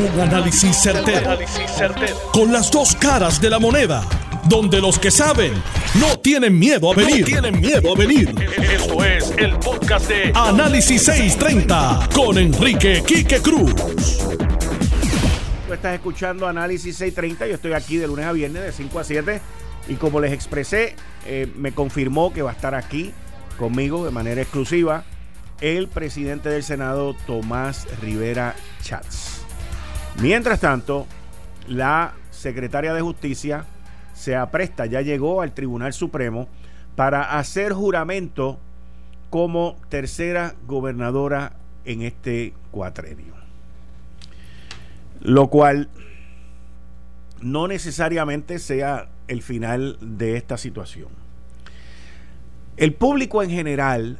[0.00, 1.38] Un análisis certero,
[2.32, 4.02] Con las dos caras de la moneda.
[4.48, 5.52] Donde los que saben
[6.00, 7.26] no tienen miedo a venir.
[7.26, 8.34] tienen miedo a venir.
[8.62, 13.74] Esto es el podcast de Análisis 630 con Enrique Quique Cruz.
[15.66, 17.48] Tú estás escuchando Análisis 630.
[17.48, 19.40] Yo estoy aquí de lunes a viernes de 5 a 7.
[19.88, 20.96] Y como les expresé,
[21.26, 23.12] eh, me confirmó que va a estar aquí
[23.58, 25.04] conmigo de manera exclusiva
[25.60, 29.39] el presidente del Senado, Tomás Rivera Chats.
[30.18, 31.06] Mientras tanto,
[31.66, 33.64] la secretaria de Justicia
[34.14, 36.48] se apresta, ya llegó al Tribunal Supremo
[36.96, 38.58] para hacer juramento
[39.30, 41.52] como tercera gobernadora
[41.84, 43.34] en este cuatrenio.
[45.20, 45.88] Lo cual
[47.40, 51.08] no necesariamente sea el final de esta situación.
[52.76, 54.18] El público en general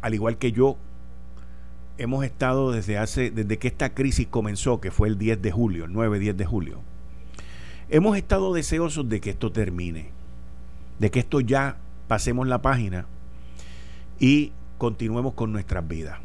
[0.00, 0.76] al igual que yo,
[1.98, 5.84] hemos estado desde hace, desde que esta crisis comenzó, que fue el 10 de julio,
[5.84, 6.80] el 9-10 de julio,
[7.90, 10.10] hemos estado deseosos de que esto termine,
[10.98, 13.06] de que esto ya pasemos la página
[14.18, 16.18] y continuemos con nuestras vidas.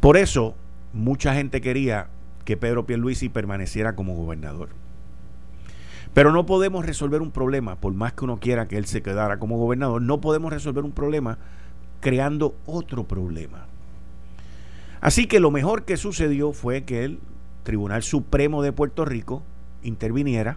[0.00, 0.54] Por eso,
[0.92, 2.08] mucha gente quería
[2.44, 4.70] que Pedro Pierluisi permaneciera como gobernador.
[6.12, 9.38] Pero no podemos resolver un problema, por más que uno quiera que él se quedara
[9.38, 11.38] como gobernador, no podemos resolver un problema
[12.00, 13.66] creando otro problema.
[15.04, 17.18] Así que lo mejor que sucedió fue que el
[17.62, 19.42] Tribunal Supremo de Puerto Rico
[19.82, 20.56] interviniera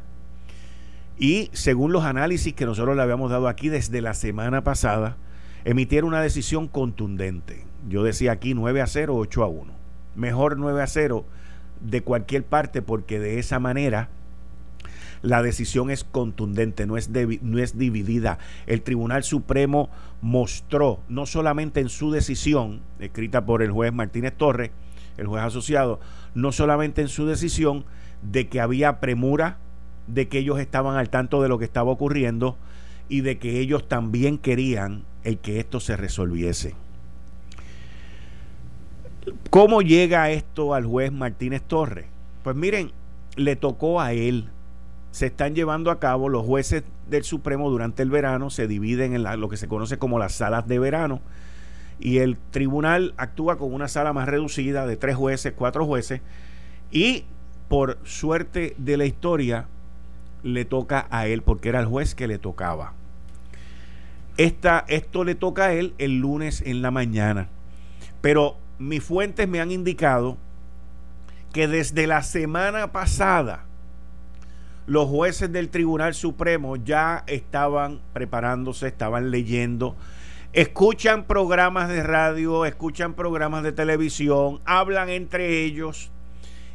[1.19, 5.17] y según los análisis que nosotros le habíamos dado aquí desde la semana pasada,
[5.65, 7.65] emitiera una decisión contundente.
[7.89, 9.73] Yo decía aquí 9 a 0, 8 a 1.
[10.15, 11.25] Mejor 9 a 0
[11.81, 14.07] de cualquier parte porque de esa manera
[15.21, 18.39] la decisión es contundente, no es, no es dividida.
[18.65, 19.89] El Tribunal Supremo
[20.21, 24.71] mostró, no solamente en su decisión, escrita por el juez Martínez Torres,
[25.17, 25.99] el juez asociado,
[26.35, 27.85] no solamente en su decisión
[28.21, 29.57] de que había premura,
[30.07, 32.57] de que ellos estaban al tanto de lo que estaba ocurriendo
[33.09, 36.75] y de que ellos también querían el que esto se resolviese.
[39.49, 42.05] ¿Cómo llega esto al juez Martínez Torres?
[42.43, 42.91] Pues miren,
[43.35, 44.49] le tocó a él
[45.11, 49.23] se están llevando a cabo los jueces del Supremo durante el verano, se dividen en
[49.39, 51.21] lo que se conoce como las salas de verano
[51.99, 56.21] y el tribunal actúa con una sala más reducida de tres jueces, cuatro jueces
[56.91, 57.25] y
[57.67, 59.65] por suerte de la historia
[60.43, 62.93] le toca a él porque era el juez que le tocaba.
[64.37, 67.49] Esta, esto le toca a él el lunes en la mañana.
[68.21, 70.37] Pero mis fuentes me han indicado
[71.51, 73.65] que desde la semana pasada
[74.87, 79.95] los jueces del Tribunal Supremo ya estaban preparándose, estaban leyendo,
[80.53, 86.09] escuchan programas de radio, escuchan programas de televisión, hablan entre ellos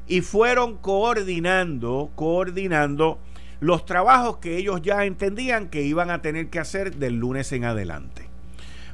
[0.07, 3.19] y fueron coordinando, coordinando
[3.61, 7.65] los trabajos que ellos ya entendían que iban a tener que hacer del lunes en
[7.65, 8.29] adelante.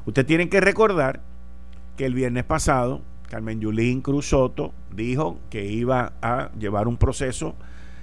[0.07, 1.21] Usted tiene que recordar
[1.97, 7.55] que el viernes pasado Carmen Yulín Cruz Soto dijo que iba a llevar un proceso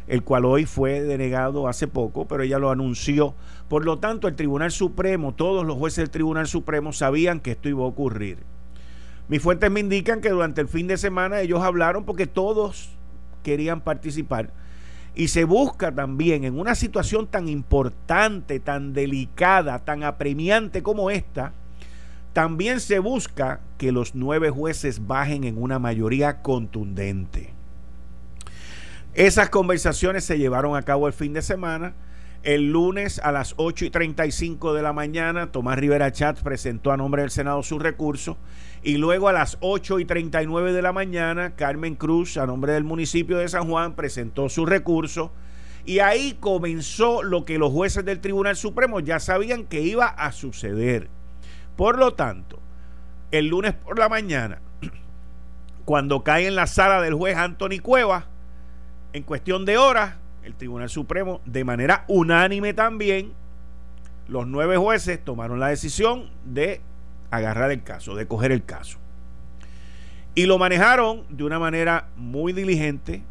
[0.08, 3.34] el cual hoy fue denegado hace poco, pero ella lo anunció.
[3.68, 7.70] Por lo tanto, el Tribunal Supremo, todos los jueces del Tribunal Supremo sabían que esto
[7.70, 8.38] iba a ocurrir.
[9.28, 12.90] Mis fuentes me indican que durante el fin de semana ellos hablaron porque todos
[13.42, 14.52] querían participar.
[15.16, 21.54] Y se busca también en una situación tan importante, tan delicada, tan apremiante como esta,
[22.34, 27.55] también se busca que los nueve jueces bajen en una mayoría contundente.
[29.16, 31.94] Esas conversaciones se llevaron a cabo el fin de semana.
[32.44, 36.98] El lunes a las 8 y 35 de la mañana, Tomás Rivera Chat presentó a
[36.98, 38.38] nombre del Senado su recurso.
[38.84, 42.84] Y luego a las 8 y 39 de la mañana, Carmen Cruz, a nombre del
[42.84, 45.32] municipio de San Juan, presentó su recurso.
[45.86, 50.34] Y ahí comenzó lo que los jueces del Tribunal Supremo ya sabían que iba a
[50.34, 51.08] suceder.
[51.78, 52.60] Por lo tanto,
[53.32, 54.60] el lunes por la mañana,
[55.86, 58.26] cuando cae en la sala del juez Anthony Cuevas,
[59.16, 63.32] en cuestión de horas, el Tribunal Supremo, de manera unánime también,
[64.28, 66.82] los nueve jueces tomaron la decisión de
[67.32, 68.98] agarrar el caso, de coger el caso.
[70.36, 73.24] Y lo manejaron de una manera muy diligente,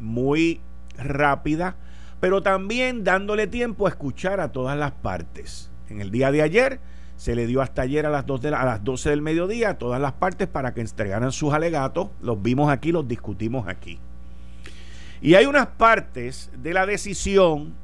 [0.00, 0.60] muy
[0.98, 1.76] rápida,
[2.18, 5.70] pero también dándole tiempo a escuchar a todas las partes.
[5.88, 6.80] En el día de ayer
[7.16, 10.00] se le dio hasta ayer a las, de a las 12 del mediodía a todas
[10.00, 12.08] las partes para que entregaran sus alegatos.
[12.20, 14.00] Los vimos aquí, los discutimos aquí.
[15.22, 17.74] Y hay unas partes de la decisión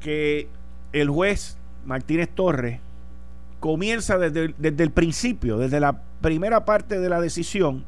[0.00, 0.48] que
[0.92, 2.80] el juez Martínez Torres
[3.60, 7.84] comienza desde, desde, el principio, desde la primera parte de la decisión,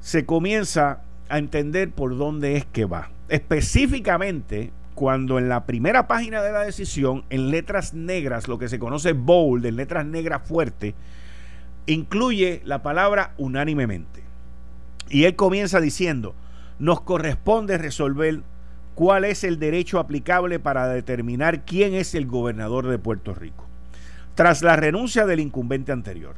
[0.00, 3.10] se comienza a entender por dónde es que va.
[3.28, 8.78] Específicamente, cuando en la primera página de la decisión, en letras negras, lo que se
[8.78, 10.94] conoce bold, en letras negras fuertes,
[11.86, 14.22] incluye la palabra unánimemente.
[15.08, 16.34] Y él comienza diciendo,
[16.82, 18.40] nos corresponde resolver
[18.96, 23.68] cuál es el derecho aplicable para determinar quién es el gobernador de Puerto Rico.
[24.34, 26.34] Tras la renuncia del incumbente anterior.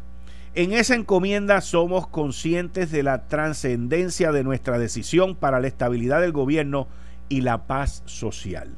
[0.55, 6.32] En esa encomienda somos conscientes de la trascendencia de nuestra decisión para la estabilidad del
[6.32, 6.88] gobierno
[7.31, 8.69] y la paz social.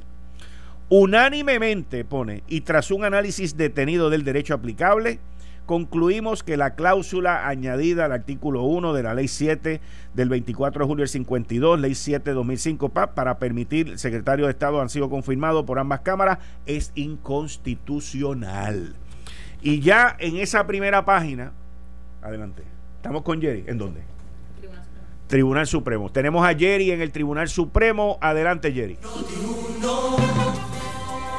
[0.89, 5.19] Unánimemente pone, y tras un análisis detenido del derecho aplicable,
[5.67, 9.81] concluimos que la cláusula añadida al artículo 1 de la Ley 7
[10.15, 14.53] del 24 de julio del 52, Ley 7 2005 PAP, para permitir el secretario de
[14.53, 18.95] Estado han sido confirmados por ambas cámaras, es inconstitucional.
[19.61, 21.53] Y ya en esa primera página,
[22.23, 22.63] adelante,
[22.97, 24.01] estamos con Jerry, ¿en dónde?
[25.27, 26.11] Tribunal Supremo.
[26.11, 28.17] Tenemos a Jerry en el Tribunal Supremo.
[28.21, 28.97] Adelante, Jerry.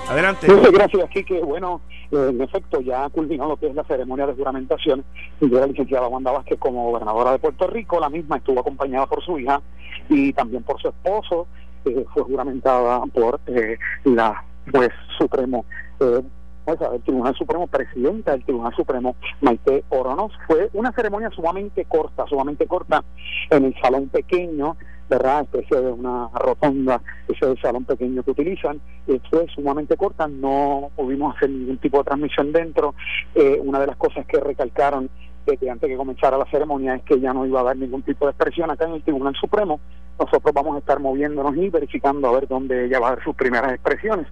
[0.09, 0.47] Adelante.
[0.47, 1.81] Muchas gracias, que Bueno,
[2.11, 5.03] eh, en efecto, ya culminó lo que es la ceremonia de juramentación
[5.39, 7.99] de la licenciada Wanda Vázquez como gobernadora de Puerto Rico.
[7.99, 9.61] La misma estuvo acompañada por su hija
[10.09, 11.47] y también por su esposo.
[11.85, 15.65] Eh, fue juramentada por eh, la juez supremo
[15.99, 16.21] eh,
[16.67, 20.33] el Tribunal Supremo, presidenta del Tribunal Supremo, Maite Oronos.
[20.47, 23.03] Fue una ceremonia sumamente corta, sumamente corta,
[23.49, 24.75] en el salón pequeño,
[25.09, 25.43] ¿verdad?
[25.43, 28.81] Especie de una rotonda, ese es el salón pequeño que utilizan.
[29.29, 32.93] Fue sumamente corta, no pudimos hacer ningún tipo de transmisión dentro.
[33.35, 35.09] Eh, una de las cosas que recalcaron
[35.47, 38.25] desde antes que comenzara la ceremonia es que ya no iba a dar ningún tipo
[38.25, 39.79] de expresión acá en el Tribunal Supremo.
[40.19, 43.35] Nosotros vamos a estar moviéndonos y verificando a ver dónde ella va a dar sus
[43.35, 44.27] primeras expresiones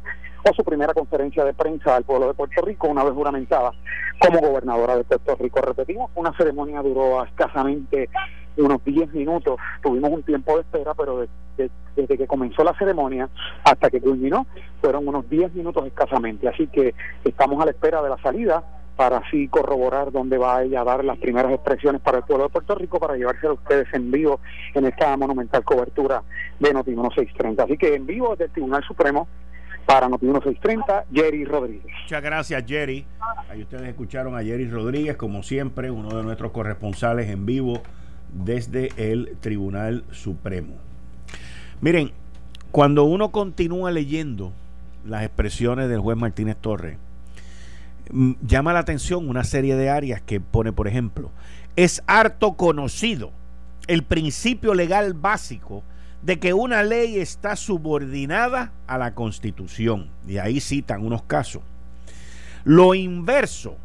[0.47, 3.71] o su primera conferencia de prensa al pueblo de Puerto Rico una vez juramentada
[4.19, 5.61] como gobernadora de Puerto Rico.
[5.61, 8.09] Repetimos, una ceremonia duró escasamente
[8.57, 11.25] unos 10 minutos, tuvimos un tiempo de espera, pero
[11.57, 13.29] desde que comenzó la ceremonia
[13.63, 14.45] hasta que culminó
[14.81, 18.63] fueron unos 10 minutos escasamente, así que estamos a la espera de la salida
[18.95, 22.49] para así corroborar dónde va ella a dar las primeras expresiones para el pueblo de
[22.49, 24.39] Puerto Rico para llevárselo a ustedes en vivo
[24.73, 26.23] en esta monumental cobertura
[26.59, 27.63] de Noti 1630.
[27.63, 29.27] Así que en vivo desde el Tribunal Supremo
[29.85, 31.93] para Noti 1630, Jerry Rodríguez.
[32.03, 33.05] Muchas gracias, Jerry.
[33.49, 37.81] Ahí ustedes escucharon a Jerry Rodríguez, como siempre, uno de nuestros corresponsales en vivo
[38.33, 40.75] desde el Tribunal Supremo.
[41.81, 42.11] Miren,
[42.71, 44.51] cuando uno continúa leyendo
[45.05, 46.97] las expresiones del juez Martínez Torres,
[48.41, 51.31] llama la atención una serie de áreas que pone, por ejemplo,
[51.75, 53.31] es harto conocido
[53.87, 55.83] el principio legal básico
[56.21, 60.09] de que una ley está subordinada a la Constitución.
[60.27, 61.61] Y ahí citan unos casos.
[62.63, 63.77] Lo inverso,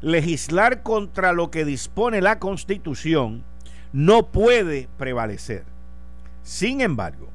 [0.00, 3.42] legislar contra lo que dispone la Constitución
[3.92, 5.64] no puede prevalecer.
[6.44, 7.28] Sin embargo,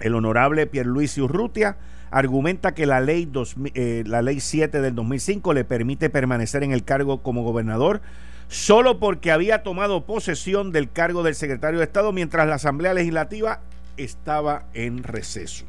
[0.00, 1.76] el honorable Pierluisi Urrutia
[2.12, 3.28] argumenta que la ley,
[3.74, 8.02] eh, la ley 7 del 2005 le permite permanecer en el cargo como gobernador
[8.48, 13.60] solo porque había tomado posesión del cargo del secretario de Estado mientras la Asamblea Legislativa
[13.96, 15.64] estaba en receso.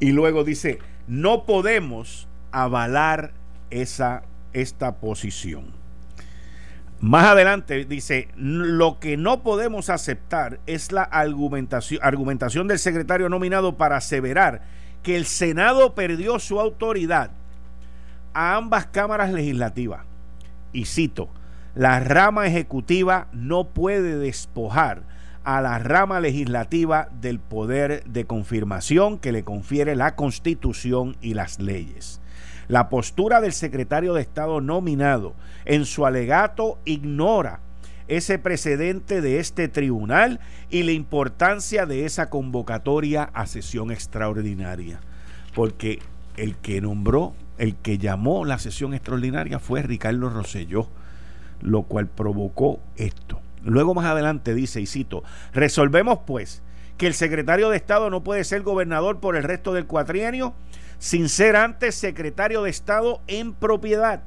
[0.00, 3.32] Y luego dice, no podemos avalar
[3.70, 4.22] esa,
[4.54, 5.81] esta posición.
[7.02, 13.96] Más adelante dice, lo que no podemos aceptar es la argumentación, del secretario nominado para
[13.96, 14.62] aseverar
[15.02, 17.32] que el Senado perdió su autoridad
[18.32, 20.02] a ambas cámaras legislativas
[20.72, 21.28] y cito,
[21.74, 25.02] la rama ejecutiva no puede despojar
[25.42, 31.58] a la rama legislativa del poder de confirmación que le confiere la constitución y las
[31.58, 32.21] leyes.
[32.68, 37.60] La postura del secretario de Estado nominado en su alegato ignora
[38.08, 40.40] ese precedente de este tribunal
[40.70, 45.00] y la importancia de esa convocatoria a sesión extraordinaria.
[45.54, 46.00] Porque
[46.36, 50.88] el que nombró el que llamó la sesión extraordinaria fue Ricardo Rosselló,
[51.60, 53.40] lo cual provocó esto.
[53.62, 56.62] Luego más adelante dice, y cito, resolvemos pues
[56.96, 60.54] que el secretario de Estado no puede ser gobernador por el resto del cuatrienio
[61.02, 64.22] sin ser antes secretario de Estado en propiedad.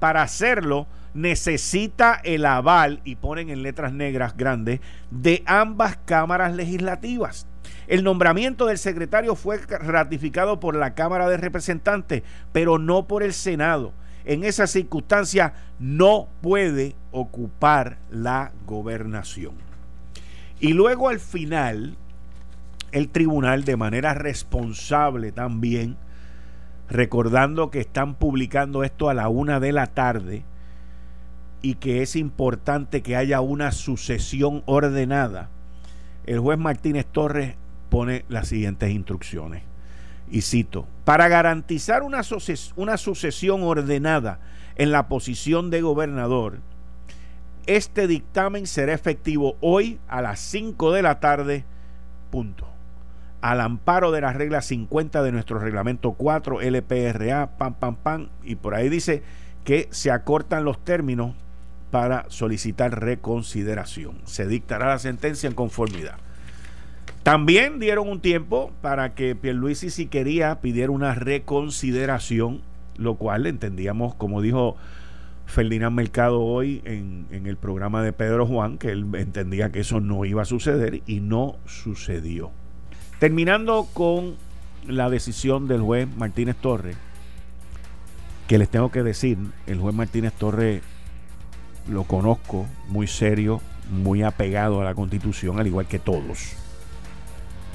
[0.00, 4.80] Para hacerlo necesita el aval, y ponen en letras negras grandes,
[5.12, 7.46] de ambas cámaras legislativas.
[7.86, 13.32] El nombramiento del secretario fue ratificado por la Cámara de Representantes, pero no por el
[13.32, 13.92] Senado.
[14.24, 19.54] En esa circunstancia no puede ocupar la gobernación.
[20.58, 21.96] Y luego al final,
[22.90, 25.96] el tribunal de manera responsable también,
[26.88, 30.44] recordando que están publicando esto a la una de la tarde,
[31.62, 35.48] y que es importante que haya una sucesión ordenada,
[36.24, 37.56] el juez Martínez Torres
[37.88, 39.62] pone las siguientes instrucciones.
[40.30, 44.40] Y cito, para garantizar una, sucesión ordenada
[44.76, 46.58] en la posición de gobernador,
[47.66, 51.64] este dictamen será efectivo hoy a las 5 de la tarde,
[52.30, 52.68] punto.
[53.46, 58.56] Al amparo de la regla 50 de nuestro reglamento 4, LPRA, pam, pam, pam, y
[58.56, 59.22] por ahí dice
[59.62, 61.36] que se acortan los términos
[61.92, 64.18] para solicitar reconsideración.
[64.24, 66.16] Se dictará la sentencia en conformidad.
[67.22, 72.62] También dieron un tiempo para que Pierluisi si quería pidiera una reconsideración,
[72.96, 74.76] lo cual entendíamos, como dijo
[75.44, 80.00] Ferdinand Mercado hoy en, en, el programa de Pedro Juan, que él entendía que eso
[80.00, 82.50] no iba a suceder y no sucedió.
[83.18, 84.36] Terminando con
[84.86, 86.94] la decisión del juez Martínez Torre,
[88.46, 90.82] que les tengo que decir, el juez Martínez Torre
[91.88, 96.52] lo conozco, muy serio, muy apegado a la constitución, al igual que todos.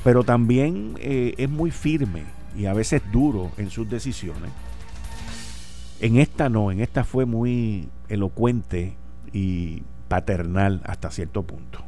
[0.04, 2.24] Pero también eh, es muy firme
[2.56, 4.52] y a veces duro en sus decisiones.
[6.00, 8.96] En esta no, en esta fue muy elocuente
[9.34, 11.84] y paternal hasta cierto punto.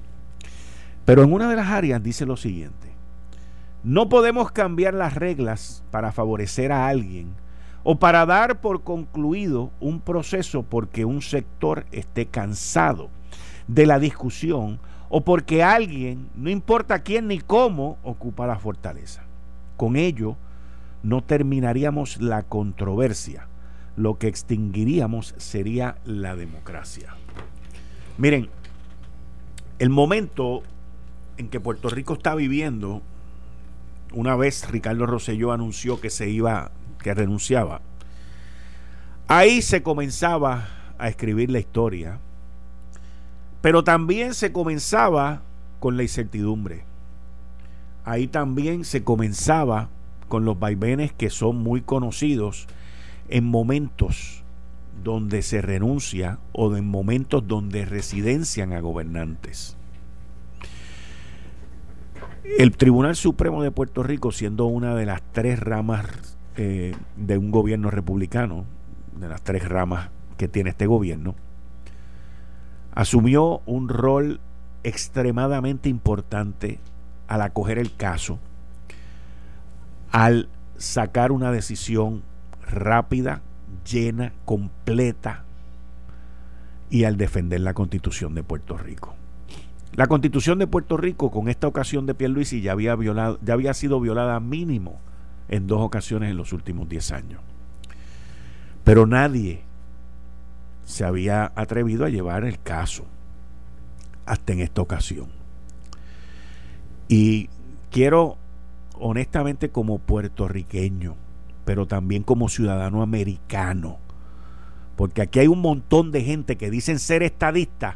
[1.05, 2.82] Pero en una de las áreas dice lo siguiente,
[3.83, 7.33] no podemos cambiar las reglas para favorecer a alguien
[7.83, 13.09] o para dar por concluido un proceso porque un sector esté cansado
[13.67, 19.23] de la discusión o porque alguien, no importa quién ni cómo, ocupa la fortaleza.
[19.77, 20.37] Con ello,
[21.03, 23.47] no terminaríamos la controversia.
[23.95, 27.13] Lo que extinguiríamos sería la democracia.
[28.17, 28.49] Miren,
[29.77, 30.63] el momento
[31.37, 33.01] en que Puerto Rico está viviendo,
[34.13, 37.81] una vez Ricardo Rosselló anunció que se iba que renunciaba.
[39.27, 40.67] Ahí se comenzaba
[40.97, 42.19] a escribir la historia,
[43.61, 45.41] pero también se comenzaba
[45.79, 46.83] con la incertidumbre.
[48.05, 49.89] Ahí también se comenzaba
[50.27, 52.67] con los vaivenes que son muy conocidos
[53.29, 54.43] en momentos
[55.03, 59.75] donde se renuncia o en momentos donde residencian a gobernantes.
[62.43, 66.05] El Tribunal Supremo de Puerto Rico, siendo una de las tres ramas
[66.57, 68.65] eh, de un gobierno republicano,
[69.17, 71.35] de las tres ramas que tiene este gobierno,
[72.93, 74.41] asumió un rol
[74.83, 76.79] extremadamente importante
[77.29, 78.39] al acoger el caso,
[80.11, 82.23] al sacar una decisión
[82.69, 83.41] rápida,
[83.89, 85.45] llena, completa
[86.89, 89.15] y al defender la constitución de Puerto Rico.
[89.95, 93.75] La constitución de Puerto Rico con esta ocasión de Pierluisi ya había, violado, ya había
[93.75, 94.99] sido violada mínimo
[95.49, 97.41] en dos ocasiones en los últimos 10 años.
[98.83, 99.61] Pero nadie
[100.83, 103.05] se había atrevido a llevar el caso
[104.25, 105.27] hasta en esta ocasión.
[107.07, 107.49] Y
[107.91, 108.37] quiero,
[108.95, 111.15] honestamente, como puertorriqueño,
[111.65, 113.99] pero también como ciudadano americano,
[114.95, 117.95] porque aquí hay un montón de gente que dicen ser estadistas,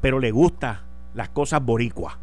[0.00, 2.14] pero le gustan las cosas boricuas.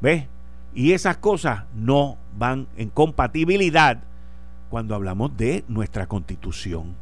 [0.00, 0.26] ¿Ves?
[0.74, 4.02] Y esas cosas no van en compatibilidad
[4.70, 6.94] cuando hablamos de nuestra constitución.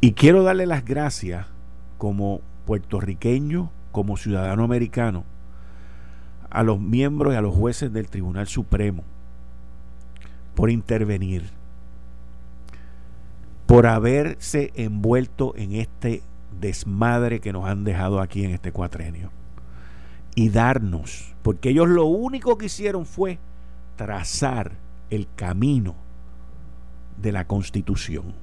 [0.00, 1.46] Y quiero darle las gracias
[1.98, 5.24] como puertorriqueño, como ciudadano americano,
[6.50, 9.02] a los miembros y a los jueces del Tribunal Supremo
[10.54, 11.50] por intervenir,
[13.66, 16.22] por haberse envuelto en este
[16.60, 19.30] desmadre que nos han dejado aquí en este cuatrenio
[20.34, 23.38] y darnos, porque ellos lo único que hicieron fue
[23.96, 24.72] trazar
[25.10, 25.94] el camino
[27.16, 28.34] de la constitución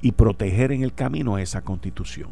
[0.00, 2.30] y proteger en el camino esa constitución.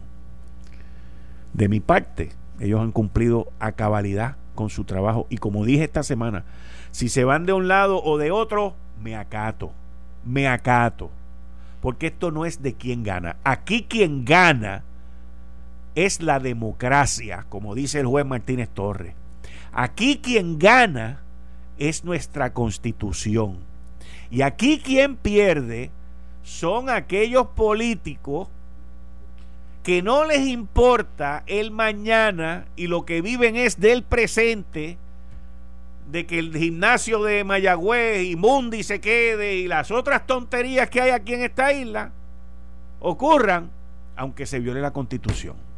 [1.54, 6.02] De mi parte, ellos han cumplido a cabalidad con su trabajo y como dije esta
[6.02, 6.44] semana,
[6.90, 9.72] si se van de un lado o de otro, me acato,
[10.24, 11.10] me acato,
[11.80, 13.36] porque esto no es de quien gana.
[13.44, 14.82] Aquí quien gana
[15.94, 19.14] es la democracia, como dice el juez Martínez Torres.
[19.72, 21.20] Aquí quien gana
[21.78, 23.58] es nuestra constitución.
[24.30, 25.90] Y aquí quien pierde
[26.42, 28.48] son aquellos políticos
[29.82, 34.98] que no les importa el mañana y lo que viven es del presente,
[36.10, 41.00] de que el gimnasio de Mayagüez y Mundi se quede y las otras tonterías que
[41.00, 42.12] hay aquí en esta isla
[43.00, 43.70] ocurran,
[44.16, 45.69] aunque se viole la constitución.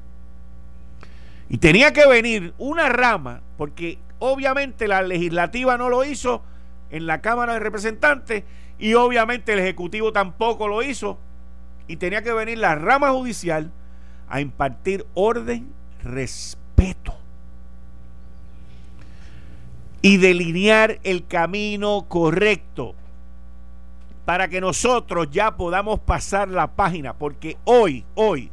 [1.52, 6.42] Y tenía que venir una rama, porque obviamente la legislativa no lo hizo
[6.90, 8.44] en la Cámara de Representantes
[8.78, 11.18] y obviamente el Ejecutivo tampoco lo hizo.
[11.88, 13.70] Y tenía que venir la rama judicial
[14.30, 15.70] a impartir orden,
[16.02, 17.14] respeto
[20.00, 22.94] y delinear el camino correcto
[24.24, 28.50] para que nosotros ya podamos pasar la página, porque hoy, hoy,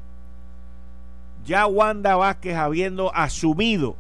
[1.46, 3.96] ya Wanda Vázquez habiendo asumido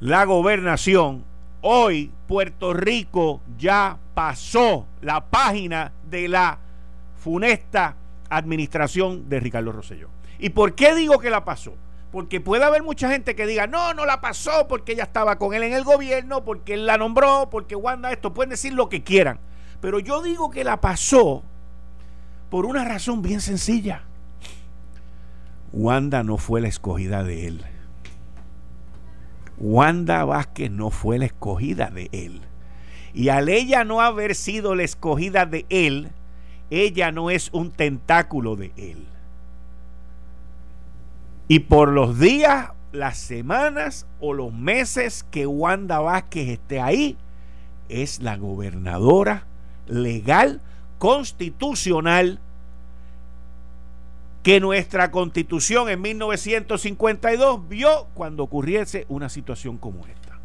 [0.00, 1.24] la gobernación,
[1.60, 6.58] hoy Puerto Rico ya pasó la página de la
[7.20, 7.96] funesta
[8.30, 10.08] administración de Ricardo Rosselló.
[10.38, 11.74] ¿Y por qué digo que la pasó?
[12.12, 15.52] Porque puede haber mucha gente que diga, no, no la pasó porque ella estaba con
[15.52, 19.02] él en el gobierno, porque él la nombró, porque Wanda esto, pueden decir lo que
[19.02, 19.40] quieran.
[19.80, 21.42] Pero yo digo que la pasó
[22.50, 24.02] por una razón bien sencilla.
[25.72, 27.64] Wanda no fue la escogida de él.
[29.58, 32.42] Wanda Vázquez no fue la escogida de él.
[33.12, 36.10] Y al ella no haber sido la escogida de él,
[36.70, 39.06] ella no es un tentáculo de él.
[41.48, 47.16] Y por los días, las semanas o los meses que Wanda Vázquez esté ahí,
[47.88, 49.46] es la gobernadora
[49.86, 50.60] legal,
[50.98, 52.40] constitucional,
[54.48, 60.38] que nuestra constitución en 1952 vio cuando ocurriese una situación como esta.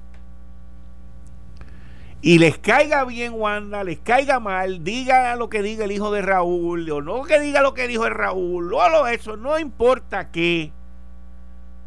[2.21, 6.21] Y les caiga bien Wanda, les caiga mal, diga lo que diga el hijo de
[6.21, 10.31] Raúl, o no que diga lo que dijo el Raúl, o lo eso, no importa
[10.31, 10.73] qué.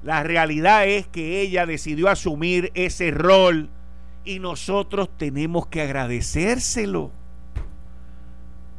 [0.03, 3.69] La realidad es que ella decidió asumir ese rol
[4.25, 7.11] y nosotros tenemos que agradecérselo.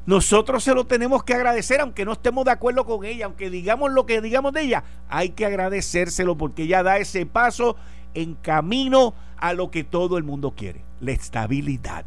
[0.08, 3.92] Nosotros se lo tenemos que agradecer, aunque no estemos de acuerdo con ella, aunque digamos
[3.92, 7.76] lo que digamos de ella, hay que agradecérselo porque ella da ese paso
[8.14, 12.06] en camino a lo que todo el mundo quiere, la estabilidad.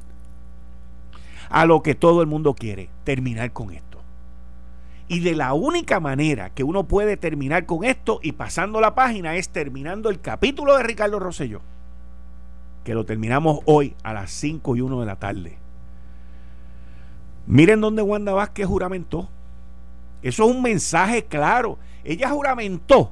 [1.51, 3.99] A lo que todo el mundo quiere, terminar con esto.
[5.07, 9.37] Y de la única manera que uno puede terminar con esto y pasando la página
[9.37, 11.61] es terminando el capítulo de Ricardo Rosselló,
[12.83, 15.59] que lo terminamos hoy a las 5 y 1 de la tarde.
[17.47, 19.29] Miren dónde Wanda Vázquez juramentó.
[20.23, 21.79] Eso es un mensaje claro.
[22.05, 23.11] Ella juramentó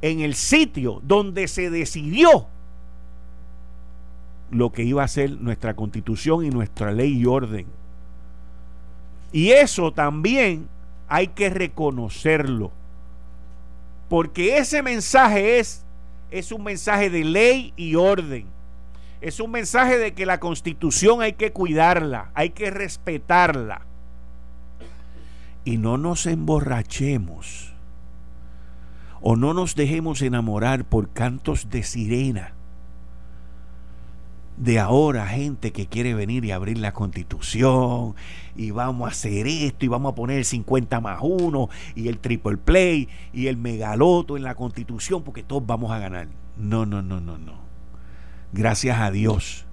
[0.00, 2.46] en el sitio donde se decidió
[4.50, 7.66] lo que iba a ser nuestra constitución y nuestra ley y orden.
[9.32, 10.68] Y eso también
[11.08, 12.70] hay que reconocerlo.
[14.08, 15.84] Porque ese mensaje es,
[16.30, 18.53] es un mensaje de ley y orden
[19.24, 23.86] es un mensaje de que la constitución hay que cuidarla, hay que respetarla.
[25.64, 27.72] Y no nos emborrachemos
[29.22, 32.52] o no nos dejemos enamorar por cantos de sirena
[34.58, 38.14] de ahora gente que quiere venir y abrir la constitución
[38.54, 42.18] y vamos a hacer esto y vamos a poner el 50 más 1 y el
[42.18, 46.28] triple play y el megaloto en la constitución porque todos vamos a ganar.
[46.58, 47.63] No, no, no, no, no.
[48.56, 49.66] Gracias a Dios,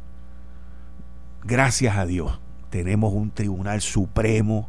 [1.44, 2.40] gracias a Dios,
[2.72, 4.68] tenemos un tribunal supremo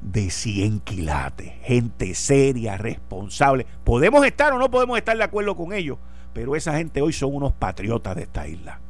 [0.00, 3.66] de 100 quilates, gente seria, responsable.
[3.84, 5.98] Podemos estar o no podemos estar de acuerdo con ellos,
[6.32, 8.80] pero esa gente hoy son unos patriotas de esta isla.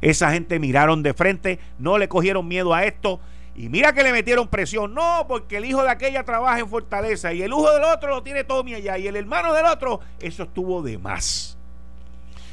[0.00, 3.20] Esa gente miraron de frente, no le cogieron miedo a esto.
[3.54, 4.92] Y mira que le metieron presión.
[4.92, 8.24] No, porque el hijo de aquella trabaja en Fortaleza y el hijo del otro lo
[8.24, 11.59] tiene Tommy allá y el hermano del otro, eso estuvo de más.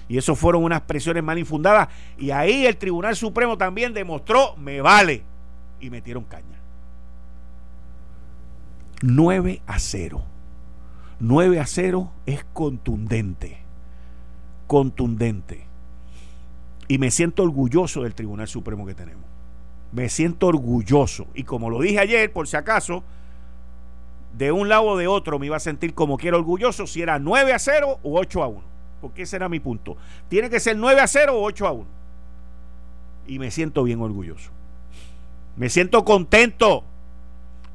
[0.09, 1.89] Y eso fueron unas presiones mal infundadas.
[2.17, 5.23] Y ahí el Tribunal Supremo también demostró, me vale.
[5.79, 6.45] Y metieron caña.
[9.01, 10.21] 9 a 0.
[11.19, 13.57] 9 a 0 es contundente.
[14.65, 15.65] Contundente.
[16.87, 19.25] Y me siento orgulloso del Tribunal Supremo que tenemos.
[19.91, 21.27] Me siento orgulloso.
[21.33, 23.03] Y como lo dije ayer, por si acaso,
[24.37, 27.19] de un lado o de otro me iba a sentir como quiera orgulloso si era
[27.19, 29.97] 9 a 0 u 8 a 1 porque ese era mi punto.
[30.29, 31.85] Tiene que ser 9 a 0 o 8 a 1.
[33.27, 34.51] Y me siento bien orgulloso.
[35.55, 36.83] Me siento contento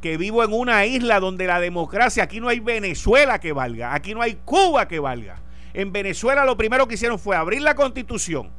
[0.01, 4.15] que vivo en una isla donde la democracia, aquí no hay Venezuela que valga, aquí
[4.15, 5.37] no hay Cuba que valga.
[5.75, 8.51] En Venezuela lo primero que hicieron fue abrir la constitución,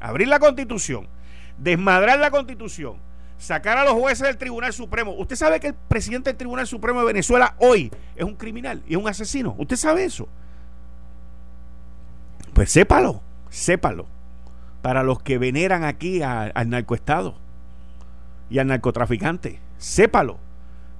[0.00, 1.08] abrir la constitución,
[1.58, 2.96] desmadrar la constitución,
[3.38, 5.12] sacar a los jueces del Tribunal Supremo.
[5.12, 8.92] Usted sabe que el presidente del Tribunal Supremo de Venezuela hoy es un criminal y
[8.92, 9.54] es un asesino.
[9.58, 10.28] Usted sabe eso.
[12.52, 14.06] Pues sépalo, sépalo.
[14.82, 17.34] Para los que veneran aquí al narcoestado
[18.48, 20.38] y al narcotraficante, sépalo.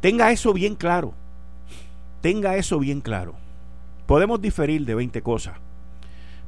[0.00, 1.14] Tenga eso bien claro.
[2.20, 3.34] Tenga eso bien claro.
[4.06, 5.56] Podemos diferir de 20 cosas,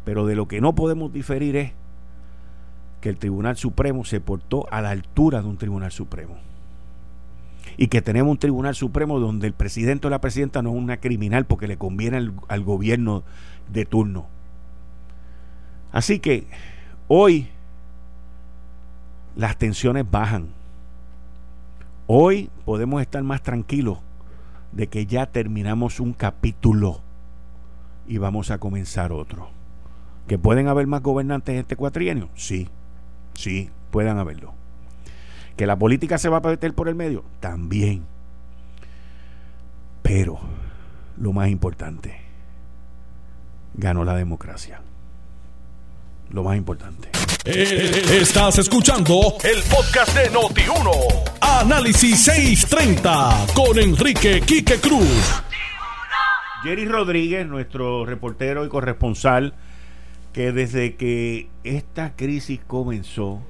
[0.04, 1.72] pero de lo que no podemos diferir es
[3.00, 6.36] que el Tribunal Supremo se portó a la altura de un Tribunal Supremo.
[7.76, 10.98] y que tenemos un tribunal supremo donde el presidente o la presidenta no es una
[10.98, 13.22] criminal porque le conviene al, al gobierno
[13.72, 14.26] de turno.
[15.92, 16.46] Así que
[17.06, 17.48] hoy
[19.36, 20.48] las tensiones bajan.
[22.06, 23.98] Hoy podemos estar más tranquilos
[24.72, 27.00] de que ya terminamos un capítulo
[28.06, 29.50] y vamos a comenzar otro.
[30.26, 32.28] ¿Que pueden haber más gobernantes en este cuatrienio?
[32.34, 32.68] Sí,
[33.34, 34.54] sí, puedan haberlo.
[35.56, 37.24] ¿Que la política se va a meter por el medio?
[37.40, 38.04] También.
[40.02, 40.38] Pero,
[41.18, 42.16] lo más importante,
[43.74, 44.80] ganó la democracia.
[46.32, 47.10] Lo más importante.
[47.44, 51.30] Eh, estás escuchando el podcast de Noti1.
[51.42, 55.42] Análisis 630 con Enrique Quique Cruz.
[56.62, 59.52] Jerry Rodríguez, nuestro reportero y corresponsal,
[60.32, 63.42] que desde que esta crisis comenzó,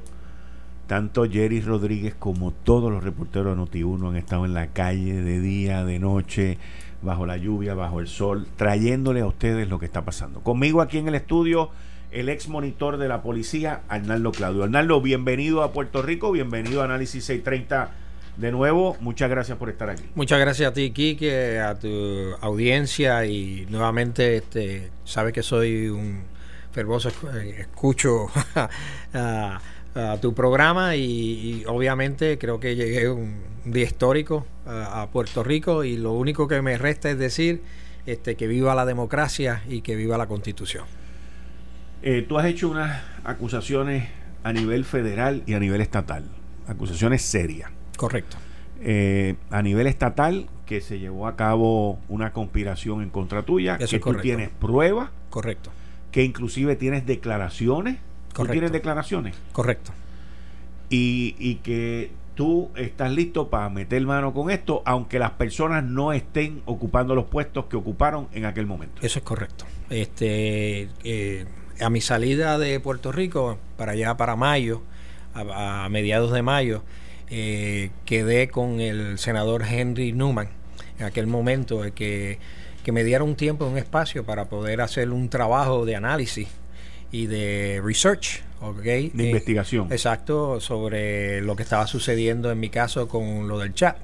[0.89, 5.39] tanto Jerry Rodríguez como todos los reporteros de Noti1 han estado en la calle de
[5.39, 6.59] día, de noche,
[7.01, 10.41] bajo la lluvia, bajo el sol, trayéndole a ustedes lo que está pasando.
[10.41, 11.71] Conmigo aquí en el estudio,
[12.13, 14.65] el ex monitor de la policía, Arnaldo Claudio.
[14.65, 17.91] Arnaldo, bienvenido a Puerto Rico, bienvenido a Análisis 630
[18.37, 18.97] de nuevo.
[19.01, 20.05] Muchas gracias por estar aquí.
[20.15, 26.23] Muchas gracias a ti, Kike, a tu audiencia y nuevamente este, sabes que soy un
[26.71, 28.29] fervoso eh, escucho
[29.15, 29.61] a,
[30.23, 36.13] tu programa y, obviamente creo que llegué un día histórico a, Puerto Rico y lo
[36.13, 37.63] único que me resta es decir
[38.07, 40.87] este, que viva la democracia y que viva la constitución.
[42.03, 44.09] Eh, tú has hecho unas acusaciones
[44.43, 46.25] a nivel federal y a nivel estatal,
[46.67, 47.71] acusaciones serias.
[47.97, 48.37] Correcto.
[48.81, 53.87] Eh, a nivel estatal, que se llevó a cabo una conspiración en contra tuya, que
[53.99, 55.11] tú tienes pruebas.
[55.31, 55.71] Correcto.
[56.11, 57.99] Que inclusive tienes declaraciones.
[58.35, 59.37] ¿Tú tienes declaraciones?
[59.53, 59.93] Correcto.
[60.91, 66.13] Y, y que tú estás listo para meter mano con esto, aunque las personas no
[66.13, 69.01] estén ocupando los puestos que ocuparon en aquel momento.
[69.03, 69.65] Eso es correcto.
[69.91, 71.47] Este, eh,
[71.81, 74.83] a mi salida de Puerto Rico, para allá, para mayo,
[75.35, 76.83] a, mediados de mayo,
[77.31, 80.49] eh, quedé con el senador Henry Newman
[80.99, 82.39] en aquel momento que,
[82.85, 86.49] que me diera un tiempo, un espacio para poder hacer un trabajo de análisis
[87.11, 88.43] y de research,
[89.13, 89.93] De eh, investigación.
[89.93, 93.97] Exacto, sobre lo que estaba sucediendo en mi caso con lo del chat.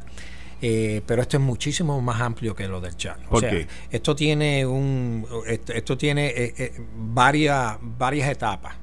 [0.60, 3.18] Eh, pero esto es muchísimo más amplio que lo del chat.
[3.30, 3.52] O sea,
[3.90, 8.74] esto tiene un esto, tiene eh, eh, varias varias etapas.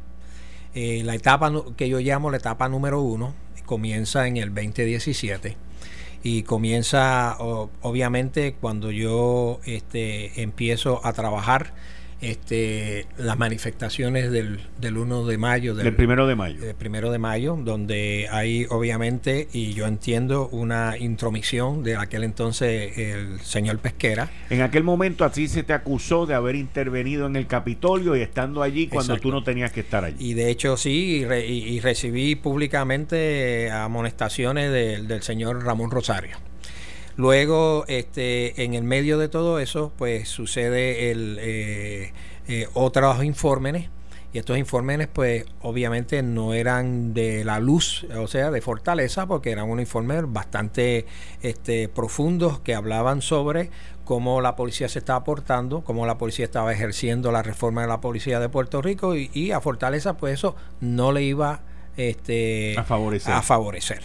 [0.73, 3.33] la etapa que yo llamo la etapa número uno
[3.65, 5.57] comienza en el 2017
[6.23, 11.73] y comienza obviamente cuando yo este, empiezo a trabajar
[12.21, 15.75] este, las manifestaciones del, del 1 de mayo.
[15.75, 16.59] Del, primero de mayo.
[16.59, 22.97] Del primero de mayo, donde hay obviamente, y yo entiendo, una intromisión de aquel entonces
[22.97, 24.29] el señor Pesquera.
[24.49, 28.63] En aquel momento así se te acusó de haber intervenido en el Capitolio y estando
[28.63, 30.15] allí cuando tú no tenías que estar allí.
[30.31, 36.37] Y de hecho sí, y, recibí públicamente amonestaciones del señor Ramón Rosario.
[37.17, 42.13] Luego, este, en el medio de todo eso, pues sucede el, eh,
[42.47, 43.89] eh, otros informes
[44.33, 49.49] y estos informes, pues obviamente no eran de la luz, o sea, de fortaleza, porque
[49.49, 51.05] eran unos informes bastante
[51.41, 53.69] este, profundos que hablaban sobre
[54.03, 58.01] cómo la policía se estaba aportando, cómo la policía estaba ejerciendo la reforma de la
[58.01, 61.61] policía de Puerto Rico y, a Fortaleza, pues eso no le iba
[61.95, 63.33] este, a favorecer.
[63.33, 64.01] A favorecer.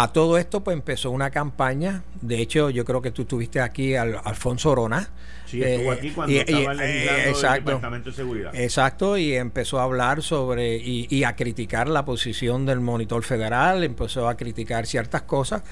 [0.00, 3.96] A todo esto pues empezó una campaña, de hecho yo creo que tú estuviste aquí
[3.96, 5.10] al Alfonso Orona.
[5.44, 8.54] Sí, estuvo aquí cuando estaba legislando el Departamento de Seguridad.
[8.54, 14.28] Exacto, y empezó a hablar sobre y, a criticar la posición del monitor federal, empezó
[14.28, 15.62] a criticar ciertas cosas.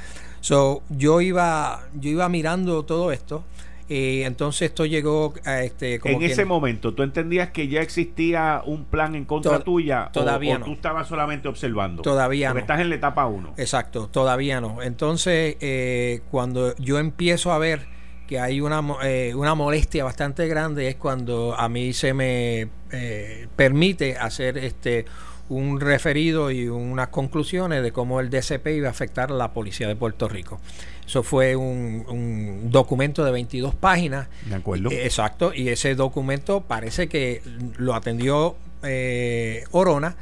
[0.41, 3.45] So, yo iba yo iba mirando todo esto
[3.89, 6.01] y entonces esto llegó a este.
[6.03, 10.11] en ese momento, ¿tú entendías que ya existía un plan en contra tuya?
[10.13, 10.65] Todavía o, no.
[10.67, 12.03] tú estabas solamente observando?
[12.03, 13.55] Todavía Porque estás en la etapa 1.
[13.57, 14.83] Exacto, todavía no.
[14.83, 17.87] Entonces, eh, cuando yo empiezo a ver
[18.27, 23.47] que hay una, eh, una molestia bastante grande, es cuando a mí se me eh,
[23.55, 25.07] permite hacer este
[25.49, 29.87] un referido y unas conclusiones de cómo el DCP iba a afectar a la policía
[29.87, 30.61] de Puerto Rico.
[31.07, 34.29] Eso fue un, documento de 22 páginas.
[34.45, 34.91] De acuerdo.
[34.91, 37.43] Exacto, y ese documento parece que
[37.77, 40.17] lo atendió eh, Orona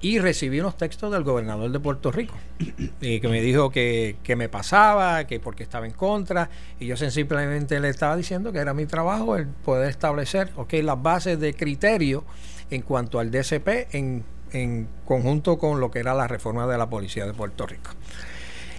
[0.00, 2.34] y recibí unos textos del gobernador de Puerto Rico,
[3.00, 6.96] y que me dijo que, que, me pasaba, que porque estaba en contra, y yo
[6.96, 11.54] simplemente le estaba diciendo que era mi trabajo el poder establecer okay, las bases de
[11.54, 12.24] criterio
[12.70, 16.88] en cuanto al DCP en, en conjunto con lo que era la reforma de la
[16.90, 17.90] policía de Puerto Rico.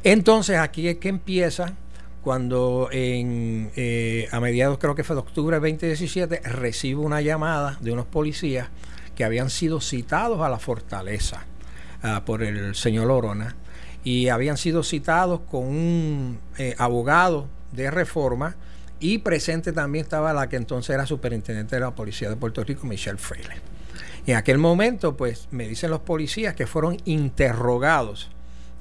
[0.07, 1.73] Entonces aquí es que empieza
[2.23, 7.91] cuando eh, a mediados creo que fue de octubre de 2017 recibo una llamada de
[7.91, 8.69] unos policías
[9.17, 11.43] que habían sido citados a la fortaleza
[12.03, 13.57] ah, por el señor Lorona
[14.05, 18.55] y habían sido citados con un eh, abogado de reforma
[19.01, 22.87] y presente también estaba la que entonces era superintendente de la policía de Puerto Rico,
[22.87, 23.55] Michelle Freire.
[24.25, 28.29] En aquel momento, pues me dicen los policías que fueron interrogados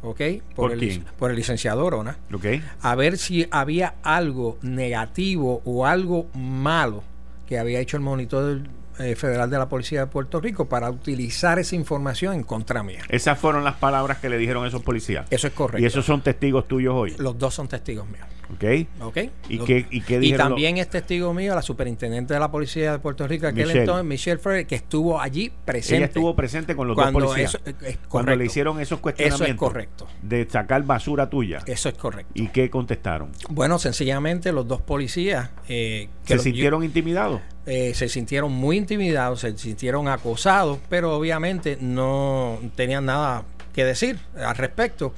[0.06, 0.20] ¿ok?
[0.54, 2.62] Por, el, por el licenciado Orona, okay.
[2.80, 7.02] a ver si había algo negativo o algo malo
[7.46, 8.60] que había hecho el monitor
[8.98, 13.02] eh, federal de la Policía de Puerto Rico para utilizar esa información en contra mía.
[13.08, 15.26] Esas fueron las palabras que le dijeron esos policías.
[15.30, 15.82] Eso es correcto.
[15.82, 17.14] ¿Y esos son testigos tuyos hoy?
[17.18, 18.26] Los dos son testigos míos.
[18.54, 18.64] ¿Ok?
[19.02, 19.30] okay.
[19.48, 22.98] ¿Y, qué, y, qué y también es testigo mío la superintendente de la Policía de
[22.98, 23.80] Puerto Rico, aquel Michelle.
[23.80, 25.96] entonces, Michelle Freire, que estuvo allí presente.
[25.96, 27.60] Ella estuvo presente con los cuando dos policías.
[27.64, 29.46] Eso, es cuando le hicieron esos cuestionamientos.
[29.46, 30.06] Eso es correcto.
[30.22, 31.60] De sacar basura tuya.
[31.66, 32.32] Eso es correcto.
[32.34, 33.30] ¿Y qué contestaron?
[33.48, 35.50] Bueno, sencillamente los dos policías...
[35.68, 37.40] Eh, que ¿Se sintieron yo, intimidados?
[37.66, 43.44] Eh, se sintieron muy intimidados, se sintieron acosados, pero obviamente no tenían nada
[43.76, 45.12] que decir al respecto.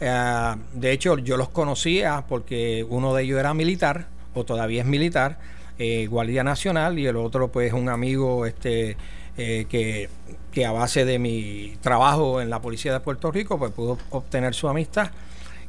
[0.00, 4.86] Uh, de hecho, yo los conocía porque uno de ellos era militar, o todavía es
[4.86, 5.38] militar,
[5.78, 8.96] eh, Guardia Nacional, y el otro, pues, un amigo este,
[9.38, 10.10] eh, que,
[10.52, 14.54] que, a base de mi trabajo en la Policía de Puerto Rico, pues pudo obtener
[14.54, 15.10] su amistad.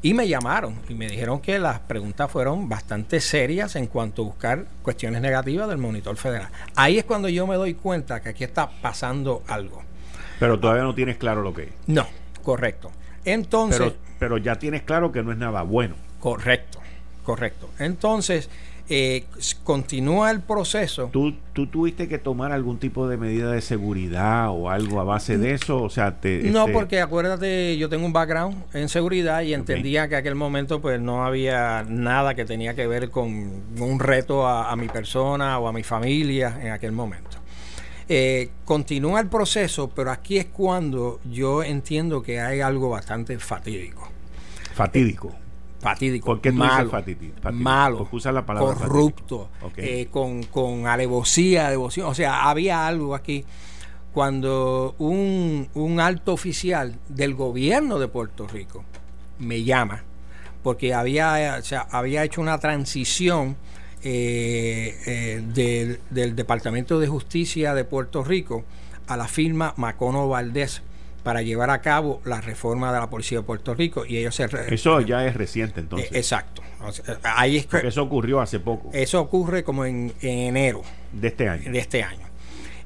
[0.01, 4.25] Y me llamaron y me dijeron que las preguntas fueron bastante serias en cuanto a
[4.25, 6.49] buscar cuestiones negativas del monitor federal.
[6.75, 9.81] Ahí es cuando yo me doy cuenta que aquí está pasando algo.
[10.39, 11.69] Pero todavía no tienes claro lo que es.
[11.87, 12.05] No,
[12.43, 12.91] correcto.
[13.25, 13.79] Entonces.
[13.79, 15.95] Pero, pero, ya tienes claro que no es nada bueno.
[16.19, 16.79] Correcto,
[17.23, 17.69] correcto.
[17.79, 18.49] Entonces,
[18.89, 19.23] eh,
[19.63, 21.09] continúa el proceso.
[21.11, 25.37] ¿Tú, ¿Tú tuviste que tomar algún tipo de medida de seguridad o algo a base
[25.37, 25.81] de eso?
[25.81, 26.73] O sea, te, No, este...
[26.73, 31.25] porque acuérdate, yo tengo un background en seguridad y entendía que aquel momento pues no
[31.25, 35.73] había nada que tenía que ver con un reto a, a mi persona o a
[35.73, 37.42] mi familia en aquel momento.
[38.09, 44.09] Eh, continúa el proceso, pero aquí es cuando yo entiendo que hay algo bastante fatídico.
[44.73, 45.29] Fatídico.
[45.29, 46.25] Eh, fatídico.
[46.25, 47.35] ¿Por qué malo, fatídico?
[47.41, 47.63] fatídico?
[47.63, 50.01] malo usa la palabra corrupto, okay.
[50.01, 52.07] eh, con, con alevosía, devoción.
[52.07, 53.45] O sea, había algo aquí
[54.13, 58.83] cuando un, un alto oficial del gobierno de Puerto Rico
[59.39, 60.03] me llama
[60.63, 63.57] porque había, o sea, había hecho una transición
[64.03, 68.65] eh, eh, del, del, Departamento de Justicia de Puerto Rico
[69.07, 70.81] a la firma Macono Valdés
[71.23, 74.47] para llevar a cabo la reforma de la Policía de Puerto Rico y ellos se
[74.69, 76.11] eso ya es reciente entonces.
[76.11, 76.61] Eh, exacto.
[76.81, 78.89] O sea, ahí es que, eso ocurrió hace poco.
[78.91, 80.81] Eso ocurre como en, en, enero
[81.13, 81.71] de este año.
[81.71, 82.27] de este año.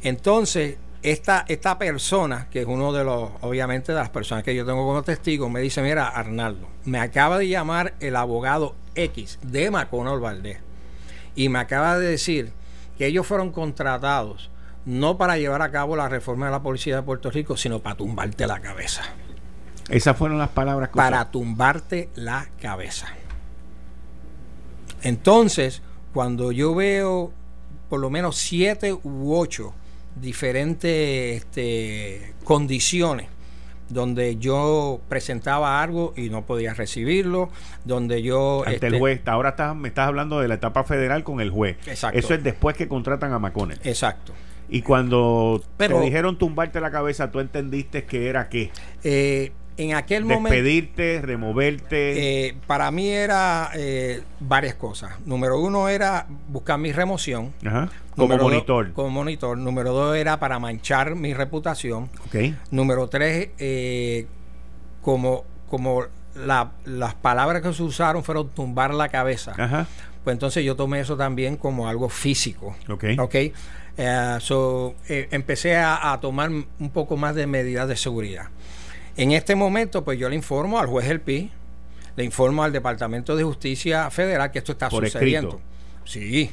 [0.03, 4.65] Entonces esta, esta persona, que es uno de los, obviamente, de las personas que yo
[4.65, 9.71] tengo como testigo, me dice, mira, Arnaldo, me acaba de llamar el abogado X de
[9.71, 10.66] Macono Valdés
[11.37, 12.51] y me acaba de decir
[12.97, 14.49] que ellos fueron contratados
[14.85, 17.95] no para llevar a cabo la reforma de la policía de Puerto Rico, sino para
[17.95, 19.03] tumbarte la cabeza.
[19.87, 21.31] Esas fueron las palabras que Para usted.
[21.31, 23.07] tumbarte la cabeza.
[25.03, 25.81] Entonces,
[26.13, 27.31] cuando yo veo
[27.89, 29.73] por lo menos siete u ocho
[30.15, 33.27] diferentes este, condiciones
[33.89, 37.49] donde yo presentaba algo y no podía recibirlo,
[37.85, 38.59] donde yo...
[38.59, 41.49] Ante este, el juez, ahora estás, me estás hablando de la etapa federal con el
[41.49, 41.77] juez.
[41.87, 42.17] Exacto.
[42.17, 43.79] Eso es después que contratan a Macones.
[43.83, 44.33] Exacto.
[44.69, 48.71] Y cuando Pero, te dijeron tumbarte la cabeza, ¿tú entendiste que era qué?
[49.03, 50.49] Eh, en aquel momento...
[50.49, 52.47] Despedirte, removerte.
[52.47, 55.11] Eh, para mí era eh, varias cosas.
[55.25, 57.53] Número uno era buscar mi remoción.
[57.65, 57.89] Ajá.
[58.15, 58.85] Como Número monitor.
[58.87, 59.57] Dos, como monitor.
[59.57, 62.09] Número dos era para manchar mi reputación.
[62.27, 62.55] Okay.
[62.71, 64.25] Número tres, eh,
[65.01, 69.53] como, como la, las palabras que se usaron fueron tumbar la cabeza.
[69.57, 69.87] Ajá.
[70.23, 72.75] Pues entonces yo tomé eso también como algo físico.
[72.89, 73.35] Ok.
[73.97, 78.49] Uh, so, eh, empecé a, a, tomar un poco más de medidas de seguridad.
[79.17, 81.51] En este momento, pues yo le informo al juez del PI,
[82.15, 85.59] le informo al Departamento de Justicia Federal que esto está Por sucediendo.
[86.05, 86.49] Escrito.
[86.49, 86.51] Sí.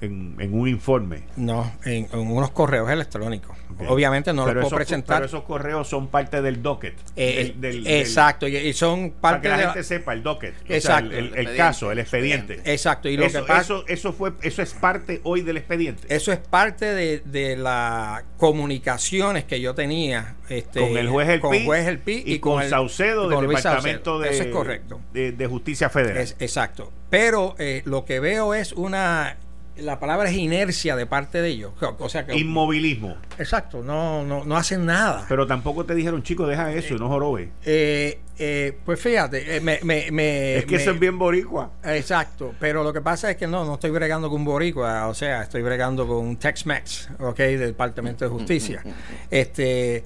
[0.00, 1.24] En, en, un informe.
[1.36, 3.56] No, en, en unos correos electrónicos.
[3.74, 3.86] Okay.
[3.88, 5.16] Obviamente no pero los puedo esos, presentar.
[5.18, 6.94] Pero esos correos son parte del docket.
[7.16, 10.22] Eh, del, del, exacto, del, y son parte para que la de gente sepa el
[10.22, 10.54] docket.
[10.68, 11.08] Exacto.
[11.08, 12.60] O sea, el, el, el, caso, el expediente.
[12.64, 13.08] Exacto.
[13.08, 16.14] Y lo eso, que pasa, eso, eso, fue, eso es parte hoy del expediente.
[16.14, 21.40] Eso es parte de, de las comunicaciones que yo tenía este, con el juez El
[21.40, 24.18] con Pi, juez el Pi y, y con, con Saucedo del Departamento Saucedo.
[24.20, 25.00] de, eso es correcto.
[25.12, 26.18] de, de Justicia Federal.
[26.18, 26.92] Es, exacto.
[27.10, 29.36] Pero eh, lo que veo es una
[29.80, 31.72] la palabra es inercia de parte de ellos.
[31.98, 33.16] O sea que, Inmovilismo.
[33.38, 35.24] Exacto, no, no, no hacen nada.
[35.28, 37.50] Pero tampoco te dijeron, chico, deja eso y no jorobe.
[37.64, 41.72] Eh, eh, pues fíjate, eh, me, me, es que eso es bien boricua.
[41.84, 45.14] Exacto, pero lo que pasa es que no, no estoy bregando con un boricua, o
[45.14, 47.38] sea, estoy bregando con un Tex-Mex, ¿ok?
[47.38, 48.82] Del Departamento de Justicia.
[49.30, 50.04] este...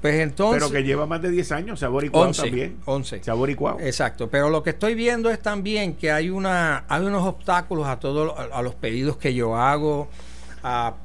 [0.00, 2.76] Pues entonces, pero que lleva más de 10 años, se ha boricuado también.
[2.84, 3.22] 11.
[3.22, 3.80] Se ha boricuado.
[3.80, 7.98] Exacto, pero lo que estoy viendo es también que hay una hay unos obstáculos a
[7.98, 10.08] todos a, los pedidos que yo hago.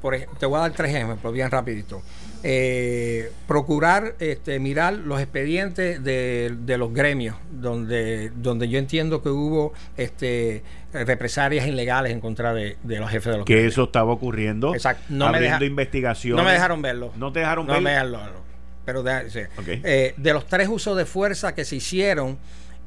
[0.00, 2.02] por te voy a dar tres ejemplos bien rapidito.
[2.46, 9.72] Eh, procurar este, mirar los expedientes de, los gremios donde donde yo entiendo que hubo
[9.96, 15.04] este represalias ilegales en contra de, los jefes de los que eso estaba ocurriendo Exacto.
[15.08, 18.53] no abriendo me investigaciones no me dejaron verlo no te dejaron no me dejaron verlo
[18.84, 22.38] pero de, eh, de los tres usos de fuerza que se hicieron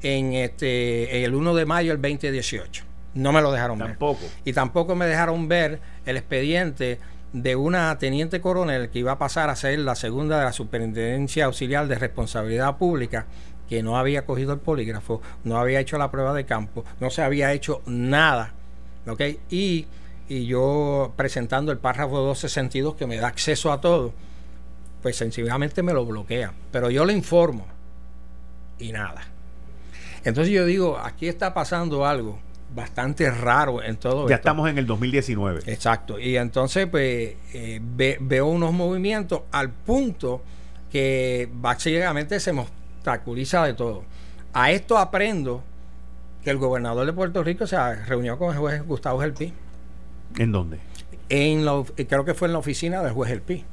[0.02, 2.84] en este el 1 de mayo del 2018.
[3.14, 4.20] No me lo dejaron tampoco.
[4.20, 4.30] ver.
[4.44, 6.98] Y tampoco me dejaron ver el expediente
[7.32, 11.46] de una teniente coronel que iba a pasar a ser la segunda de la Superintendencia
[11.46, 13.26] Auxiliar de Responsabilidad Pública,
[13.68, 17.22] que no había cogido el polígrafo, no había hecho la prueba de campo, no se
[17.22, 18.54] había hecho nada.
[19.06, 19.20] ¿Ok?
[19.50, 19.86] Y,
[20.28, 24.12] y yo presentando el párrafo 262 que me da acceso a todo
[25.02, 26.52] pues sencillamente me lo bloquean.
[26.70, 27.66] Pero yo le informo
[28.78, 29.26] y nada.
[30.24, 32.38] Entonces yo digo, aquí está pasando algo
[32.74, 35.62] bastante raro en todo ya estamos en el 2019.
[35.66, 36.18] Exacto.
[36.18, 37.80] Y entonces pues eh,
[38.20, 40.42] veo unos movimientos al punto
[40.90, 44.04] que básicamente se me obstaculiza de todo.
[44.52, 45.62] A esto aprendo
[46.42, 49.52] que el gobernador de Puerto Rico se reunió con el juez Gustavo Gelpi.
[50.36, 50.78] ¿En dónde?
[51.28, 51.64] En
[52.06, 53.64] creo que fue en la oficina del juez Gelpi.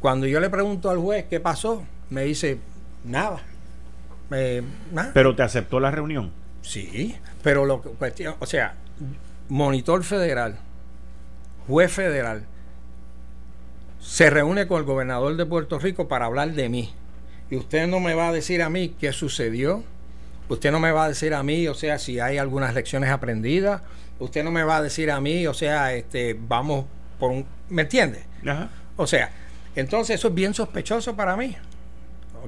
[0.00, 2.58] Cuando yo le pregunto al juez qué pasó, me dice,
[3.04, 3.42] nada.
[5.14, 6.30] ¿Pero te aceptó la reunión?
[6.62, 8.74] Sí, pero lo que cuestión, o sea,
[9.48, 10.58] monitor federal,
[11.66, 12.44] juez federal,
[14.00, 16.92] se reúne con el gobernador de Puerto Rico para hablar de mí.
[17.50, 19.82] Y usted no me va a decir a mí qué sucedió.
[20.48, 23.82] Usted no me va a decir a mí, o sea, si hay algunas lecciones aprendidas.
[24.18, 26.86] Usted no me va a decir a mí, o sea, este, vamos
[27.18, 28.24] por un, ¿me entiende?
[28.46, 28.68] Ajá.
[28.96, 29.30] O sea,
[29.80, 31.56] entonces eso es bien sospechoso para mí.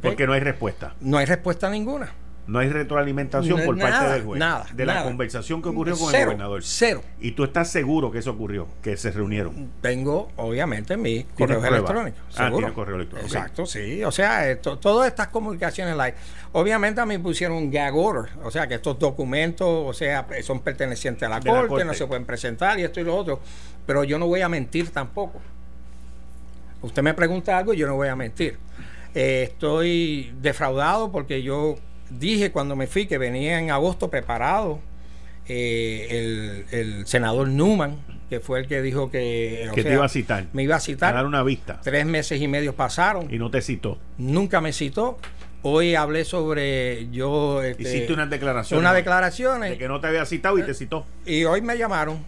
[0.03, 0.95] Porque no hay respuesta.
[1.01, 2.13] No hay respuesta ninguna.
[2.47, 4.41] No hay retroalimentación por parte del juez.
[4.41, 4.67] Nada.
[4.73, 6.63] De la conversación que ocurrió con el gobernador.
[6.65, 7.03] Cero.
[7.21, 9.71] Y tú estás seguro que eso ocurrió, que se reunieron.
[9.81, 12.19] Tengo, obviamente, mi correo electrónico.
[12.37, 13.27] Ah, tiene correo electrónico.
[13.27, 14.03] Exacto, sí.
[14.03, 16.15] O sea, todas estas comunicaciones live.
[16.53, 18.33] Obviamente a mí pusieron un gag order.
[18.43, 22.25] O sea, que estos documentos, o sea, son pertenecientes a la, corte, no se pueden
[22.25, 23.39] presentar y esto y lo otro.
[23.87, 25.41] Pero yo no voy a mentir tampoco.
[26.83, 28.59] Usted me pregunta algo y yo no voy a mentir.
[29.15, 31.77] Eh, estoy defraudado porque yo
[32.11, 34.81] dije cuando me fui que venía en agosto preparado
[35.49, 37.97] eh, el, senador Newman,
[38.29, 39.69] que fue el que dijo que...
[39.75, 40.47] Que te iba a citar.
[40.53, 41.13] Me iba a citar.
[41.13, 41.81] A dar una vista.
[41.83, 43.33] Tres meses y medio pasaron.
[43.33, 43.99] Y no te citó.
[44.17, 45.19] Nunca me citó.
[45.63, 47.63] Hoy hablé sobre yo...
[47.63, 48.81] Este, Hiciste unas declaraciones.
[48.81, 49.71] Unas declaraciones.
[49.71, 51.05] De que no te había citado y te citó.
[51.27, 52.25] Y hoy me llamaron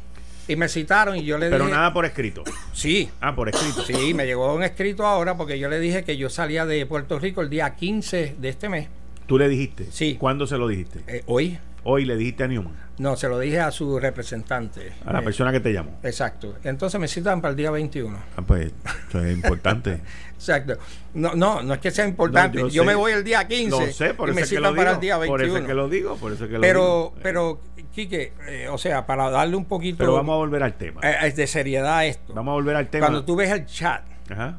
[0.48, 1.58] y me citaron y yo le dije.
[1.58, 2.44] Pero nada por escrito.
[2.72, 3.10] Sí.
[3.20, 3.82] Ah, por escrito.
[3.84, 7.18] Sí, me llegó un escrito ahora porque yo le dije que yo salía de Puerto
[7.18, 8.88] Rico el día 15 de este mes.
[9.26, 9.86] ¿Tú le dijiste?
[9.90, 10.16] Sí.
[10.18, 11.00] ¿Cuándo se lo dijiste?
[11.06, 11.58] Eh, hoy.
[11.84, 12.74] Hoy le dijiste a Newman.
[12.98, 14.92] No, se lo dije a su representante.
[15.04, 15.98] A la eh, persona que te llamó.
[16.02, 16.56] Exacto.
[16.62, 18.16] Entonces me citan para el día 21.
[18.36, 18.72] Ah, pues
[19.08, 20.00] eso es importante.
[20.48, 20.78] exacto.
[21.14, 22.70] No, no, no es que sea importante.
[22.70, 25.18] yo, me voy el día 15 no sé, por y me citan para el día
[25.18, 25.32] 21.
[25.32, 27.14] Por eso es que lo digo, por eso es que lo pero, digo.
[27.22, 27.60] Pero,
[27.94, 29.98] Quique, eh, o sea, para darle un poquito...
[29.98, 31.02] Pero vamos a volver al tema.
[31.04, 32.32] Eh, es de seriedad a esto.
[32.32, 33.06] Vamos a volver al tema.
[33.06, 34.58] Cuando tú ves el chat, Ajá.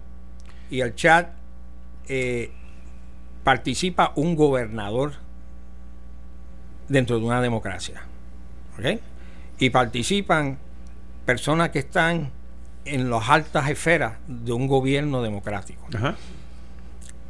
[0.69, 1.29] y el chat
[3.43, 5.13] participa un gobernador
[6.87, 8.03] dentro de una democracia.
[9.59, 10.57] Y participan
[11.25, 12.31] personas que están
[12.85, 15.85] en las altas esferas de un gobierno democrático.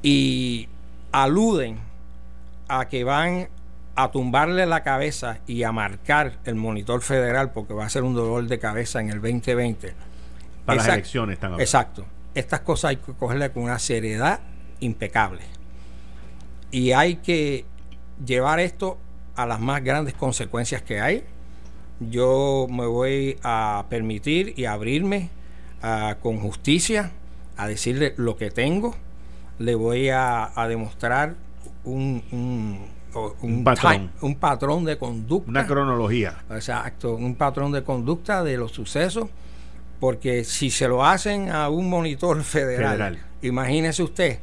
[0.02, 0.68] Y
[1.12, 1.80] aluden
[2.68, 3.48] a que van
[3.96, 8.16] a tumbarle la cabeza y a marcar el monitor federal porque va a ser un
[8.16, 9.94] dolor de cabeza en el 2020.
[10.66, 12.06] Para las elecciones están Exacto.
[12.34, 14.39] Estas cosas hay que cogerle con una seriedad
[14.80, 15.42] impecable.
[16.72, 17.66] Y hay que
[18.26, 18.98] llevar esto
[19.36, 21.23] a las más grandes consecuencias que hay.
[22.00, 25.30] Yo me voy a permitir y abrirme
[26.21, 27.12] con justicia
[27.58, 28.96] a decirle lo que tengo.
[29.60, 31.36] Le voy a, demostrar
[31.84, 32.23] un,
[33.42, 34.12] un, patrón.
[34.21, 35.50] un patrón de conducta.
[35.50, 36.44] Una cronología.
[36.50, 39.29] Exacto, un patrón de conducta de los sucesos.
[40.00, 43.19] Porque si se lo hacen a un monitor federal.
[43.42, 44.40] imagínese usted,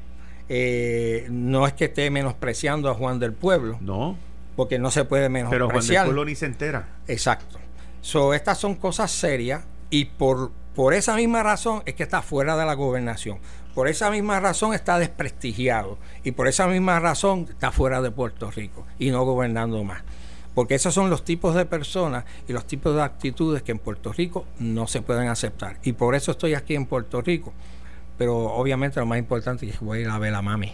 [0.49, 3.79] eh, no es que esté menospreciando a Juan del Pueblo.
[3.81, 4.17] No
[4.61, 5.69] porque no se puede menospreciar.
[5.69, 6.87] Pero Juan del Pueblo ni se entera.
[7.09, 7.59] Exacto.
[8.03, 12.57] So, estas son cosas serias Y por, por esa misma razón es que está fuera
[12.57, 13.39] de la gobernación.
[13.75, 15.99] Por esa misma razón está desprestigiado.
[16.25, 20.03] Y por esa misma razón está fuera de Puerto Rico y no gobernando más.
[20.55, 24.13] Porque esos son los tipos de personas y los tipos de actitudes que en Puerto
[24.13, 25.79] Rico no se pueden aceptar.
[25.85, 27.53] Y por eso estoy aquí en Puerto Rico.
[28.19, 30.73] Pero obviamente lo más importante es que voy a ir a ver a mami.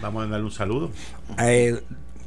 [0.00, 0.90] Vamos a darle un saludo.
[1.38, 1.82] Eh,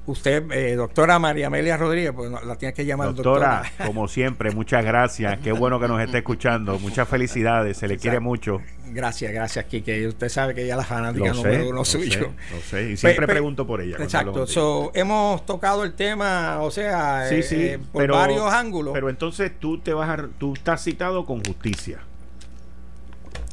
[0.05, 3.63] usted, eh, doctora María Amelia Rodríguez, pues la tiene que llamar doctora.
[3.63, 5.39] Doctora, como siempre, muchas gracias.
[5.39, 6.79] Qué bueno que nos esté escuchando.
[6.79, 8.61] Muchas felicidades, se le quiere mucho.
[8.87, 10.07] Gracias, gracias, Kike.
[10.07, 12.31] Usted sabe que ella es la fanática número uno suyo.
[12.51, 13.97] Lo sé, y siempre pregunto por ella.
[13.99, 14.91] Exacto.
[14.93, 18.93] hemos tocado el tema, o sea, eh, por varios ángulos.
[18.93, 21.99] Pero entonces tú te vas a, tú estás citado con justicia.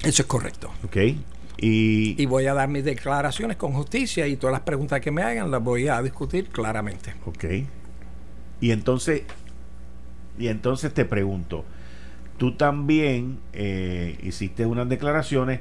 [0.02, 0.70] Eso es correcto.
[0.84, 0.96] Ok.
[1.60, 5.50] Y, voy a dar mis declaraciones con justicia y todas las preguntas que me hagan
[5.50, 7.14] las voy a discutir claramente.
[7.24, 7.44] Ok.
[8.60, 9.22] Y entonces,
[10.38, 11.64] y entonces te pregunto,
[12.36, 15.60] tú también eh, hiciste unas declaraciones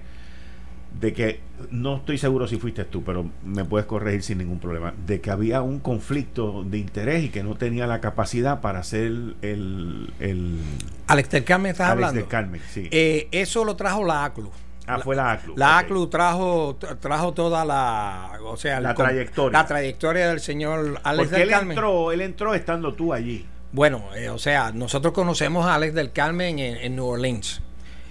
[1.00, 1.40] de que,
[1.72, 5.32] no estoy seguro si fuiste tú, pero me puedes corregir sin ningún problema, de que
[5.32, 9.06] había un conflicto de interés y que no tenía la capacidad para hacer
[9.42, 10.14] el...
[10.20, 10.60] el
[11.08, 12.88] Alex del Carmen estás Alex Del Carmen, sí.
[12.92, 14.52] Eh, eso lo trajo la ACLU.
[14.88, 15.54] Ah, fue la ACLU.
[15.58, 19.60] La ACLU trajo, trajo toda la, o sea, la trayectoria.
[19.60, 23.46] La trayectoria del señor Alex del él Entró, él entró estando tú allí.
[23.74, 27.62] Bueno, eh, o sea, nosotros conocemos a Alex del Carmen en New Orleans.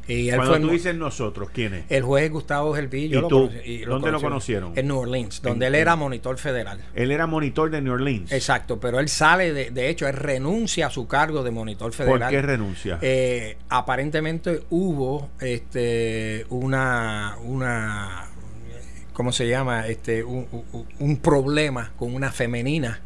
[0.09, 1.85] Y Cuando tú dices nosotros, ¿quién es?
[1.89, 3.07] El juez Gustavo Gelpi.
[3.07, 3.51] ¿Y tú?
[3.87, 4.73] ¿Dónde lo conocieron?
[4.77, 6.81] En New Orleans, donde él era monitor federal.
[6.95, 8.31] Él era monitor de New Orleans.
[8.31, 12.21] Exacto, pero él sale, de, de hecho, él renuncia a su cargo de monitor federal.
[12.21, 12.99] ¿Por qué renuncia?
[13.03, 18.29] Eh, aparentemente hubo este una, una
[19.13, 19.89] ¿cómo se llama?
[19.89, 20.47] Este, un,
[20.99, 23.01] un, problema con una femenina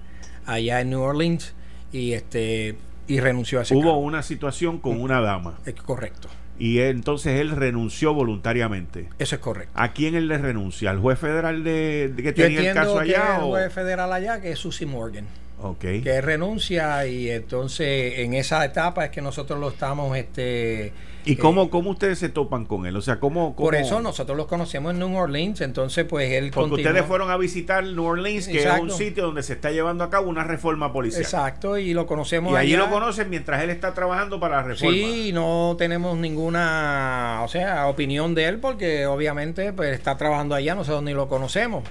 [0.44, 1.54] allá en New Orleans
[1.92, 2.76] y este
[3.06, 5.58] y renunció a ese Hubo una situación con una dama.
[5.64, 6.28] Es correcto
[6.60, 9.08] y entonces él renunció voluntariamente.
[9.18, 9.72] Eso es correcto.
[9.74, 10.90] ¿A quién él le renuncia?
[10.90, 13.36] ¿Al juez federal de, que tenía el caso allá?
[13.36, 15.24] el juez federal allá, que es Susie Morgan.
[15.62, 16.00] Okay.
[16.00, 20.92] Que renuncia y entonces en esa etapa es que nosotros lo estamos este
[21.24, 22.96] ¿Y cómo, eh, cómo ustedes se topan con él?
[22.96, 26.76] O sea, ¿cómo, Por eso nosotros los conocemos en New Orleans, entonces pues él Porque
[26.76, 30.10] ustedes fueron a visitar New Orleans, que es un sitio donde se está llevando a
[30.10, 31.22] cabo una reforma policial.
[31.22, 34.96] Exacto, y lo conocemos Y allí lo conocen mientras él está trabajando para la reforma.
[34.96, 40.74] Sí, no tenemos ninguna, o sea, opinión de él porque obviamente pues está trabajando allá,
[40.74, 41.84] nosotros ni lo conocemos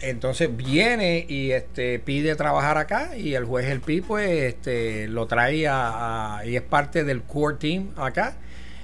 [0.00, 5.26] entonces viene y este pide trabajar acá y el juez El Pi pues este lo
[5.26, 8.36] trae a, y es parte del core team acá.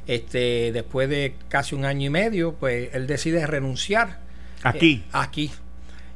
[0.06, 4.20] Este después de casi un año y medio pues él decide renunciar.
[4.62, 5.04] Aquí.
[5.04, 5.50] Eh, aquí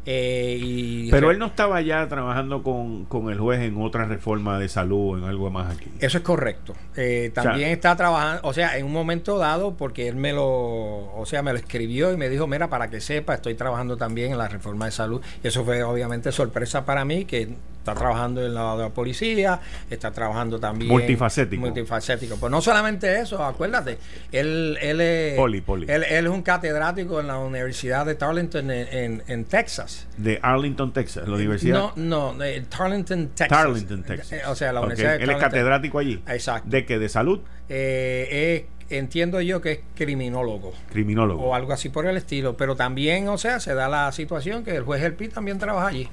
[0.06, 4.68] eh, Pero él no estaba ya trabajando con, con, el juez en otra reforma de
[4.68, 5.90] salud o en algo más aquí.
[6.00, 6.74] Eso es correcto.
[6.96, 11.24] Eh, también está trabajando, o sea, en un momento dado, porque él me lo, o
[11.26, 14.38] sea, me lo escribió y me dijo, mira, para que sepa, estoy trabajando también en
[14.38, 15.20] la reforma de salud.
[15.44, 19.60] Y eso fue obviamente sorpresa para mí, que está trabajando en la, de la policía,
[19.88, 20.90] está trabajando también...
[20.90, 21.60] Multifacético.
[21.60, 22.36] Multifacético.
[22.36, 23.98] Pues no solamente eso, acuérdate,
[24.30, 25.34] él, él es...
[25.34, 25.86] Poli, poli.
[25.88, 30.06] Él, es un catedrático en la Universidad de Tarleton en, en, Texas.
[30.16, 31.74] De Arlington, Texas, la universidad.
[31.74, 33.48] No, no, de Tarleton, Texas.
[33.48, 34.42] Tarleton, Texas.
[34.48, 36.22] O sea, la Universidad de Él es catedrático allí.
[36.28, 36.68] Exacto.
[36.68, 36.98] ¿De qué?
[36.98, 37.40] ¿De salud?
[37.68, 40.72] Eh, entiendo yo que es criminólogo.
[40.90, 41.42] Criminólogo.
[41.44, 42.56] O algo así por el estilo.
[42.56, 45.88] Pero también, o sea, se da la situación que el juez El Pi también trabaja
[45.88, 46.08] allí.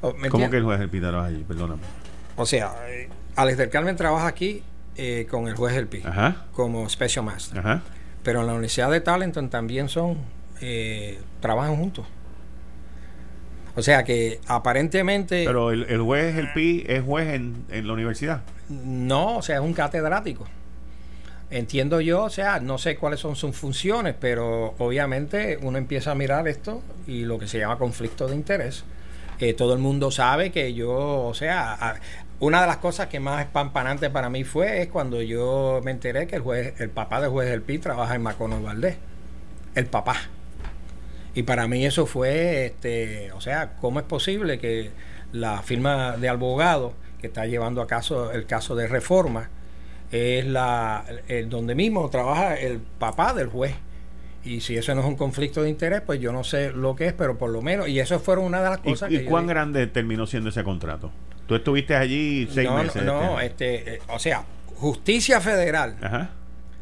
[0.00, 1.44] ¿Cómo que el juez El Pi trabaja allí?
[1.46, 1.82] Perdóname.
[2.36, 4.62] O sea, eh, Alex del Carmen trabaja aquí
[4.96, 6.02] eh, con el juez El Pi.
[6.52, 7.58] Como Special Master.
[7.58, 7.82] Ajá.
[8.22, 10.18] Pero en la Universidad de Talenton también son.
[10.60, 12.06] Eh, trabajan juntos.
[13.76, 15.44] O sea que aparentemente.
[15.46, 18.42] Pero el, el juez El Pi es juez en, en la universidad.
[18.68, 20.46] No, o sea, es un catedrático.
[21.50, 26.14] Entiendo yo, o sea, no sé cuáles son sus funciones, pero obviamente uno empieza a
[26.14, 28.84] mirar esto y lo que se llama conflicto de interés.
[29.40, 31.98] Eh, todo el mundo sabe que yo, o sea,
[32.40, 36.26] una de las cosas que más espampanante para mí fue es cuando yo me enteré
[36.26, 38.96] que el juez, el papá del juez del PI trabaja en Macono Valdés.
[39.74, 40.16] El papá.
[41.34, 44.90] Y para mí eso fue, este, o sea, ¿cómo es posible que
[45.32, 49.48] la firma de abogado que está llevando a caso el caso de reforma
[50.10, 51.04] es la
[51.46, 53.74] donde mismo trabaja el papá del juez?
[54.44, 57.08] Y si eso no es un conflicto de interés, pues yo no sé lo que
[57.08, 59.22] es, pero por lo menos, y eso fueron una de las cosas ¿Y, que.
[59.22, 61.10] ¿Y cuán grande terminó siendo ese contrato?
[61.46, 63.02] Tú estuviste allí seis meses.
[63.02, 64.44] No, este, este eh, o sea,
[64.76, 65.96] Justicia Federal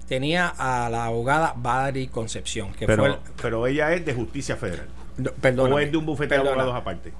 [0.06, 3.18] tenía a la abogada Valerie Concepción, que pero, fue.
[3.42, 4.86] pero ella es de Justicia Federal.
[5.40, 5.72] perdón.
[5.72, 7.12] ¿O es de un bufete de abogados aparte?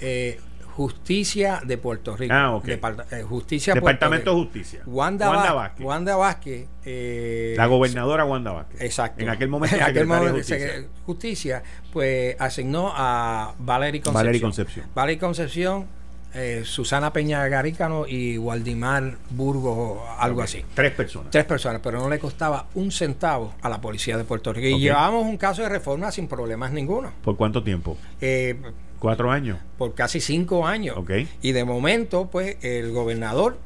[0.00, 0.40] Eh,
[0.76, 2.34] Justicia de Puerto Rico.
[2.34, 2.64] Ah, ok.
[2.64, 4.36] Depart- eh, Justicia Departamento de.
[4.42, 4.80] Justicia.
[4.86, 5.86] Wanda, Wanda Vá- Vázquez.
[5.86, 6.66] Wanda Vázquez.
[6.84, 8.80] eh, La gobernadora Wanda Vázquez.
[8.80, 9.22] Exacto.
[9.22, 10.84] En aquel momento, En aquel momento, Justicia.
[11.06, 11.62] Justicia,
[11.92, 14.14] pues asignó a Valery Concepción.
[14.24, 14.86] Valery Concepción.
[14.94, 15.86] Valery Concepción,
[16.34, 20.64] eh, Susana Peña Garícano y Waldimar Burgos, algo así.
[20.74, 21.30] Tres personas.
[21.30, 24.76] Tres personas, pero no le costaba un centavo a la policía de Puerto Rico.
[24.76, 27.12] Y llevábamos un caso de reforma sin problemas ninguno.
[27.22, 27.96] ¿Por cuánto tiempo?
[28.20, 28.56] Eh,
[29.04, 29.58] ¿Cuatro años?
[29.78, 30.96] por casi cinco años.
[31.42, 33.58] Y de momento, pues, el gobernador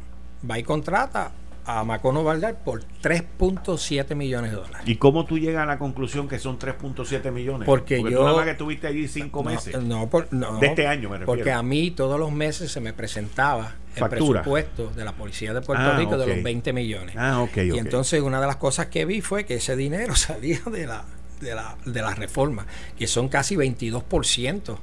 [0.48, 1.32] va y contrata
[1.64, 4.78] a Macono Valdar por 3.7 millones de dólares.
[4.86, 7.66] ¿Y cómo tú llegas a la conclusión que son 3.7 millones?
[7.66, 9.78] Porque tú yo- nada más que estuviste allí cinco meses.
[9.82, 11.26] No, por- no, De este año, me refiero.
[11.26, 14.40] Porque a mí todos los meses se me presentaba el Factura.
[14.40, 17.14] presupuesto de la policía de Puerto Ah, Rico de los 20 millones.
[17.18, 20.60] Ah, ok, Y entonces una de las cosas que vi fue que ese dinero salía
[20.72, 21.04] de la,
[21.40, 22.66] de la, de la reforma,
[22.96, 24.78] que son casi 22%.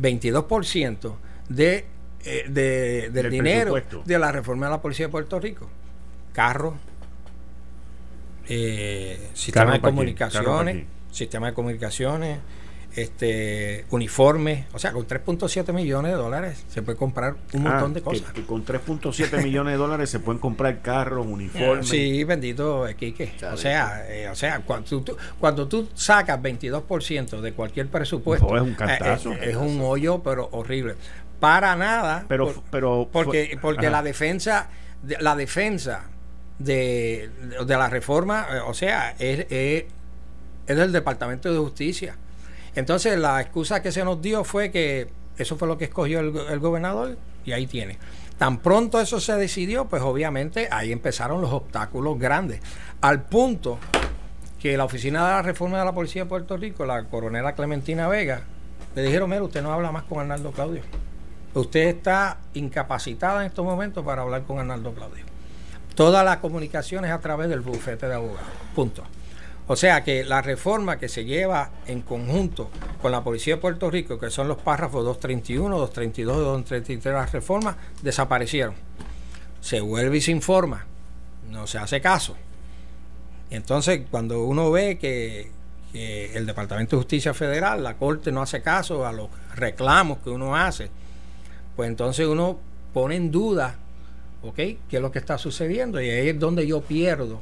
[0.00, 1.14] 22%
[1.48, 1.86] de,
[2.24, 3.74] eh, de, del Del dinero
[4.04, 5.68] de la reforma de la policía de Puerto Rico.
[6.32, 6.74] Carros,
[8.48, 10.86] eh, sistema ¿Carro de comunicaciones, ¿Carro para quién?
[11.10, 12.38] sistema de comunicaciones,
[12.96, 17.94] este uniformes, o sea, con 3.7 millones de dólares se puede comprar un Ah, montón
[17.94, 18.32] de que- cosas.
[18.32, 21.88] que con 3.7 millones de dólares se pueden comprar carros, uniformes.
[21.88, 23.32] Sí, bendito eh, Quique.
[23.52, 28.62] O sea, eh, o sea cuando, tú, cuando tú sacas 22% de cualquier presupuesto, es
[28.62, 29.32] un cantazo.
[29.32, 30.94] eh, eh, es un hoyo, pero horrible.
[31.40, 32.24] Para nada.
[32.28, 33.96] Pero- por- pero- porque porque Ajá.
[33.96, 34.68] la defensa
[35.02, 36.04] de- la defensa
[36.58, 37.30] de,
[37.66, 39.84] de la reforma, eh, o sea, es, es,
[40.66, 42.16] es del Departamento de Justicia.
[42.74, 46.30] Entonces, la excusa que se nos dio fue que eso fue lo que escogió el,
[46.30, 47.98] go- el gobernador y ahí tiene.
[48.38, 52.60] Tan pronto eso se decidió, pues obviamente ahí empezaron los obstáculos grandes.
[53.00, 53.78] Al punto
[54.60, 58.08] que la oficina de la reforma de la Policía de Puerto Rico, la coronela Clementina
[58.08, 58.42] Vega,
[58.94, 60.82] le dijeron, mira, usted no habla más con Arnaldo Claudio.
[61.54, 65.24] Usted está incapacitada en estos momentos para hablar con Arnaldo Claudio.
[65.94, 68.48] Todas las comunicaciones a través del bufete de abogados.
[68.74, 69.02] Punto.
[69.72, 72.68] O sea que la reforma que se lleva en conjunto
[73.00, 77.12] con la Policía de Puerto Rico, que son los párrafos 231, 232 y 233 de
[77.12, 78.74] la reforma, desaparecieron.
[79.62, 80.84] Se vuelve y se informa.
[81.50, 82.36] No se hace caso.
[83.48, 85.50] Entonces, cuando uno ve que,
[85.90, 90.28] que el Departamento de Justicia Federal, la Corte no hace caso a los reclamos que
[90.28, 90.90] uno hace,
[91.76, 92.58] pues entonces uno
[92.92, 93.76] pone en duda,
[94.42, 94.54] ¿ok?
[94.54, 95.98] ¿Qué es lo que está sucediendo?
[95.98, 97.40] Y ahí es donde yo pierdo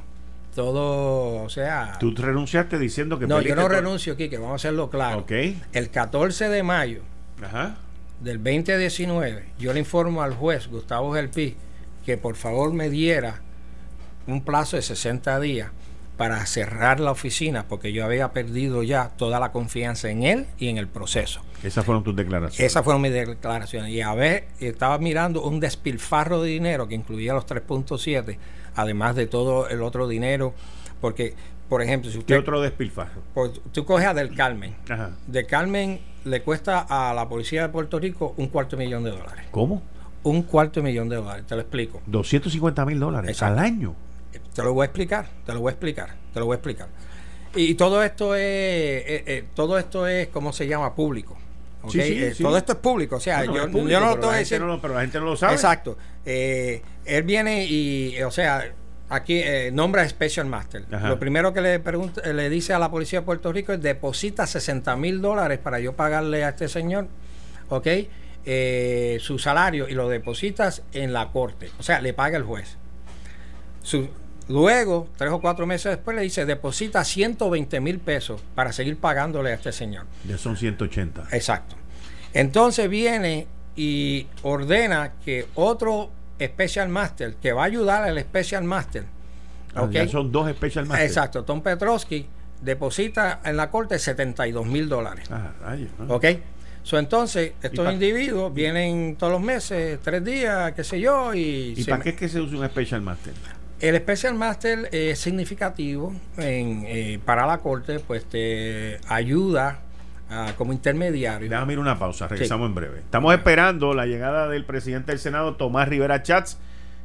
[0.55, 1.97] todo, o sea...
[1.99, 3.69] Tú renunciaste diciendo que no, yo no todo.
[3.69, 5.19] renuncio, Quique, vamos a hacerlo claro.
[5.19, 5.31] Ok.
[5.73, 7.01] El 14 de mayo
[7.43, 7.77] Ajá.
[8.19, 11.55] del 2019, yo le informo al juez Gustavo Gelpi
[12.05, 13.41] que por favor me diera
[14.27, 15.71] un plazo de 60 días
[16.17, 20.67] para cerrar la oficina porque yo había perdido ya toda la confianza en él y
[20.67, 21.41] en el proceso.
[21.63, 22.71] Esas fueron tus declaraciones.
[22.71, 23.91] Esas fueron mis declaraciones.
[23.91, 28.37] Y a ver, estaba mirando un despilfarro de dinero que incluía los 3.7,
[28.75, 30.53] además de todo el otro dinero,
[30.99, 31.33] porque,
[31.69, 32.39] por ejemplo, si ¿Qué usted...
[32.39, 33.21] otro despilfarro?
[33.33, 34.75] pues, tú coges a Del Carmen.
[34.89, 35.11] Ajá.
[35.27, 39.45] Del Carmen le cuesta a la policía de Puerto Rico un cuarto millón de dólares.
[39.51, 39.81] ¿Cómo?
[40.23, 42.01] Un cuarto de millón de dólares, te lo explico.
[42.05, 43.59] 250 mil dólares Exacto.
[43.59, 43.95] al año.
[44.53, 46.87] Te lo voy a explicar, te lo voy a explicar, te lo voy a explicar.
[47.55, 50.93] Y, y todo esto es, eh, eh, todo esto es, ¿cómo se llama?
[50.93, 51.37] Público.
[51.83, 51.91] ¿Ok?
[51.91, 52.43] Sí, sí, Eh, sí.
[52.43, 54.37] Todo esto es público, o sea, Bueno, yo, es público, yo no lo tengo que
[54.39, 54.59] decir.
[54.59, 55.53] no lo- pero la gente no lo sabe.
[55.53, 55.97] Exacto.
[56.25, 58.71] Eh, él viene y, o sea,
[59.09, 60.85] aquí eh, nombra Special Master.
[60.91, 61.09] Ajá.
[61.09, 64.45] Lo primero que le pregunta, le dice a la policía de Puerto Rico es deposita
[64.47, 67.07] 60 mil dólares para yo pagarle a este señor,
[67.69, 67.87] ¿ok?
[69.19, 71.69] Su salario y lo depositas en la corte.
[71.79, 72.77] O sea, le paga el juez.
[73.83, 74.09] Su-
[74.51, 79.51] luego, tres o cuatro meses después, le dice deposita 120 mil pesos para seguir pagándole
[79.51, 80.05] a este señor.
[80.27, 81.27] Ya son 180.
[81.31, 81.75] Exacto.
[82.33, 86.09] Entonces viene y ordena que otro
[86.41, 89.05] Special Master, que va a ayudar al Special Master,
[89.73, 89.87] Ah.
[89.89, 91.09] Ya son dos Special Masters.
[91.09, 92.25] Exacto, Tom Petrovsky
[92.61, 95.27] deposita en la corte 72 mil dólares.
[95.31, 95.89] Ah, rayos.
[96.07, 96.25] ¿Ok?
[96.83, 101.83] So, entonces, estos individuos vienen todos los meses, tres días, qué sé yo, y, ¿Y
[101.83, 103.33] para qué es que se usa un Special Master?
[103.81, 109.79] El Special Master es significativo en, eh, para la corte, pues te ayuda
[110.29, 111.49] ah, como intermediario.
[111.49, 112.99] Déjame ir una pausa, regresamos en breve.
[112.99, 116.59] Estamos esperando la llegada del presidente del Senado, Tomás Rivera Chats,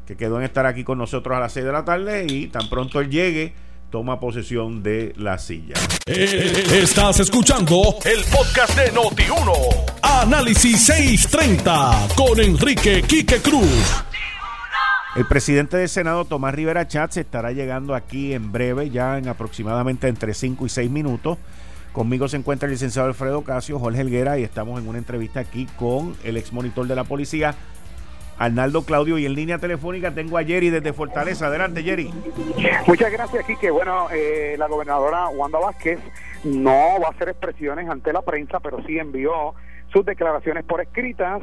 [0.06, 2.68] que quedó en estar aquí con nosotros a las 6 de la tarde y tan
[2.68, 3.54] pronto él llegue,
[3.90, 5.74] toma posesión de la silla.
[6.06, 9.52] Eh, Estás escuchando el podcast de Noti1.
[10.02, 14.04] Análisis 630 con Enrique Quique Cruz.
[15.16, 20.08] El presidente del Senado, Tomás Rivera Chats, estará llegando aquí en breve, ya en aproximadamente
[20.08, 21.38] entre 5 y 6 minutos,
[21.96, 25.66] Conmigo se encuentra el licenciado Alfredo Casio, Jorge Helguera, y estamos en una entrevista aquí
[25.78, 27.54] con el ex monitor de la policía,
[28.36, 29.16] Arnaldo Claudio.
[29.16, 31.46] Y en línea telefónica tengo a Jerry desde Fortaleza.
[31.46, 32.12] Adelante, Jerry.
[32.86, 33.70] Muchas gracias, Quique.
[33.70, 35.98] Bueno, eh, la gobernadora Wanda Vázquez
[36.44, 39.54] no va a hacer expresiones ante la prensa, pero sí envió
[39.90, 41.40] sus declaraciones por escritas,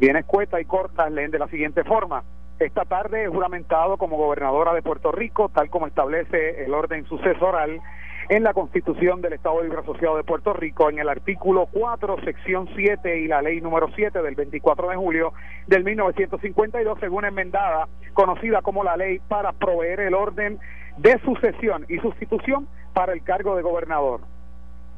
[0.00, 2.24] bien escuetas y cortas, leen de la siguiente forma.
[2.58, 7.80] Esta tarde he juramentado como gobernadora de Puerto Rico, tal como establece el orden sucesoral
[8.28, 12.68] en la Constitución del Estado Libre Asociado de Puerto Rico, en el artículo 4, sección
[12.74, 15.32] 7 y la ley número 7 del 24 de julio
[15.66, 20.58] del 1952, según enmendada, conocida como la ley para proveer el orden
[20.98, 24.20] de sucesión y sustitución para el cargo de gobernador.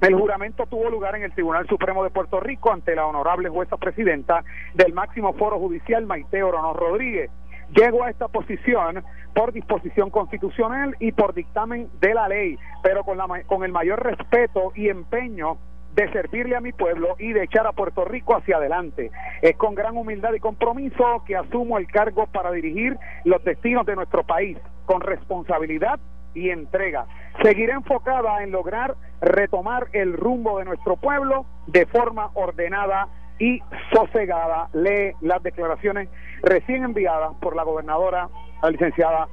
[0.00, 3.76] El juramento tuvo lugar en el Tribunal Supremo de Puerto Rico ante la honorable jueza
[3.76, 4.44] presidenta
[4.74, 7.30] del máximo foro judicial, Maite Orono Rodríguez.
[7.74, 9.02] Llego a esta posición
[9.34, 14.02] por disposición constitucional y por dictamen de la ley, pero con, la, con el mayor
[14.02, 15.58] respeto y empeño
[15.94, 19.10] de servirle a mi pueblo y de echar a Puerto Rico hacia adelante.
[19.42, 23.96] Es con gran humildad y compromiso que asumo el cargo para dirigir los destinos de
[23.96, 25.98] nuestro país, con responsabilidad
[26.34, 27.06] y entrega.
[27.42, 33.08] Seguiré enfocada en lograr retomar el rumbo de nuestro pueblo de forma ordenada
[33.38, 33.60] y
[33.92, 34.68] sosegada.
[34.72, 36.08] Lee las declaraciones
[36.42, 38.28] recién enviadas por la gobernadora,
[38.62, 39.28] la licenciada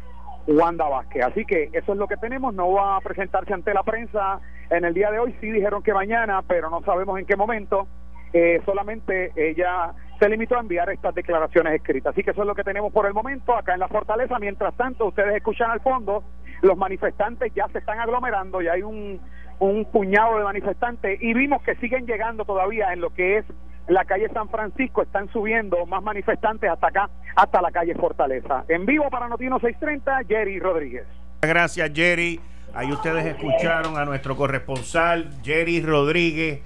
[0.48, 1.24] Wanda Vázquez.
[1.24, 2.54] Así que eso es lo que tenemos.
[2.54, 4.40] No va a presentarse ante la prensa
[4.70, 5.36] en el día de hoy.
[5.40, 7.88] Sí dijeron que mañana, pero no sabemos en qué momento.
[8.34, 12.14] Eh, solamente ella se limitó a enviar estas declaraciones escritas.
[12.14, 14.40] Así que eso es lo que tenemos por el momento acá en la fortaleza.
[14.40, 16.24] Mientras tanto, ustedes escuchan al fondo,
[16.62, 19.20] los manifestantes ya se están aglomerando, y hay un,
[19.62, 23.46] un puñado de manifestantes y vimos que siguen llegando todavía en lo que es
[23.88, 28.64] la calle San Francisco, están subiendo más manifestantes hasta acá, hasta la calle Fortaleza.
[28.68, 31.06] En vivo para Notino 630, Jerry Rodríguez.
[31.42, 32.40] Gracias, Jerry.
[32.74, 36.62] Ahí ustedes escucharon a nuestro corresponsal, Jerry Rodríguez,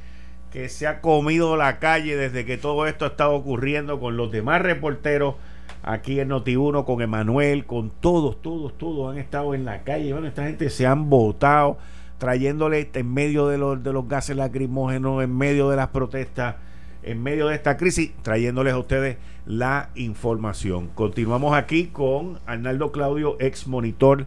[0.51, 4.31] que se ha comido la calle desde que todo esto ha estado ocurriendo con los
[4.31, 5.35] demás reporteros
[5.81, 10.13] aquí en Noti1, con Emanuel, con todos, todos, todos han estado en la calle.
[10.13, 11.77] Bueno, esta gente se han votado
[12.19, 16.55] trayéndole en medio de los, de los gases lacrimógenos, en medio de las protestas
[17.05, 20.89] en medio de esta crisis, trayéndoles a ustedes la información.
[20.95, 24.25] Continuamos aquí con Arnaldo Claudio, ex monitor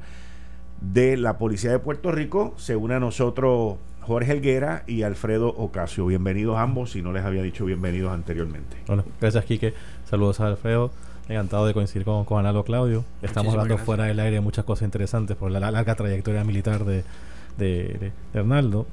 [0.81, 2.55] de la Policía de Puerto Rico.
[2.57, 6.07] Se une a nosotros Jorge Helguera y Alfredo Ocasio.
[6.07, 8.76] Bienvenidos ambos, si no les había dicho bienvenidos anteriormente.
[8.87, 9.74] Bueno, gracias Quique.
[10.05, 10.93] Saludos a Alfredo.
[11.29, 13.05] Encantado de coincidir con, con Arnaldo Claudio.
[13.22, 17.03] Estamos hablando fuera del aire de muchas cosas interesantes por la, larga trayectoria militar de,
[17.59, 18.87] de, de Arnaldo.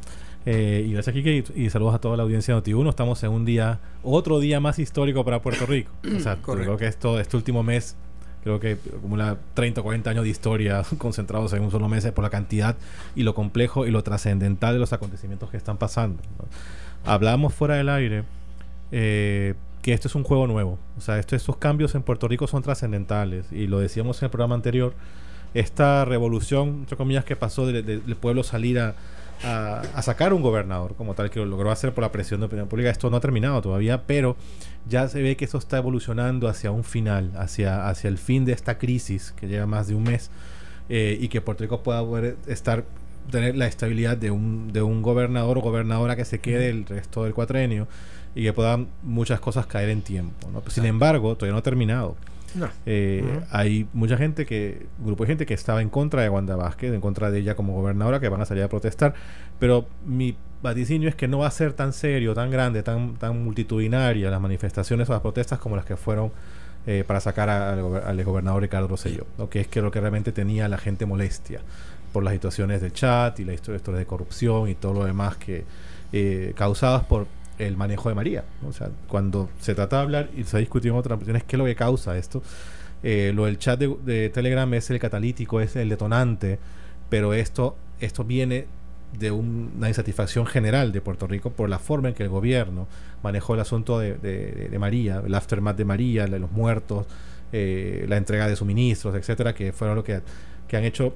[0.45, 2.89] Eh, y gracias, Kike, y, saludos a toda la audiencia de Noti1.
[2.89, 5.91] Estamos en un día, otro día más histórico para Puerto Rico.
[6.15, 7.95] o sea, creo que esto, este último mes,
[8.43, 12.23] creo que acumula 30 o 40 años de historia concentrados en un solo mes por
[12.23, 12.75] la cantidad
[13.15, 16.21] y lo complejo y lo trascendental de los acontecimientos que están pasando.
[17.05, 18.23] Hablamos fuera del aire
[18.91, 20.77] eh, que esto es un juego nuevo.
[20.97, 23.51] O sea, esto, estos cambios en Puerto Rico son trascendentales.
[23.51, 24.93] Y lo decíamos en el programa anterior.
[25.53, 28.95] Esta revolución, entre comillas, que pasó del pueblo salir a
[29.43, 32.67] a, sacar un gobernador como tal, que lo logró hacer por la presión de opinión
[32.67, 32.89] pública.
[32.89, 34.35] Esto no ha terminado todavía, pero
[34.87, 38.53] ya se ve que esto está evolucionando hacia un final, hacia, hacia el fin de
[38.53, 40.29] esta crisis que lleva más de un mes
[40.89, 42.85] eh, y que Puerto Rico pueda poder estar
[43.31, 47.23] tener la estabilidad de un, de un gobernador o gobernadora que se quede el resto
[47.23, 47.87] del cuatrenio
[48.35, 50.47] y que puedan muchas cosas caer en tiempo.
[50.67, 52.15] Sin embargo, todavía no ha terminado.
[52.85, 56.93] Eh, hay mucha gente que, grupo de gente que estaba en contra de Wanda Vázquez,
[56.93, 59.13] en contra de ella como gobernadora, que van a salir a protestar.
[59.59, 63.43] Pero mi vaticinio es que no va a ser tan serio, tan grande, tan, tan
[63.43, 66.31] multitudinaria las manifestaciones o las protestas como las que fueron
[66.87, 70.77] eh, para sacar al, gobernador Ricardo Rosselló, que es que lo que realmente tenía la
[70.77, 71.61] gente molestia
[72.13, 75.65] por las situaciones del chat y las historias de corrupción y todo lo demás que
[76.13, 77.25] eh, causadas por
[77.57, 78.43] el manejo de María.
[78.67, 81.55] O sea, cuando se trata de hablar y se ha discutido en otras ocasiones qué
[81.55, 82.41] es lo que causa esto,
[83.03, 86.59] eh, lo del chat de, Telegram es el catalítico, es el detonante,
[87.09, 88.65] pero esto, esto viene
[89.17, 92.87] de una insatisfacción general de Puerto Rico por la forma en que el gobierno
[93.23, 97.05] manejó el asunto de, María, el aftermath de María, de los muertos,
[97.53, 100.21] eh, la entrega de suministros, etcétera, que fueron lo que,
[100.67, 101.13] que han hecho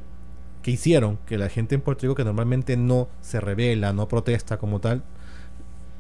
[0.62, 4.58] que hicieron que la gente en Puerto Rico que normalmente no se revela, no protesta
[4.58, 5.04] como tal,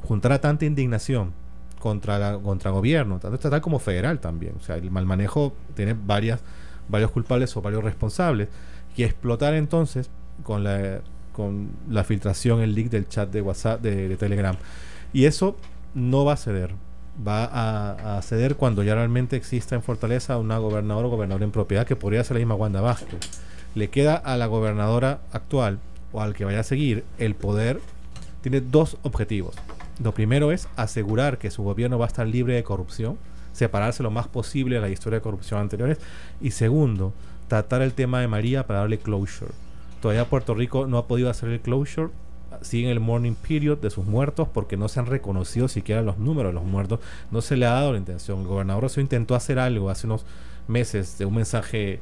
[0.04, 1.34] juntara tanta indignación
[1.80, 4.54] contra la, contra gobierno, tanto estatal como federal también.
[4.60, 6.42] O sea, el mal manejo tiene varias,
[6.88, 8.50] varios culpables o varios responsables.
[8.96, 10.10] Y explotar entonces
[10.44, 11.00] con la,
[11.32, 14.56] con la filtración, el leak del chat de WhatsApp, de, Telegram.
[15.14, 15.56] Y eso
[15.96, 16.74] no va a ceder.
[17.26, 21.86] Va a, ceder cuando ya realmente exista en Fortaleza una gobernadora o gobernador en propiedad
[21.86, 23.20] que podría ser la misma Wanda Vázquez.
[23.76, 25.80] Le queda a la gobernadora actual
[26.12, 27.80] o al que vaya a seguir el poder
[28.42, 29.56] tiene dos objetivos.
[30.04, 33.18] Lo primero es asegurar que su gobierno va a estar libre de corrupción,
[33.52, 35.98] separarse lo más posible de la historia de corrupción anteriores.
[36.40, 37.14] Y segundo,
[37.48, 39.52] tratar el tema de María para darle closure.
[40.02, 42.10] Todavía Puerto Rico no ha podido hacer el closure.
[42.62, 46.52] Siguen el morning period de sus muertos porque no se han reconocido siquiera los números
[46.52, 47.00] de los muertos.
[47.32, 48.40] No se le ha dado la intención.
[48.40, 50.26] El gobernador Rocío intentó hacer algo hace unos
[50.68, 52.00] meses de un mensaje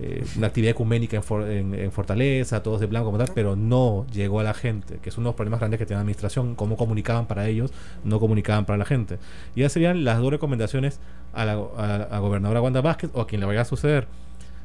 [0.00, 4.44] eh, una actividad ecuménica en, Fortaleza, todos de blanco como tal, pero no llegó a
[4.44, 7.26] la gente, que es uno de los problemas grandes que tiene la administración, cómo comunicaban
[7.26, 7.72] para ellos,
[8.04, 9.18] no comunicaban para la gente.
[9.56, 11.00] Y ya serían las dos recomendaciones
[11.32, 14.06] a la, a gobernadora Wanda Vázquez o a quien le vaya a suceder.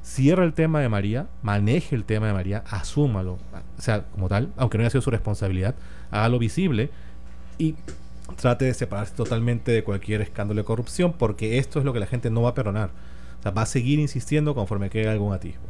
[0.04, 3.40] Cierra el tema de María, maneje el tema de María, asúmalo,
[3.78, 5.74] o sea, como tal, aunque no haya sido su responsabilidad,
[6.12, 6.92] hágalo visible
[7.58, 7.76] y
[8.36, 12.06] trate de separarse totalmente de cualquier escándalo de corrupción, porque esto es lo que la
[12.06, 12.92] gente no va a perdonar
[13.52, 15.64] va a seguir insistiendo conforme quede algún atisbo.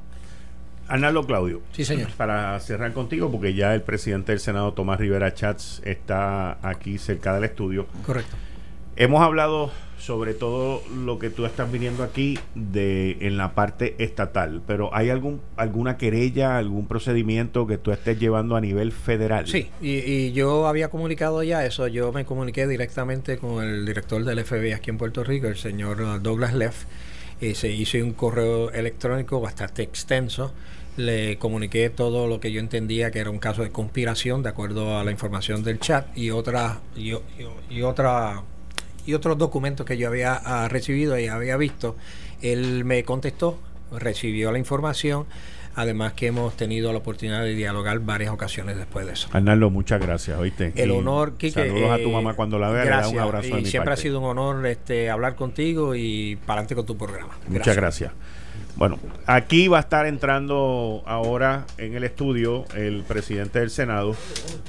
[0.87, 1.61] Arnaldo Claudio.
[1.71, 2.09] Sí, señor.
[2.17, 7.33] Para cerrar contigo, porque ya el presidente del Senado, Tomás Rivera Chats, está aquí cerca
[7.33, 7.87] del estudio.
[8.05, 8.35] Correcto.
[8.95, 14.61] Hemos hablado sobre todo lo que tú estás viniendo aquí de en la parte estatal,
[14.67, 19.47] pero ¿hay algún alguna querella, algún procedimiento que tú estés llevando a nivel federal?
[19.47, 24.25] Sí, y, y yo había comunicado ya eso, yo me comuniqué directamente con el director
[24.25, 26.83] del FBI aquí en Puerto Rico, el señor Douglas Leff,
[27.41, 30.53] eh, se hizo un correo electrónico bastante extenso.
[30.97, 34.97] Le comuniqué todo lo que yo entendía que era un caso de conspiración de acuerdo
[34.99, 37.13] a la información del chat y otra y,
[37.81, 38.43] otra
[39.05, 41.95] y otros documentos que yo había ah, recibido y había visto.
[42.41, 43.59] Él me contestó,
[43.91, 45.25] recibió la información
[45.75, 49.27] Además que hemos tenido la oportunidad de dialogar varias ocasiones después de eso.
[49.31, 50.71] Arnaldo, muchas gracias, ¿oíste?
[50.75, 53.29] El honor, Kike, Saludos a tu mamá eh, cuando la vea, gracias, le da un
[53.29, 56.97] abrazo y siempre ha sido un honor este, hablar contigo y para adelante con tu
[56.97, 57.37] programa.
[57.47, 58.11] Muchas gracias.
[58.75, 64.15] Bueno, aquí va a estar entrando ahora en el estudio el presidente del Senado,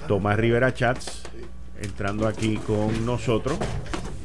[0.06, 1.22] Tomás Rivera Chats,
[1.82, 3.58] entrando aquí con nosotros,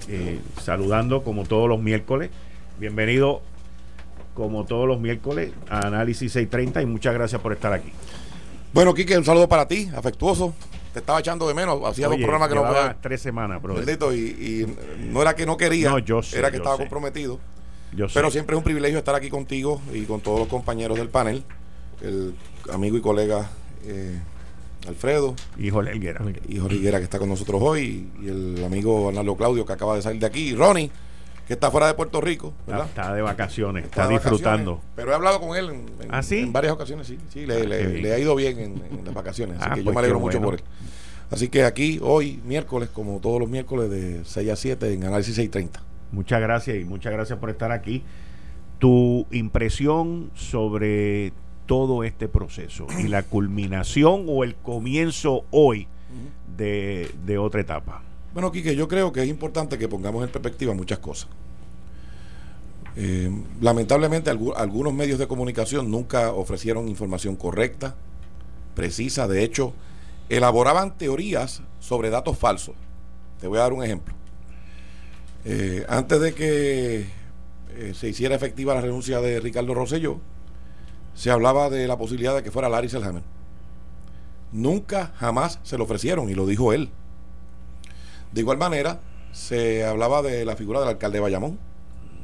[0.10, 2.30] eh, saludando como todos los miércoles.
[2.78, 3.42] Bienvenido
[4.40, 7.92] como todos los miércoles, a Análisis 630 y muchas gracias por estar aquí.
[8.72, 10.54] Bueno, Quique, un saludo para ti, afectuoso.
[10.94, 12.98] Te estaba echando de menos, hacía dos programas que no podía.
[13.02, 13.76] tres semanas, bro.
[14.14, 14.76] y, y,
[15.12, 15.94] no era que no quería,
[16.34, 17.38] era que estaba comprometido.
[17.92, 21.10] Yo Pero siempre es un privilegio estar aquí contigo y con todos los compañeros del
[21.10, 21.44] panel,
[22.02, 22.34] el
[22.72, 23.50] amigo y colega
[23.84, 24.20] eh,
[24.88, 25.36] Alfredo.
[25.58, 26.24] Y Jorge Higuera.
[26.48, 29.98] Y Jorge Higuera que está con nosotros hoy, y el amigo Arnaldo Claudio que acaba
[29.98, 30.90] de salir de aquí, y Ronnie
[31.50, 32.86] que está fuera de Puerto Rico, ¿verdad?
[32.86, 34.82] Está de vacaciones, está, disfrutando.
[34.95, 38.36] pero he hablado con él en, ¿Ah, varias ocasiones, sí, sí, le, ah, ha ido
[38.36, 40.62] bien en, las vacaciones, así ah, que yo pues me alegro mucho por él.
[41.32, 45.34] Así que aquí, hoy, miércoles, como todos los miércoles, de 6 a 7 en Análisis
[45.34, 45.82] 630.
[46.12, 48.04] Muchas gracias y muchas gracias por estar aquí.
[48.78, 51.34] Tu impresión sobre
[51.66, 55.88] todo este proceso y la culminación o el comienzo hoy
[56.56, 58.04] de, de otra etapa.
[58.34, 61.30] Bueno, Quique, yo creo que es importante que pongamos en perspectiva muchas cosas.
[62.96, 67.96] Eh, lamentablemente algunos medios de comunicación nunca ofrecieron información correcta,
[68.76, 69.74] precisa, de hecho,
[70.30, 72.76] elaboraban teorías sobre datos falsos.
[73.40, 74.14] Te voy a dar un ejemplo.
[75.46, 77.06] Eh, antes de que
[77.76, 80.20] eh, se hiciera efectiva la renuncia de Ricardo Rosselló,
[81.16, 83.24] se hablaba de la posibilidad de que fuera Larry Selhammer.
[84.52, 86.90] Nunca, jamás se lo ofrecieron y lo dijo él.
[88.32, 89.00] De igual manera,
[89.32, 91.60] se hablaba de la figura del alcalde de Bayamón,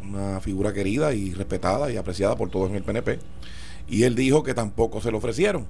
[0.03, 3.19] una figura querida y respetada y apreciada por todos en el PNP,
[3.87, 5.67] y él dijo que tampoco se lo ofrecieron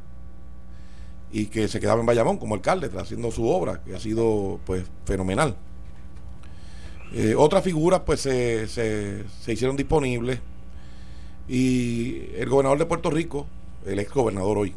[1.31, 4.85] y que se quedaba en Bayamón como alcalde haciendo su obra, que ha sido pues
[5.05, 5.55] fenomenal.
[7.13, 10.39] Eh, otras figuras pues se, se, se hicieron disponibles
[11.47, 13.47] y el gobernador de Puerto Rico,
[13.85, 14.75] el ex gobernador hoy,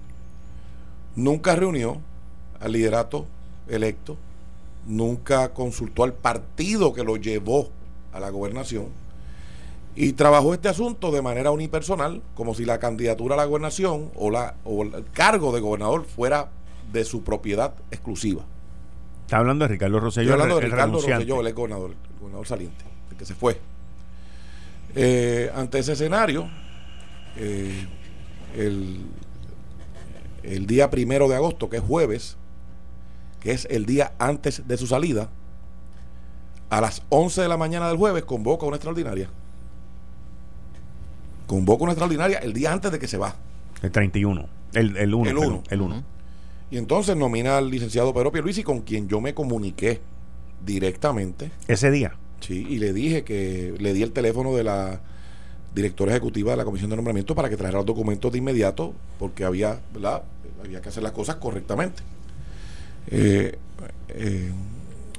[1.16, 2.00] nunca reunió
[2.60, 3.26] al liderato
[3.68, 4.16] electo
[4.88, 7.68] nunca consultó al partido que lo llevó
[8.12, 8.86] a la gobernación
[9.94, 14.30] y trabajó este asunto de manera unipersonal, como si la candidatura a la gobernación o,
[14.30, 16.50] la, o el cargo de gobernador fuera
[16.92, 18.44] de su propiedad exclusiva.
[19.22, 20.30] Está hablando de Ricardo Rosselló.
[20.30, 23.60] Estoy hablando de Ricardo Rosselló, el gobernador, el gobernador saliente, el que se fue.
[24.94, 26.48] Eh, ante ese escenario,
[27.36, 27.86] eh,
[28.56, 29.04] el,
[30.44, 32.36] el día primero de agosto, que es jueves,
[33.40, 35.30] que es el día antes de su salida,
[36.70, 39.28] a las 11 de la mañana del jueves convoca una extraordinaria.
[41.46, 43.36] Convoca una extraordinaria el día antes de que se va.
[43.82, 44.46] El 31.
[44.74, 45.30] El, el 1.
[45.30, 45.62] El 1.
[45.70, 46.04] El 1.
[46.70, 50.00] Y entonces nomina al licenciado Pedro Pierluisi con quien yo me comuniqué
[50.64, 51.50] directamente.
[51.66, 52.16] Ese día.
[52.40, 55.00] Sí, y le dije que le di el teléfono de la
[55.74, 59.44] directora ejecutiva de la Comisión de Nombramiento para que trajera los documentos de inmediato porque
[59.44, 60.22] había, ¿verdad?
[60.62, 62.02] había que hacer las cosas correctamente.
[63.10, 63.58] Eh,
[64.08, 64.52] eh,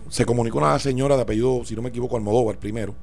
[0.09, 2.95] se comunicó una señora de apellido, si no me equivoco, Almodóvar primero,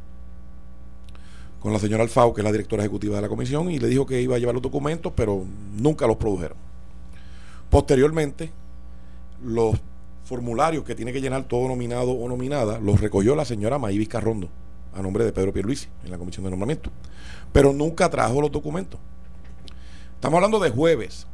[1.61, 4.07] con la señora Alfao, que es la directora ejecutiva de la comisión, y le dijo
[4.07, 5.45] que iba a llevar los documentos, pero
[5.77, 6.57] nunca los produjeron.
[7.71, 8.51] Posteriormente,
[9.45, 9.77] los
[10.25, 14.49] formularios que tiene que llenar todo nominado o nominada los recogió la señora Maívis Carrondo
[14.93, 16.91] a nombre de Pedro Pierluisi en la comisión de nombramiento,
[17.53, 18.99] pero nunca trajo los documentos.
[20.15, 21.27] Estamos hablando de jueves.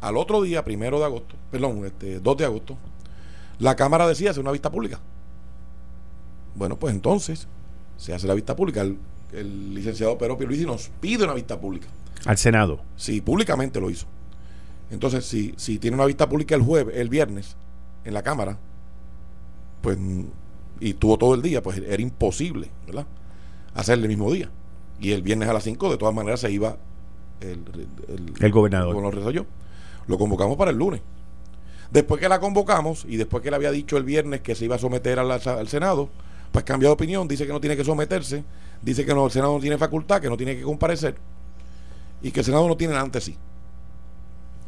[0.00, 2.76] Al otro día, primero de agosto, perdón, este, 2 de agosto,
[3.58, 4.98] la Cámara decía hacer una vista pública.
[6.54, 7.46] Bueno, pues entonces
[7.96, 8.80] se hace la vista pública.
[8.80, 8.98] El,
[9.32, 11.88] el licenciado Pedro Pierluisi nos pide una vista pública.
[12.24, 12.80] Al Senado.
[12.96, 14.06] Sí, públicamente lo hizo.
[14.90, 17.56] Entonces, si, si tiene una vista pública el jueves, el viernes,
[18.04, 18.58] en la Cámara,
[19.82, 19.98] pues,
[20.80, 23.06] y tuvo todo el día, pues era imposible, ¿verdad?
[23.74, 24.50] Hacerle el mismo día.
[25.00, 26.76] Y el viernes a las 5, de todas maneras, se iba
[27.40, 27.64] el,
[28.40, 28.88] el, gobernador.
[28.88, 29.46] El gobernador
[30.06, 31.00] Lo convocamos para el lunes.
[31.90, 34.76] Después que la convocamos y después que le había dicho el viernes que se iba
[34.76, 36.08] a someter al Senado,
[36.52, 38.44] pues cambia de opinión, dice que no tiene que someterse,
[38.82, 41.16] dice que el Senado no tiene facultad, que no tiene que comparecer
[42.22, 43.36] y que el Senado no tiene nada ante sí.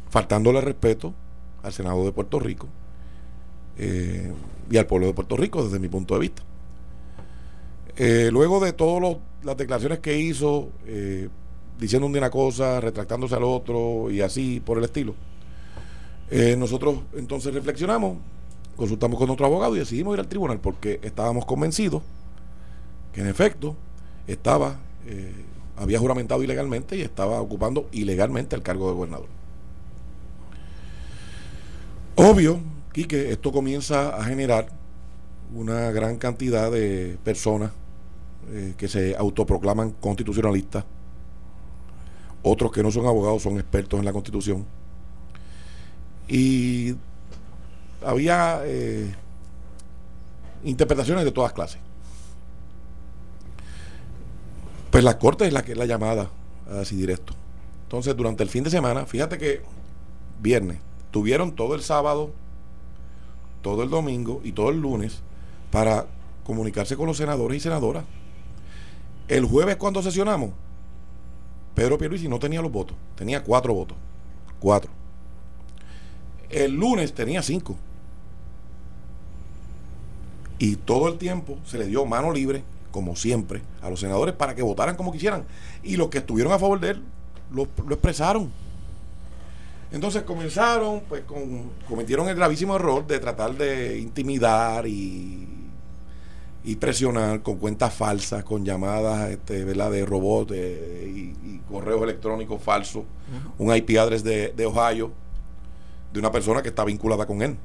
[0.09, 1.13] Faltándole respeto
[1.63, 2.67] al Senado de Puerto Rico
[3.77, 4.31] eh,
[4.69, 6.43] y al pueblo de Puerto Rico desde mi punto de vista.
[7.95, 11.29] Eh, luego de todas las declaraciones que hizo, eh,
[11.79, 15.15] diciendo una cosa, retractándose al otro y así por el estilo,
[16.57, 18.17] nosotros entonces reflexionamos,
[18.75, 22.01] consultamos con nuestro abogado y decidimos ir al tribunal porque estábamos convencidos
[23.13, 23.75] que en efecto
[24.25, 24.77] estaba,
[25.77, 29.27] había juramentado ilegalmente y estaba ocupando ilegalmente el cargo de gobernador.
[32.15, 32.59] Obvio
[32.93, 34.67] que esto comienza a generar
[35.53, 37.71] una gran cantidad de personas
[38.51, 40.85] eh, que se autoproclaman constitucionalistas,
[42.43, 44.65] otros que no son abogados son expertos en la constitución.
[46.27, 46.95] Y
[48.05, 49.13] había eh,
[50.63, 51.79] interpretaciones de todas clases.
[54.91, 56.29] Pues la corte es la que es la llamada
[56.69, 57.33] a decidir esto.
[57.83, 59.61] Entonces, durante el fin de semana, fíjate que
[60.39, 60.79] viernes,
[61.11, 62.31] tuvieron todo el sábado
[63.63, 65.21] todo el domingo y todo el lunes
[65.71, 66.05] para
[66.43, 68.03] comunicarse con los senadores y senadoras.
[69.27, 70.51] El jueves cuando sesionamos,
[71.75, 73.97] Pedro Pierluisi no tenía los votos, tenía cuatro votos,
[74.59, 74.91] cuatro.
[76.49, 77.75] El lunes tenía cinco.
[80.59, 84.53] Y todo el tiempo se le dio mano libre, como siempre, a los senadores para
[84.53, 85.45] que votaran como quisieran.
[85.81, 87.03] Y los que estuvieron a favor de él
[87.51, 88.51] lo, lo expresaron.
[89.91, 91.23] Entonces comenzaron, pues
[91.87, 95.62] cometieron el gravísimo error de tratar de intimidar y,
[96.63, 99.91] y presionar con cuentas falsas, con llamadas este, ¿verdad?
[99.91, 101.33] de robots y,
[101.69, 103.03] correos electrónicos falsos,
[103.57, 105.11] un IP address de, Ohio
[106.11, 107.57] de una persona que está vinculada con él.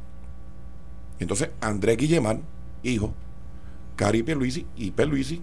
[1.18, 2.42] Entonces Andrés Guillemán,
[2.82, 3.12] hijo,
[3.96, 5.42] Cari Pierluisi y Pierluisi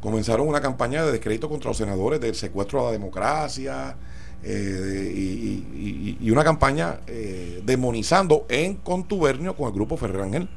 [0.00, 3.96] comenzaron una campaña de descrédito contra los senadores del secuestro a la democracia,
[4.42, 10.48] eh, y, una campaña eh, demonizando en contubernio con el grupo Ferrer Ángel.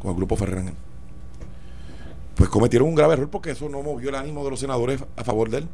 [0.00, 0.74] Con el grupo Ferrer Ángel.
[2.34, 5.24] Pues cometieron un grave error porque eso no movió el ánimo de los senadores a
[5.24, 5.68] favor de él.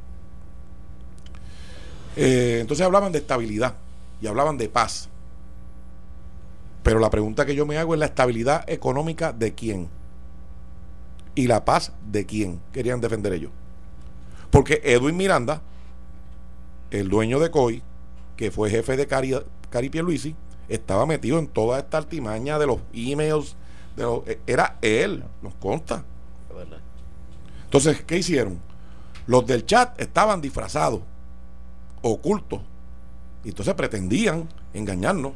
[2.16, 3.74] Eh, entonces hablaban de estabilidad
[4.20, 5.08] y hablaban de paz.
[6.82, 9.88] Pero la pregunta que yo me hago es la estabilidad económica de quién
[11.34, 13.50] y la paz de quién querían defender ellos.
[14.50, 15.60] Porque Edwin Miranda
[16.90, 17.82] el dueño de COI,
[18.36, 19.34] que fue jefe de Cari,
[19.70, 20.34] Cari Luisi,
[20.68, 23.56] estaba metido en toda esta artimaña de los emails.
[23.96, 26.04] De e, era él, nos consta.
[27.64, 28.60] Entonces, ¿qué hicieron?
[29.26, 31.00] Los del chat estaban disfrazados,
[32.02, 32.60] ocultos.
[33.44, 35.32] Y entonces pretendían engañarnos,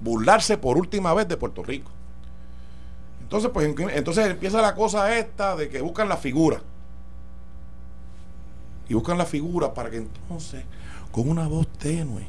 [0.00, 1.90] burlarse por última vez de Puerto Rico.
[3.22, 6.62] Entonces, pues entonces empieza la cosa esta de que buscan la figura.
[8.88, 10.64] Y buscan la figura para que entonces
[11.12, 12.26] con una voz tenue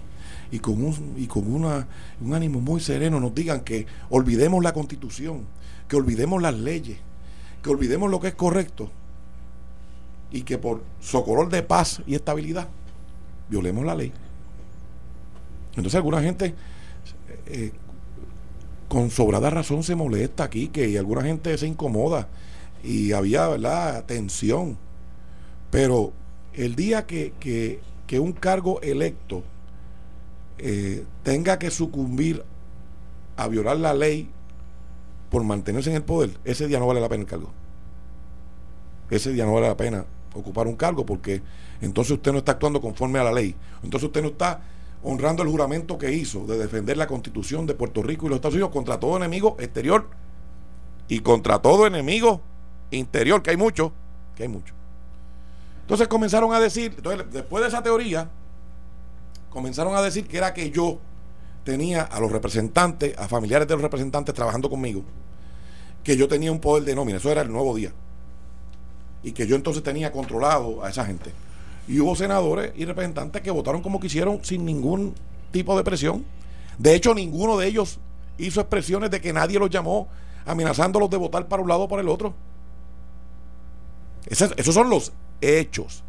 [0.51, 1.87] y con, un, y con una,
[2.21, 5.45] un ánimo muy sereno nos digan que olvidemos la constitución,
[5.89, 6.97] que olvidemos las leyes,
[7.61, 8.89] que olvidemos lo que es correcto
[10.31, 12.69] y que por socorro de paz y estabilidad
[13.49, 14.13] violemos la ley.
[15.75, 16.55] Entonces alguna gente
[17.47, 17.73] eh,
[18.87, 22.29] con sobrada razón se molesta aquí, que alguna gente se incomoda
[22.81, 24.05] y había ¿verdad?
[24.05, 24.77] tensión.
[25.69, 26.13] Pero
[26.53, 29.43] el día que, que que un cargo electo
[30.57, 32.43] eh, tenga que sucumbir
[33.37, 34.27] a violar la ley
[35.29, 37.51] por mantenerse en el poder, ese día no vale la pena el cargo.
[39.09, 41.41] Ese día no vale la pena ocupar un cargo porque
[41.81, 43.55] entonces usted no está actuando conforme a la ley.
[43.83, 44.61] Entonces usted no está
[45.03, 48.55] honrando el juramento que hizo de defender la constitución de Puerto Rico y los Estados
[48.55, 50.07] Unidos contra todo enemigo exterior
[51.07, 52.41] y contra todo enemigo
[52.91, 53.91] interior, que hay mucho,
[54.35, 54.73] que hay mucho.
[55.81, 58.29] Entonces comenzaron a decir, entonces, después de esa teoría,
[59.49, 60.99] comenzaron a decir que era que yo
[61.69, 65.03] tenía a los representantes, a familiares de los representantes trabajando conmigo,
[66.03, 67.91] que yo tenía un poder de nómina, eso era el nuevo día.
[69.21, 71.31] Y que yo entonces tenía controlado a esa gente.
[71.87, 75.13] Y hubo senadores y representantes que votaron como quisieron sin ningún
[75.51, 76.25] tipo de presión.
[76.79, 77.99] De hecho, ninguno de ellos
[78.39, 80.07] hizo expresiones de que nadie los llamó
[80.45, 82.33] amenazándolos de votar para un lado o para el otro.
[84.25, 85.11] Esos, son los
[85.41, 86.03] hechos.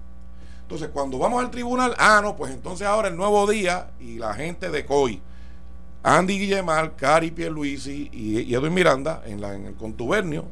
[0.62, 4.32] Entonces, cuando vamos al tribunal, ah, no, pues entonces ahora el nuevo día y la
[4.32, 5.20] gente de COI,
[6.02, 10.46] Andy Guillemar, Cari Pierluisi y, y Edwin Miranda en, el contubernio,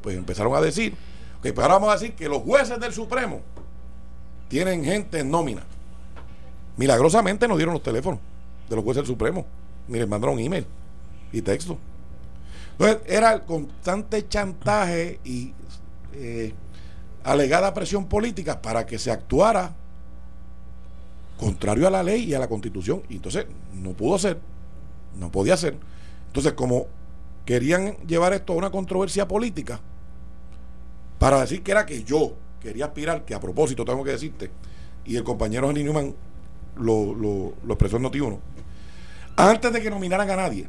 [0.00, 0.94] pues empezaron a decir,
[1.42, 3.40] que pues ahora vamos a decir que los jueces del Supremo
[4.48, 5.62] tienen gente en nómina.
[6.76, 8.20] Milagrosamente nos dieron los teléfonos
[8.68, 9.44] de los jueces del Supremo.
[9.88, 10.66] Miren, mandaron email
[11.32, 11.78] y texto.
[12.72, 15.52] Entonces, era el constante chantaje y
[16.14, 16.54] eh,
[17.24, 19.74] alegada presión política para que se actuara
[21.38, 23.02] contrario a la ley y a la constitución.
[23.08, 24.38] Y entonces no pudo ser,
[25.18, 25.76] no podía ser.
[26.28, 26.86] Entonces, como
[27.44, 29.80] querían llevar esto a una controversia política,
[31.18, 34.50] para decir que era que yo quería aspirar, que a propósito tengo que decirte,
[35.04, 36.14] y el compañero Henry Newman
[36.76, 38.38] lo, lo, lo expresó en Noti1,
[39.36, 40.68] antes de que nominaran a nadie,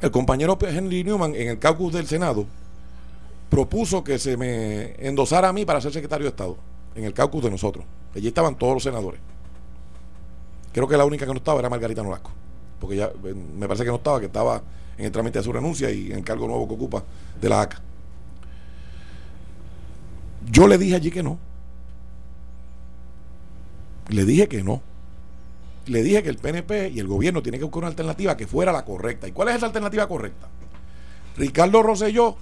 [0.00, 2.46] el compañero Henry Newman en el caucus del Senado
[3.48, 6.56] propuso que se me endosara a mí para ser secretario de Estado,
[6.94, 7.84] en el caucus de nosotros.
[8.14, 9.20] Allí estaban todos los senadores.
[10.72, 12.32] Creo que la única que no estaba era Margarita Nolasco,
[12.82, 14.60] porque ya eh, me parece que no estaba, que estaba
[14.98, 17.04] en el trámite de su renuncia y en cargo nuevo que ocupa
[17.40, 17.80] de la ACA.
[20.50, 21.38] Yo le dije allí que no.
[24.08, 24.82] Le dije que no.
[25.86, 28.72] Le dije que el PNP y el gobierno tienen que buscar una alternativa que fuera
[28.72, 29.28] la correcta.
[29.28, 30.48] ¿Y cuál es esa alternativa correcta?
[31.36, 32.36] Ricardo Rosselló,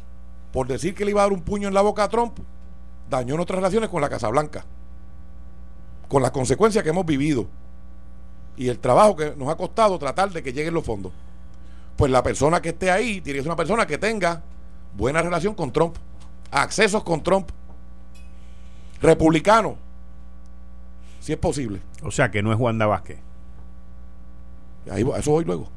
[0.55, 2.39] por decir que le iba a dar un puño en la boca a Trump,
[3.11, 4.65] dañó nuestras relaciones con la Casa Blanca.
[6.09, 7.47] Con las consecuencias que hemos vivido.
[8.57, 11.13] Y el trabajo que nos ha costado tratar de que lleguen los fondos.
[11.97, 14.43] Pues la persona que esté ahí tiene que ser una persona que tenga
[14.97, 15.97] buena relación con Trump,
[16.51, 17.51] accesos con Trump,
[19.01, 19.77] republicano,
[21.21, 21.81] si es posible.
[22.03, 23.19] O sea que no es Juan Vázquez.
[24.91, 25.69] Ahí, eso voy luego.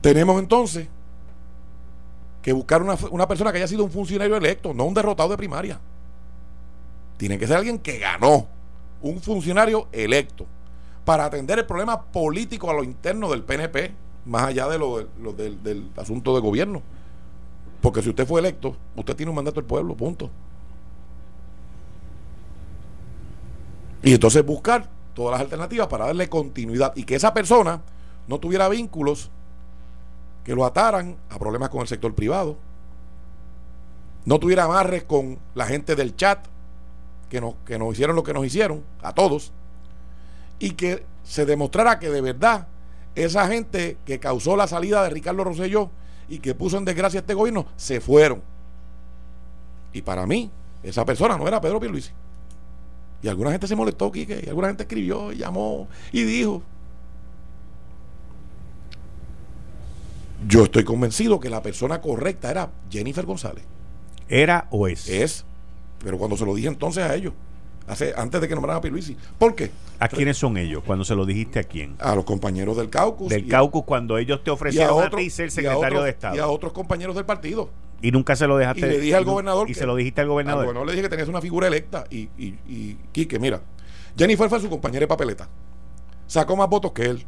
[0.00, 0.88] Tenemos entonces
[2.42, 5.36] que buscar una, una, persona que haya sido un funcionario electo, no un derrotado de
[5.36, 5.80] primaria.
[7.16, 8.46] Tiene que ser alguien que ganó,
[9.00, 10.46] un funcionario electo,
[11.06, 13.92] para atender el problema político a lo interno del PNP,
[14.24, 16.82] más allá de lo, del, del asunto de gobierno.
[17.80, 20.28] Porque si usted fue electo, usted tiene un mandato del pueblo, punto.
[24.02, 27.82] Y entonces buscar todas las alternativas para darle continuidad y que esa persona
[28.26, 29.30] no tuviera vínculos
[30.42, 32.56] que lo ataran a problemas con el sector privado,
[34.24, 36.44] no tuviera amarres con la gente del chat
[37.30, 39.52] que nos, que nos hicieron lo que nos hicieron, a todos,
[40.58, 42.68] y que se demostrara que de verdad
[43.14, 45.90] esa gente que causó la salida de Ricardo Rosselló
[46.28, 48.42] y que puso en desgracia a este gobierno, se fueron.
[49.92, 50.50] Y para mí,
[50.82, 52.10] esa persona no era Pedro Pierluisi.
[53.22, 56.62] Y alguna gente se molestó, Quique, y alguna gente escribió, y llamó y dijo.
[60.46, 63.64] Yo estoy convencido que la persona correcta era Jennifer González.
[64.28, 65.08] ¿Era o es?
[65.08, 65.44] Es.
[66.04, 67.32] Pero cuando se lo dije entonces a ellos,
[67.86, 69.16] hace, antes de que nombraran a Pierluisi.
[69.38, 69.70] ¿Por qué?
[69.98, 70.82] ¿A quiénes son ellos?
[70.84, 71.96] Cuando se lo dijiste a quién?
[71.98, 73.28] A los compañeros del caucus.
[73.28, 76.36] Del caucus, cuando ellos te ofrecieron a, ti ser secretario de Estado.
[76.36, 77.70] Y a otros compañeros del partido.
[78.02, 78.80] Y nunca se lo dejaste.
[78.80, 79.70] Y le dije al gobernador.
[79.70, 80.60] Y se lo dijiste al gobernador.
[80.60, 82.04] Al gobernador le dije que tenías una figura electa.
[82.10, 83.60] Y, y, y Quique, mira,
[84.16, 85.48] Jennifer fue su compañera de papeleta.
[86.26, 87.24] Sacó más votos que él.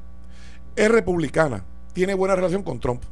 [0.76, 1.64] Es republicana.
[1.92, 3.02] Tiene buena relación con Trump.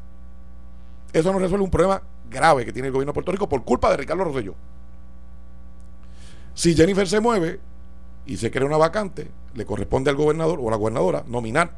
[1.12, 3.90] Eso no resuelve un problema grave que tiene el gobierno de Puerto Rico por culpa
[3.90, 4.54] de Ricardo Rosselló.
[6.56, 7.60] Si Jennifer se mueve
[8.24, 11.70] y se crea una vacante, le corresponde al gobernador o a la gobernadora nominar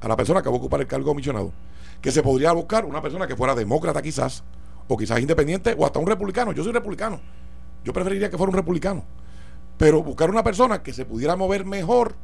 [0.00, 1.52] a la persona que va a ocupar el cargo comisionado.
[2.00, 4.42] Que se podría buscar una persona que fuera demócrata quizás,
[4.88, 6.52] o quizás independiente, o hasta un republicano.
[6.52, 7.20] Yo soy republicano.
[7.84, 9.04] Yo preferiría que fuera un republicano.
[9.76, 12.14] Pero buscar una persona que se pudiera mover mejor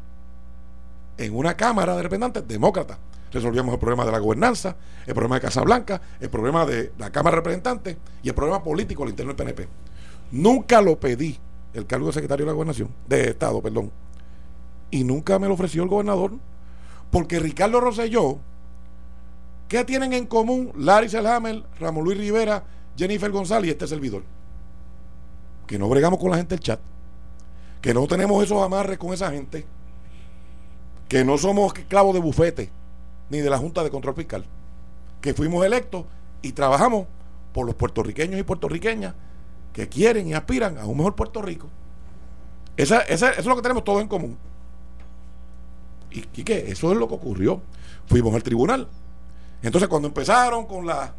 [1.19, 2.97] en una Cámara de Representantes demócrata.
[3.31, 4.77] Resolvíamos el problema de la gobernanza,
[5.07, 9.03] el problema de Casablanca, el problema de la Cámara de Representantes y el problema político
[9.03, 9.69] al interno del PNP.
[10.31, 11.39] Nunca lo pedí,
[11.75, 13.91] el cargo de secretario de la gobernación, de Estado, perdón.
[14.91, 16.33] Y nunca me lo ofreció el gobernador.
[17.11, 18.39] Porque Ricardo Rosselló
[19.73, 22.63] ¿Qué tienen en común Larry Selhammer, Ramón Luis Rivera,
[22.95, 24.23] Jennifer González y este servidor?
[25.67, 26.79] Que no bregamos con la gente del chat.
[27.81, 29.65] Que no tenemos esos amarres con esa gente.
[31.09, 32.71] que no somos clavos de bufete
[33.31, 34.45] ni de la Junta de Control Fiscal,
[35.23, 36.05] que fuimos electos
[36.43, 37.07] y trabajamos
[37.55, 39.15] por los puertorriqueños y puertorriqueñas
[39.73, 41.69] que quieren y aspiran a un mejor Puerto Rico.
[42.77, 44.39] Esa, eso es lo que tenemos todos en común.
[46.11, 46.71] ¿Y, qué?
[46.71, 47.63] Eso es lo que ocurrió.
[48.07, 48.89] Fuimos al tribunal.
[49.63, 51.15] Entonces, cuando empezaron con, la,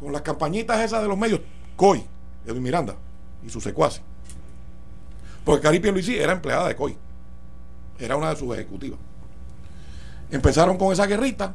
[0.00, 1.40] con las campañitas esas de los medios,
[1.76, 2.04] COI,
[2.46, 2.96] Edwin Miranda
[3.44, 4.02] y su secuaces.
[5.44, 6.96] Porque Cari Luisi era empleada de COI.
[7.98, 8.98] Era una de sus ejecutivas.
[10.30, 11.54] Empezaron con esa guerrita.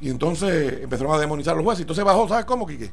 [0.00, 1.82] Y entonces empezaron a demonizar a los jueces.
[1.82, 2.90] Entonces bajó, ¿sabes cómo, Quique?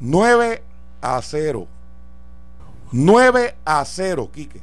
[0.00, 0.62] 9
[1.00, 1.66] a 0.
[2.92, 4.60] 9 a 0, Quique.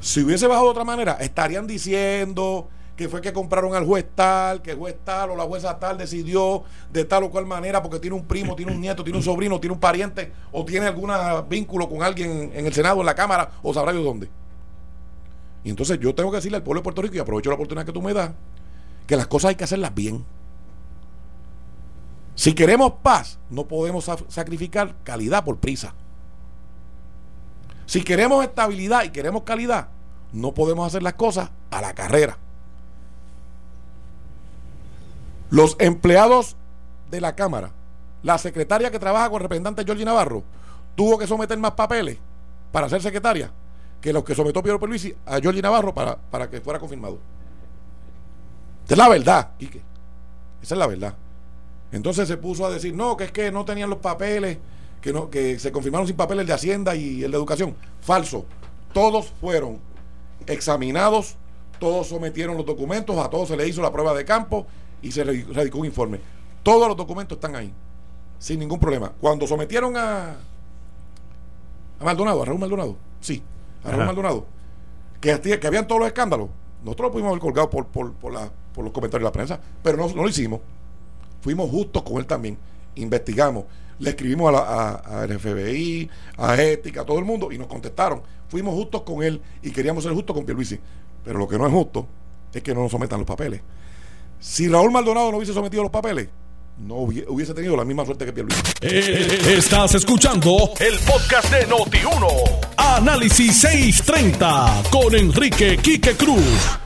[0.00, 4.60] Si hubiese bajado de otra manera, estarían diciendo que fue que compraron al juez tal,
[4.60, 7.98] que el juez tal o la jueza tal decidió de tal o cual manera porque
[7.98, 11.10] tiene un primo, tiene un nieto, tiene un sobrino, tiene un pariente o tiene algún
[11.48, 14.28] vínculo con alguien en el Senado, en la Cámara o sabrá yo dónde.
[15.64, 17.86] Y entonces yo tengo que decirle al pueblo de Puerto Rico y aprovecho la oportunidad
[17.86, 18.32] que tú me das,
[19.06, 20.24] que las cosas hay que hacerlas bien.
[22.34, 25.94] Si queremos paz, no podemos sacrificar calidad por prisa.
[27.86, 29.88] Si queremos estabilidad y queremos calidad,
[30.32, 32.38] no podemos hacer las cosas a la carrera.
[35.50, 36.56] Los empleados
[37.10, 37.72] de la Cámara,
[38.22, 40.42] la secretaria que trabaja con el representante Georgie Navarro,
[40.94, 42.16] tuvo que someter más papeles
[42.70, 43.50] para ser secretaria
[44.00, 47.18] que los que sometió Piero Perluisi a Georgie Navarro para, para que fuera confirmado.
[48.84, 49.82] Esa es la verdad, Quique.
[50.62, 51.14] Esa es la verdad.
[51.92, 54.58] Entonces se puso a decir, no, que es que no tenían los papeles,
[55.00, 57.76] que, no, que se confirmaron sin papeles de Hacienda y el de Educación.
[58.00, 58.46] Falso.
[58.94, 59.78] Todos fueron
[60.46, 61.36] examinados,
[61.78, 64.66] todos sometieron los documentos, a todos se les hizo la prueba de campo
[65.02, 66.20] y se radicó un informe.
[66.62, 67.72] Todos los documentos están ahí,
[68.38, 69.12] sin ningún problema.
[69.20, 70.36] Cuando sometieron a,
[72.00, 73.42] a Maldonado, a Raúl Maldonado, sí,
[73.84, 74.46] a Raúl Maldonado,
[75.20, 76.48] que, que habían todos los escándalos,
[76.84, 78.32] nosotros lo pudimos haber colgado por, por, por,
[78.74, 80.60] por los comentarios de la prensa, pero no, no lo hicimos.
[81.42, 82.56] Fuimos justos con él también.
[82.94, 83.64] Investigamos.
[83.98, 88.22] Le escribimos a, la, FBI, a Ética, a todo el mundo y nos contestaron.
[88.48, 90.78] Fuimos justos con él y queríamos ser justos con Pierluisi.
[91.24, 92.06] Pero lo que no es justo
[92.52, 93.60] es que no nos sometan los papeles.
[94.38, 96.28] Si Raúl Maldonado no hubiese sometido los papeles,
[96.78, 98.62] no hubiese tenido la misma suerte que Pierluisi.
[98.80, 102.26] Eh, estás escuchando el podcast de Noti1.
[102.76, 106.78] Análisis 630 con Enrique Quique Cruz.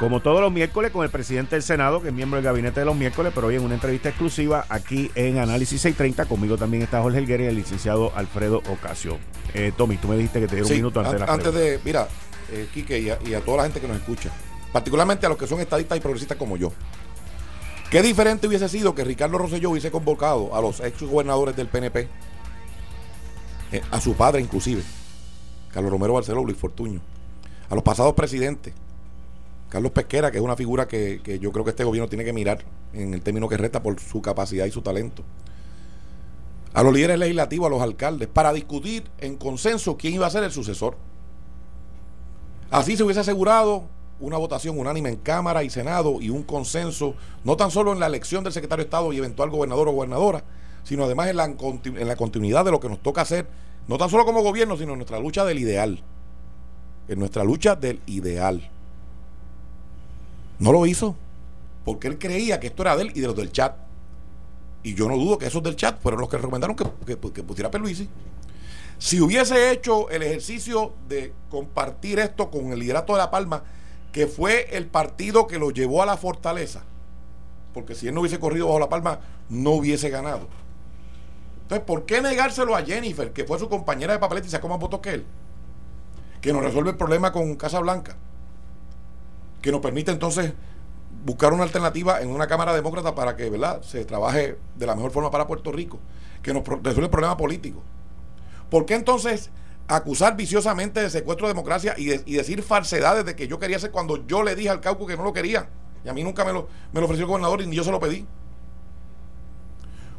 [0.00, 2.86] Como todos los miércoles con el presidente del Senado, que es miembro del gabinete de
[2.86, 6.24] los miércoles, pero hoy en una entrevista exclusiva aquí en Análisis 630.
[6.24, 9.18] Conmigo también está Jorge Elguera y el licenciado Alfredo Ocasio.
[9.52, 11.80] Eh, Tommy, tú me dijiste que te dieron un minuto antes de la Antes de,
[11.84, 12.08] mira,
[12.50, 14.30] eh, Quique y a, toda la gente que nos escucha,
[14.72, 16.72] particularmente a los que son estadistas y progresistas como yo.
[17.90, 22.08] ¿Qué diferente hubiese sido que Ricardo Rosselló hubiese convocado a los ex gobernadores del PNP,
[23.72, 24.82] eh, a su padre inclusive,
[25.70, 27.02] Carlos Romero Barceló, Luis Fortuño,
[27.68, 28.72] a los pasados presidentes,
[29.70, 32.64] Carlos Pesquera, que es una figura que, yo creo que este gobierno tiene que mirar
[32.92, 35.22] en el término que resta por su capacidad y su talento.
[36.74, 40.42] A los líderes legislativos, a los alcaldes, para discutir en consenso quién iba a ser
[40.42, 40.96] el sucesor.
[42.70, 43.84] Así se hubiese asegurado
[44.18, 47.14] una votación unánime en Cámara y Senado y un consenso,
[47.44, 50.42] no tan solo en la elección del secretario de Estado y eventual gobernador o gobernadora,
[50.82, 53.46] sino además en la, en la continuidad de lo que nos toca hacer,
[53.86, 56.02] no tan solo como gobierno, sino en nuestra lucha del ideal.
[57.06, 58.68] En nuestra lucha del ideal.
[60.60, 61.16] No lo hizo
[61.84, 63.74] porque él creía que esto era de él y de los del chat.
[64.82, 67.42] Y yo no dudo que esos del chat fueron los que recomendaron que, que, que
[67.42, 68.08] pusiera Peluisi.
[68.98, 73.64] Si hubiese hecho el ejercicio de compartir esto con el liderato de La Palma,
[74.12, 76.82] que fue el partido que lo llevó a la fortaleza,
[77.72, 80.48] porque si él no hubiese corrido bajo La Palma, no hubiese ganado.
[81.62, 84.78] Entonces, ¿por qué negárselo a Jennifer, que fue su compañera de papeleta y sacó más
[84.78, 85.26] votos que él?
[86.42, 88.16] Que nos resuelve el problema con Casa Blanca
[89.60, 90.52] que nos permite entonces
[91.24, 93.82] buscar una alternativa en una Cámara Demócrata para que ¿verdad?
[93.82, 95.98] se trabaje de la mejor forma para Puerto Rico,
[96.42, 97.82] que nos resuelve el problema político.
[98.70, 99.50] ¿Por qué entonces
[99.88, 104.24] acusar viciosamente de secuestro de democracia y, decir falsedades de que yo quería hacer cuando
[104.26, 105.68] yo le dije al Cauco que no lo quería?
[106.04, 107.90] Y a mí nunca me lo, me lo ofreció el gobernador y ni yo se
[107.90, 108.26] lo pedí.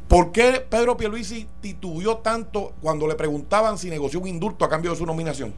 [0.06, 4.90] ¿Por qué Pedro Pierluisi titubió tanto cuando le preguntaban si negoció un indulto a cambio
[4.90, 5.54] de su nominación?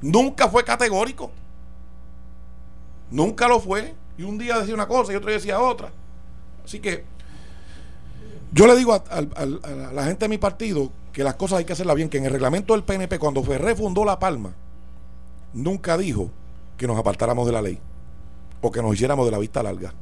[0.00, 1.30] Nunca fue categórico.
[3.12, 3.94] Nunca lo fue.
[4.18, 5.92] Y un día decía una cosa y otro día decía otra.
[6.64, 7.04] Así que
[8.52, 9.22] yo le digo a,
[9.92, 12.32] la gente de mi partido que las cosas hay que hacerlas bien, que en el
[12.32, 14.52] reglamento del PNP, cuando Ferré fundó La Palma,
[15.52, 16.30] nunca dijo
[16.76, 17.78] que nos apartáramos de la ley
[18.60, 19.92] o que nos hiciéramos de la vista larga.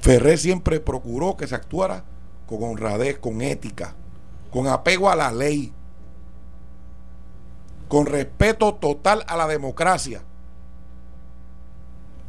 [0.00, 2.04] Ferré siempre procuró que se actuara
[2.46, 3.94] con honradez, con ética,
[4.50, 5.72] con apego a la ley.
[7.88, 10.22] con respeto total a la democracia.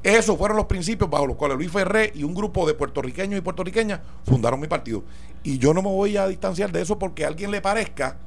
[0.01, 3.41] Esos fueron los principios bajo los cuales Luis Ferré y un grupo de puertorriqueños y
[3.41, 5.03] puertorriqueñas fundaron mi partido.
[5.43, 8.17] Y yo no me voy a distanciar de eso porque a alguien le parezca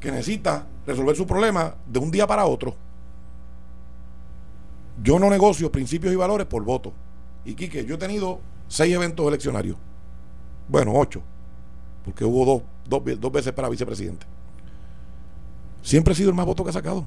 [0.00, 2.74] que necesita resolver su problema de un día para otro.
[5.02, 6.92] Yo no negocio principios y valores por voto.
[7.44, 9.76] Y Quique, yo he tenido seis eventos eleccionarios.
[10.68, 11.22] Bueno, ocho.
[12.04, 14.26] Porque hubo dos, dos, veces para vicepresidente.
[15.82, 17.06] Siempre he sido el más voto que ha sacado.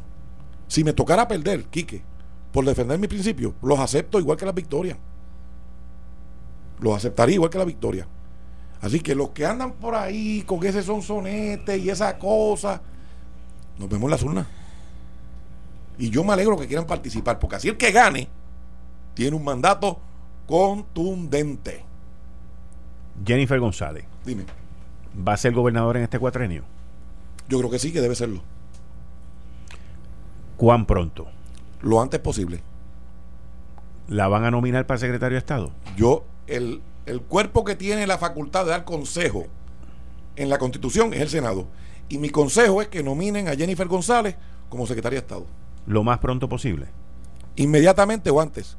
[0.68, 2.04] Si me tocara perder, Quique,
[2.52, 4.98] por defender mis principios, los acepto igual que las victorias.
[6.80, 8.08] Los aceptaría igual que la victoria.
[8.82, 12.82] Así que los que andan por ahí con ese sonsonete y esa cosa,
[13.78, 14.48] nos vemos en las urnas.
[15.98, 18.30] Y yo me alegro que quieran participar, porque así el que gane
[19.14, 20.00] tiene un mandato
[20.48, 21.84] contundente.
[23.26, 24.06] Jennifer González.
[24.26, 24.46] Dime.
[25.28, 26.64] ¿Va a ser gobernador en este cuatrenio?
[27.50, 28.42] Yo creo que sí, que debe serlo.
[30.56, 31.28] ¿Cuán pronto?
[31.82, 32.62] Lo antes posible.
[34.08, 35.72] ¿La van a nominar para secretario de Estado?
[35.96, 39.46] Yo, el, el cuerpo que tiene la facultad de dar consejo
[40.36, 41.68] en la Constitución es el Senado.
[42.10, 44.36] Y mi consejo es que nominen a Jennifer González
[44.68, 45.46] como secretaria de Estado.
[45.86, 46.88] Lo más pronto posible.
[47.56, 48.78] Inmediatamente o antes.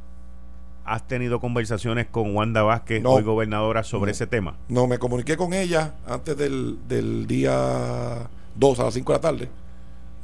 [0.84, 4.56] ¿Has tenido conversaciones con Wanda Vázquez, hoy gobernadora, sobre ese tema?
[4.68, 9.20] No, me comuniqué con ella antes del, del día 2 a las 5 de la
[9.20, 9.48] tarde,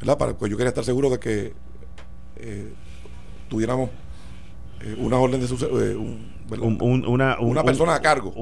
[0.00, 0.18] ¿verdad?
[0.18, 1.52] Para, pues yo quería estar seguro de que
[2.36, 2.72] eh,
[3.48, 3.90] tuviéramos
[4.80, 5.96] eh, una orden de eh,
[7.06, 8.34] una, una persona a cargo.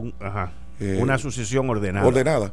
[0.80, 2.06] una sucesión ordenada.
[2.06, 2.52] Ordenada.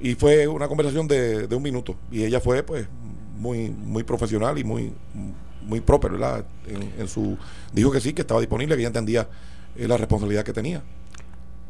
[0.00, 1.96] y fue una conversación de, un minuto.
[2.10, 2.86] Y ella fue, pues,
[3.38, 4.92] muy, muy profesional y muy,
[5.62, 6.44] muy proper, ¿verdad?
[6.98, 7.38] En, su,
[7.72, 9.28] dijo que sí, que estaba disponible, que ella entendía
[9.76, 10.82] la responsabilidad que tenía.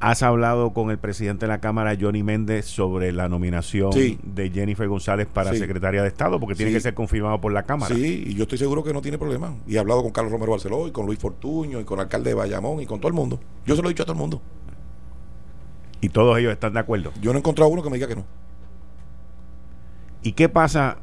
[0.00, 4.86] ¿Has hablado con el presidente de la Cámara, Johnny Méndez, sobre la nominación de Jennifer
[4.86, 6.38] González para secretaria de Estado?
[6.38, 7.92] Porque tiene que ser confirmado por la Cámara.
[7.92, 9.54] Sí, y yo estoy seguro que no tiene problema.
[9.66, 12.30] Y he hablado con Carlos Romero Barceló, y con Luis Fortuño, y con el alcalde
[12.30, 13.40] de Bayamón, y con todo el mundo.
[13.66, 14.40] Yo se lo he dicho a todo el mundo.
[16.00, 17.12] ¿Y todos ellos están de acuerdo?
[17.20, 18.24] Yo no he encontrado uno que me diga que no.
[20.22, 20.98] ¿Y qué pasa?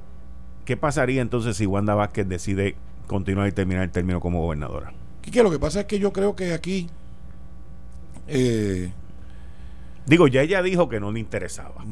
[0.64, 2.78] ¿Qué pasaría entonces si Wanda Vázquez decide
[3.08, 4.94] continuar y terminar el término como gobernadora?
[5.22, 6.88] ¿Qué lo que pasa es que yo creo que aquí
[8.28, 8.92] eh,
[10.06, 11.84] Digo, ya ella dijo que no le interesaba.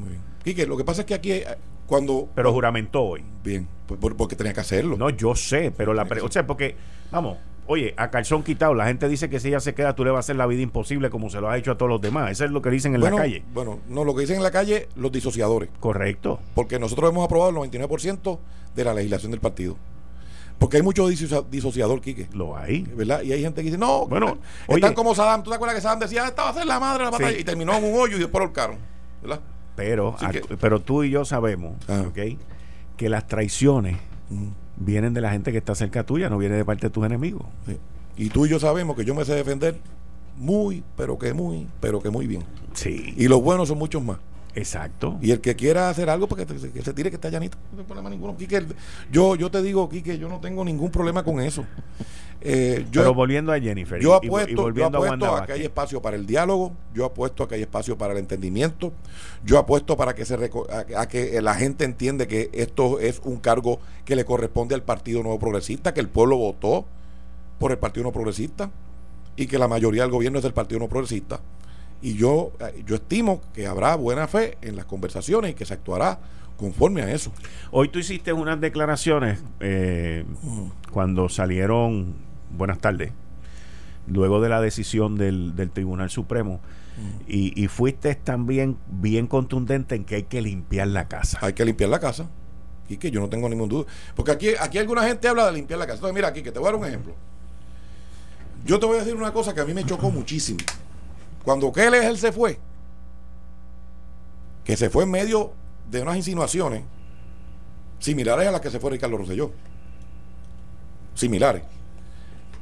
[0.68, 1.45] Lo que pasa es que aquí eh,
[1.88, 2.30] cuando...
[2.35, 3.23] Pero juramentó hoy.
[3.43, 4.97] Bien, porque tenía que hacerlo.
[4.97, 6.07] No, yo sé, pero la...
[6.22, 6.76] o sea, porque,
[7.11, 10.11] vamos, oye, a calzón quitado, la gente dice que si ella se queda, tú le
[10.11, 12.31] vas a hacer la vida imposible como se lo ha hecho a todos los demás.
[12.31, 13.43] Eso es lo que dicen en la calle.
[13.51, 15.69] Bueno, no, lo que dicen en la calle, los disociadores.
[15.80, 16.39] Correcto.
[16.53, 18.39] Porque nosotros hemos aprobado el 99%
[18.76, 19.76] de la legislación del partido.
[20.64, 22.30] Porque hay mucho disociador, Quique.
[22.31, 22.84] Lo hay.
[22.84, 23.22] ¿Verdad?
[23.22, 24.38] Y hay gente que dice, no, bueno,
[24.69, 25.44] están como Saddam.
[25.44, 27.38] ¿Tú te acuerdas que Saddam decía, esta va a ser la madre de la batalla?
[27.38, 28.77] Y terminó en un hoyo y después lo
[29.22, 29.41] ¿Verdad?
[29.76, 30.15] Pero,
[30.61, 32.06] pero tú y yo sabemos, ah.
[32.07, 32.40] ¿ok?
[32.95, 33.98] Que las traiciones
[34.77, 37.45] vienen de la gente que está cerca tuya, no vienen de parte de tus enemigos.
[38.15, 39.77] Y tú y yo sabemos que yo me sé defender
[40.38, 42.45] muy, pero que muy, pero que muy bien.
[42.72, 43.14] Sí.
[43.18, 44.19] Y los buenos son muchos más.
[44.55, 45.17] Exacto.
[45.21, 47.57] Y el que quiera hacer algo, porque pues que se tire que está llanito.
[47.71, 48.35] No hay problema ninguno.
[49.11, 51.65] yo, yo te digo, Quique, yo no tengo ningún problema con eso.
[52.45, 54.01] Eh, yo, Pero volviendo a Jennifer.
[54.01, 57.55] Yo apuesto, yo apuesto a, que hay espacio para el diálogo, yo apuesto a que
[57.55, 58.91] hay espacio para el entendimiento,
[59.45, 60.35] yo apuesto para que se
[60.97, 65.23] a, que la gente entiende que esto es un cargo que le corresponde al Partido
[65.23, 66.85] Nuevo Progresista, que el pueblo votó
[67.59, 68.71] por el Partido Nuevo Progresista
[69.38, 71.39] y que la mayoría del gobierno es del Partido Nuevo Progresista
[72.03, 75.73] y yo, eh, yo estimo que habrá buena fe en las conversaciones y que se
[75.73, 76.19] actuará
[76.57, 77.31] conforme a eso.
[77.71, 80.25] Hoy tú hiciste unas declaraciones eh,
[80.91, 82.13] cuando salieron,
[82.51, 83.13] buenas tardes,
[84.05, 86.59] luego de la decisión del, Tribunal Supremo,
[87.25, 91.39] y, fuiste también bien contundente en que hay que limpiar la casa.
[91.41, 92.30] Hay que limpiar la casa.
[92.89, 93.89] Y que yo no tengo ningún duda.
[94.13, 95.95] Porque aquí, aquí alguna gente habla de limpiar la casa.
[95.95, 97.15] Entonces, mira, aquí que te voy a dar un ejemplo.
[98.65, 100.59] Yo te voy a decir una cosa que a mí me chocó muchísimo.
[101.44, 102.60] Cuando Keller se fue,
[104.64, 105.52] que se fue en medio
[105.90, 106.84] de unas insinuaciones
[107.99, 109.52] similares a las que se fue Ricardo Rosselló.
[111.15, 111.64] Similares.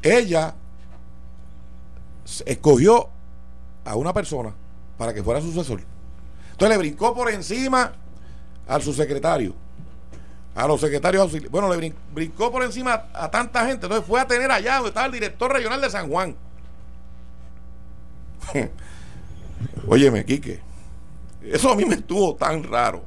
[0.02, 0.54] Ella
[2.46, 3.10] escogió
[3.86, 4.54] a una persona
[4.98, 5.82] para que fuera sucesor.
[6.52, 7.94] Entonces le brincó por encima
[8.68, 9.54] al subsecretario,
[10.56, 11.52] a los secretarios auxiliares.
[11.52, 13.86] Bueno, le brincó por encima a tanta gente.
[13.86, 16.36] Entonces fue a tener allá donde estaba el director regional de San Juan.
[19.88, 20.60] Óyeme, Quique,
[21.44, 23.04] eso a mí me estuvo tan raro.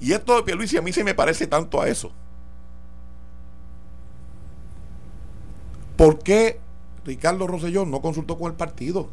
[0.00, 2.12] Y esto de Pierluisi a mí se me parece tanto a eso.
[5.96, 6.60] ¿Por qué
[7.04, 9.08] Ricardo Rosselló no consultó con el partido?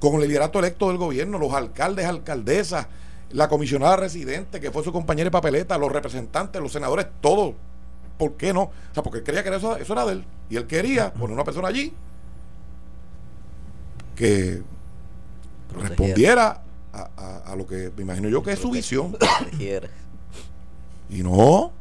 [0.00, 2.86] Con el liderato electo del gobierno, los alcaldes, alcaldesas,
[3.30, 7.54] la comisionada residente, que fue su compañera de papeleta, los representantes, los senadores, todos.
[8.16, 8.62] ¿Por qué no?
[8.62, 10.24] O sea, porque él quería que eso, eso era de él.
[10.48, 11.92] Y él quería poner una persona allí
[14.18, 14.60] que
[15.80, 16.60] respondiera
[16.92, 19.16] a, lo que me imagino yo que es su visión.
[21.10, 21.72] Y no.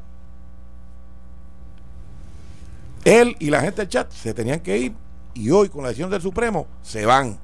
[3.03, 4.93] Él y la gente del chat se tenían que ir
[5.33, 7.37] y hoy con la decisión del Supremo se van.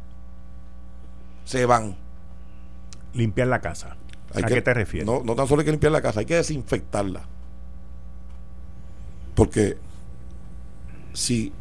[1.43, 1.97] Se van.
[3.13, 3.97] Limpiar la casa.
[4.33, 5.05] ¿A qué te refieres?
[5.05, 7.23] No, no tan solo hay que limpiar la casa, hay que desinfectarla.
[9.35, 9.77] Porque
[11.11, 11.51] si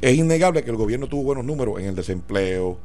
[0.00, 2.78] es innegable que el gobierno tuvo buenos números en el desempleo,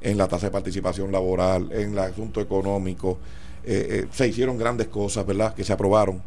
[0.00, 3.18] en la tasa de participación laboral, en el asunto económico.
[3.64, 5.54] Eh, eh, se hicieron grandes cosas, ¿verdad?
[5.54, 6.22] Que se aprobaron.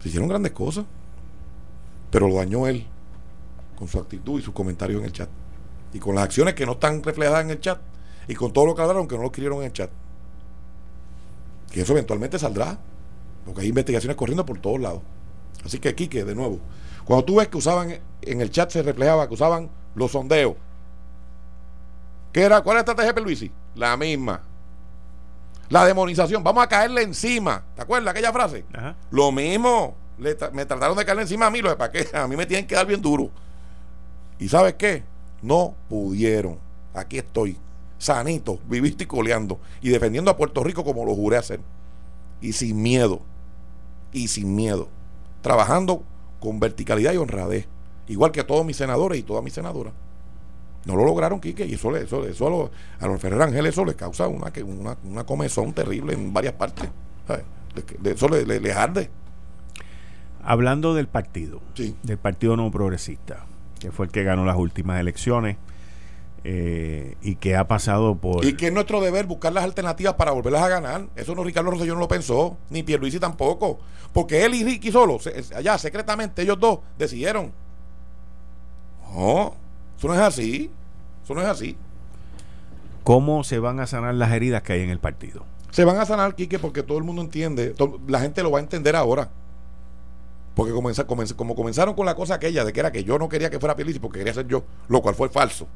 [0.00, 0.84] Se hicieron grandes cosas.
[2.10, 2.86] Pero lo dañó él
[3.76, 5.28] con su actitud y sus comentarios en el chat.
[5.92, 7.80] Y con las acciones que no están reflejadas en el chat.
[8.28, 9.90] Y con todo lo que hablaron que no lo escribieron en el chat.
[11.70, 12.78] Que eso eventualmente saldrá.
[13.44, 15.02] Porque hay investigaciones corriendo por todos lados.
[15.64, 16.58] Así que, Quique, de nuevo,
[17.04, 20.56] cuando tú ves que usaban en el chat se reflejaba que usaban los sondeos.
[22.32, 22.62] ¿Qué era?
[22.62, 23.52] ¿Cuál es la estrategia de Luisi?
[23.74, 24.40] La misma.
[25.68, 26.42] La demonización.
[26.42, 27.62] Vamos a caerle encima.
[27.76, 28.64] ¿Te acuerdas aquella frase?
[29.10, 29.94] Lo mismo.
[30.18, 31.60] me trataron de caerle encima a mí.
[31.62, 32.08] Lo de para qué.
[32.12, 33.30] A mí me tienen que dar bien duro.
[34.38, 35.04] ¿Y sabes qué?
[35.42, 36.58] No pudieron.
[36.92, 37.58] Aquí estoy.
[37.98, 39.60] Sanito, viviste y coleando.
[39.80, 41.60] Y defendiendo a Puerto Rico como lo juré hacer.
[42.40, 43.20] Y sin miedo.
[44.12, 44.88] Y sin miedo.
[45.40, 46.02] Trabajando
[46.44, 47.66] con verticalidad y honradez,
[48.06, 49.94] igual que todos mis senadores y todas mis senadoras.
[50.84, 54.28] No lo lograron, Quique, y eso, eso, eso a, los Ferrer Ángel eso les causa
[54.28, 56.90] una, una, una comezón terrible en varias partes.
[58.00, 59.10] De, eso le, le, arde.
[60.42, 61.62] Hablando del partido,
[62.02, 63.46] del Partido No Progresista,
[63.80, 65.56] que fue el que ganó las últimas elecciones,
[66.46, 68.44] eh, y que ha pasado por...
[68.44, 71.06] Y que es nuestro deber buscar las alternativas para volverlas a ganar.
[71.16, 73.80] Eso no Ricardo Rosselló no lo pensó, ni Pierluisi tampoco.
[74.12, 75.18] Porque él y Ricky solo,
[75.56, 77.50] allá secretamente, ellos dos decidieron.
[79.14, 79.54] No,
[79.96, 80.70] eso no es así.
[81.24, 81.76] Eso no es así.
[83.02, 85.44] ¿Cómo se van a sanar las heridas que hay en el partido?
[85.70, 87.74] Se van a sanar, Quique, porque todo el mundo entiende,
[88.06, 89.30] la gente lo va a entender ahora.
[90.54, 90.72] Porque
[91.36, 93.74] como comenzaron con la cosa aquella de que era que yo no quería que fuera
[93.74, 95.66] Pierluisi porque quería ser yo, lo cual fue falso.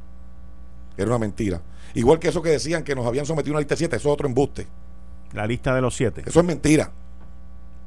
[0.99, 1.63] Era una mentira.
[1.95, 4.09] Igual que eso que decían que nos habían sometido a una lista de siete, eso
[4.09, 4.67] es otro embuste.
[5.33, 6.23] La lista de los siete.
[6.27, 6.91] Eso es mentira.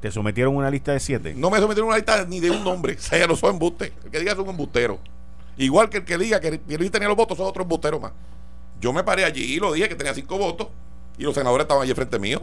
[0.00, 1.34] ¿Te sometieron a una lista de siete?
[1.34, 2.94] No me sometieron a una lista ni de un nombre.
[2.98, 3.92] O sea, no soy embuste.
[4.04, 4.98] El que diga es un embustero.
[5.58, 8.12] Igual que el que diga que Pierluisi tenía los votos, es otro embustero más.
[8.80, 10.68] Yo me paré allí y lo dije que tenía cinco votos
[11.18, 12.42] y los senadores estaban allí frente mío.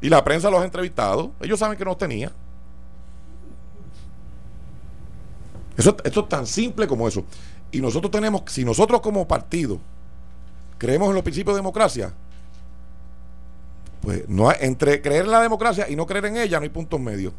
[0.00, 1.32] Y la prensa los ha entrevistado.
[1.40, 2.32] Ellos saben que no los tenía.
[5.76, 7.24] Eso, esto es tan simple como eso.
[7.72, 9.78] Y nosotros tenemos, si nosotros como partido
[10.78, 12.12] creemos en los principios de democracia,
[14.00, 16.70] pues no hay, entre creer en la democracia y no creer en ella no hay
[16.70, 17.32] puntos medios.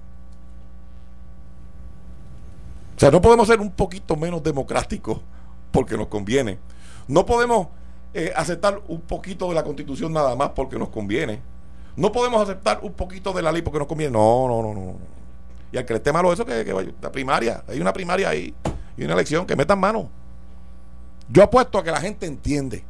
[2.95, 5.19] O sea, no podemos ser un poquito menos democráticos
[5.71, 6.59] porque nos conviene.
[7.07, 7.67] No podemos
[8.13, 11.41] eh, aceptar un poquito de la constitución nada más porque nos conviene.
[11.95, 14.13] No podemos aceptar un poquito de la ley porque nos conviene.
[14.13, 14.95] No, no, no, no.
[15.71, 16.91] Y al que le esté malo eso, que, que vaya.
[17.01, 18.53] La primaria, hay una primaria ahí
[18.97, 20.09] y una elección, que metan mano.
[21.31, 22.83] Yo apuesto a que la gente entiende.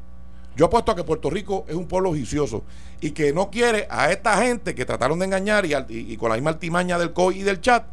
[0.55, 2.63] Yo apuesto a que Puerto Rico es un pueblo vicioso
[2.99, 6.51] y que no quiere a esta gente que trataron de engañar y, con la misma
[6.51, 7.85] altimaña del COI y del chat.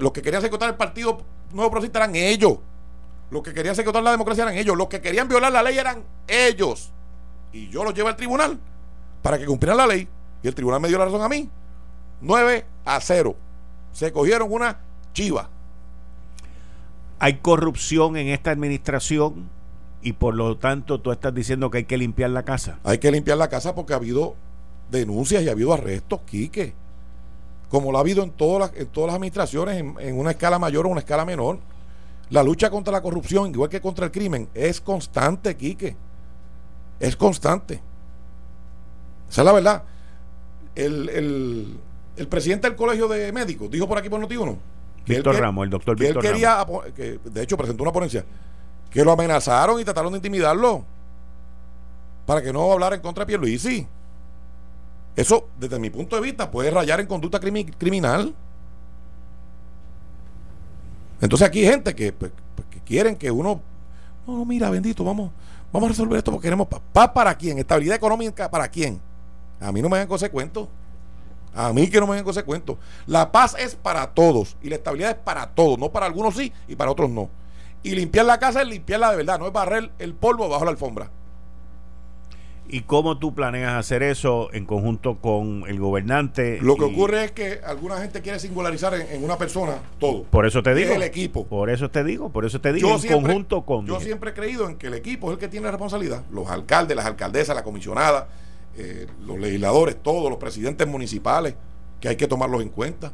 [0.00, 1.22] los que querían secuestrar el Partido
[1.52, 2.58] Nuevo Progresista eran ellos.
[3.30, 4.76] Los que querían secuestrar la democracia eran ellos.
[4.76, 6.90] Los que querían violar la ley eran ellos.
[7.52, 8.58] Y yo los llevo al tribunal
[9.22, 10.06] para que cumplieran la ley.
[10.42, 11.48] Y el tribunal me dio la razón a mí.
[12.20, 13.36] 9 a 0.
[13.92, 14.80] Se cogieron una
[15.14, 15.48] chiva.
[17.22, 19.48] Hay corrupción en esta administración
[20.02, 22.80] y por lo tanto tú estás diciendo que hay que limpiar la casa.
[22.82, 24.34] Hay que limpiar la casa porque ha habido
[24.90, 26.74] denuncias y ha habido arrestos, Quique.
[27.68, 30.84] Como lo ha habido en todas las, en todas las administraciones, en, una escala mayor
[30.84, 31.60] o una escala menor.
[32.30, 35.94] La lucha contra la corrupción, igual que contra el crimen, es constante, Quique.
[36.98, 37.80] Es constante.
[39.30, 39.84] Esa es la verdad.
[40.74, 41.78] El,
[42.16, 44.71] el presidente del Colegio de Médicos dijo por aquí por Notiuno
[45.06, 46.64] Víctor Ramos, el doctor que él quería,
[46.94, 48.24] Que, de hecho presentó una ponencia,
[48.90, 50.84] que lo amenazaron y trataron de intimidarlo
[52.26, 53.86] para que no hablara en contra de Pierluisi.
[55.16, 58.34] Eso, desde mi punto de vista, puede rayar en conducta criminal.
[61.20, 63.60] Entonces aquí hay gente que, pues, pues, que quieren que uno,
[64.26, 65.30] no, mira, bendito, vamos,
[65.72, 67.10] vamos a resolver esto porque queremos paz.
[67.12, 67.58] para quién?
[67.58, 69.00] Estabilidad económica para quién?
[69.60, 70.68] A mí no me dan consecuentos.
[71.54, 72.78] A mí que no me vengan con ese cuento.
[73.06, 75.78] La paz es para todos y la estabilidad es para todos.
[75.78, 77.28] No para algunos sí y para otros no.
[77.82, 80.70] Y limpiar la casa es limpiarla de verdad, no es barrer el polvo bajo la
[80.70, 81.10] alfombra.
[82.68, 86.58] ¿Y cómo tú planeas hacer eso en conjunto con el gobernante?
[86.62, 90.22] Lo que y- ocurre es que alguna gente quiere singularizar en, en una persona todo.
[90.22, 90.94] Por eso te Y es digo.
[90.94, 91.44] el equipo.
[91.44, 93.84] Por eso te digo, por eso te digo, Yo en siempre- conjunto con...
[93.86, 96.22] Yo siempre he creído en que el equipo es el que tiene la responsabilidad.
[96.30, 98.28] Los alcaldes, las alcaldesas, la comisionada,
[98.76, 101.54] eh, los legisladores, todos, los presidentes municipales,
[102.00, 103.12] que hay que tomarlos en cuenta.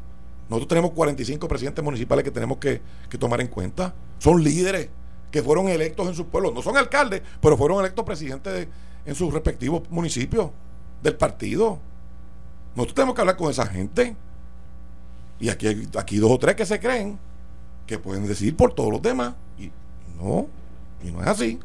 [0.49, 2.81] Nosotros tenemos 45 presidentes municipales que tenemos que,
[3.11, 3.95] que tomar en cuenta.
[4.19, 4.89] Son líderes
[5.31, 6.55] que fueron electos en sus pueblos.
[6.55, 8.69] No son alcaldes, pero fueron electos presidentes de-
[9.05, 10.51] en sus respectivos municipios
[11.03, 11.79] del partido.
[12.75, 14.17] Nosotros tenemos que hablar con esa gente.
[15.41, 17.19] Y aquí hay aquí dos o tres que se creen
[17.87, 19.35] que pueden decir por todos los demás.
[19.59, 19.71] Y
[20.19, 20.47] no,
[21.03, 21.59] y no es así.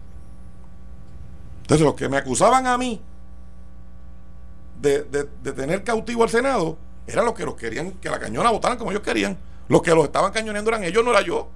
[1.62, 3.00] Entonces, los que me acusaban a mí
[4.84, 6.78] de, de- tener cautivo al Senado,
[7.08, 9.38] eran los que los querían que la cañona votaran como ellos querían.
[9.70, 11.48] Los que los estaban cañoneando eran ellos, no era yo.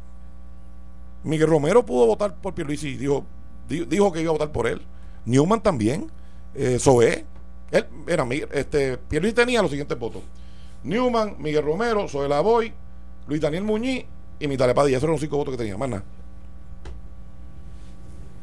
[1.23, 3.25] Miguel Romero pudo votar por Pierluisi y dijo,
[3.67, 4.81] di- dijo que iba a votar por él.
[5.25, 6.09] Newman también.
[6.55, 6.79] Eh.
[7.69, 10.21] Él, era, este, Pierluisi tenía los siguientes votos.
[10.83, 12.73] Newman, Miguel Romero, Zoé Lavoy,
[13.27, 14.05] Luis Daniel Muñiz
[14.39, 14.97] y Mitale Padilla.
[14.97, 16.03] Esos eran los cinco votos que tenía, más nada.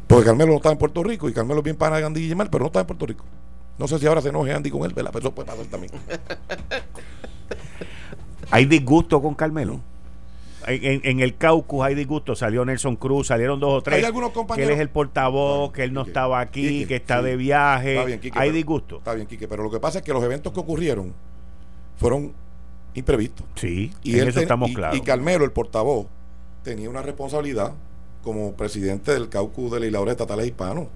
[0.07, 2.63] Porque Carmelo no estaba en Puerto Rico y Carmelo bien pana de Andy Guillemar, pero
[2.63, 3.25] no estaba en Puerto Rico.
[3.79, 5.11] No sé si ahora se enoje Andy con él, ¿verdad?
[5.13, 5.93] Pero eso puede pasar también.
[8.51, 9.81] ¿Hay disgusto con Carmelo?
[10.67, 12.35] En, el caucus hay disgusto.
[12.35, 13.99] Salió Nelson Cruz, salieron dos o tres.
[13.99, 14.71] Hay algunos que compañeros.
[14.71, 17.25] él es el portavoz, que él no Quique, estaba aquí, Quique, que está sí.
[17.27, 17.95] de viaje.
[17.97, 18.97] Está bien, Quique, hay pero- disgusto.
[18.99, 21.13] Está bien, Quique, pero lo que pasa es que los eventos que ocurrieron
[21.99, 22.33] fueron
[22.95, 23.45] imprevistos.
[23.57, 24.97] Sí, Y en eso ten- estamos y- claros.
[24.97, 26.07] Y Carmelo, el portavoz,
[26.63, 27.73] tenía una responsabilidad
[28.23, 30.87] como presidente del caucus de legisladores estatales hispanos.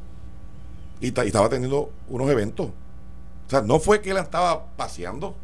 [1.00, 2.66] Y, ta- y estaba teniendo unos eventos.
[2.68, 5.34] O sea, no fue que él estaba paseando.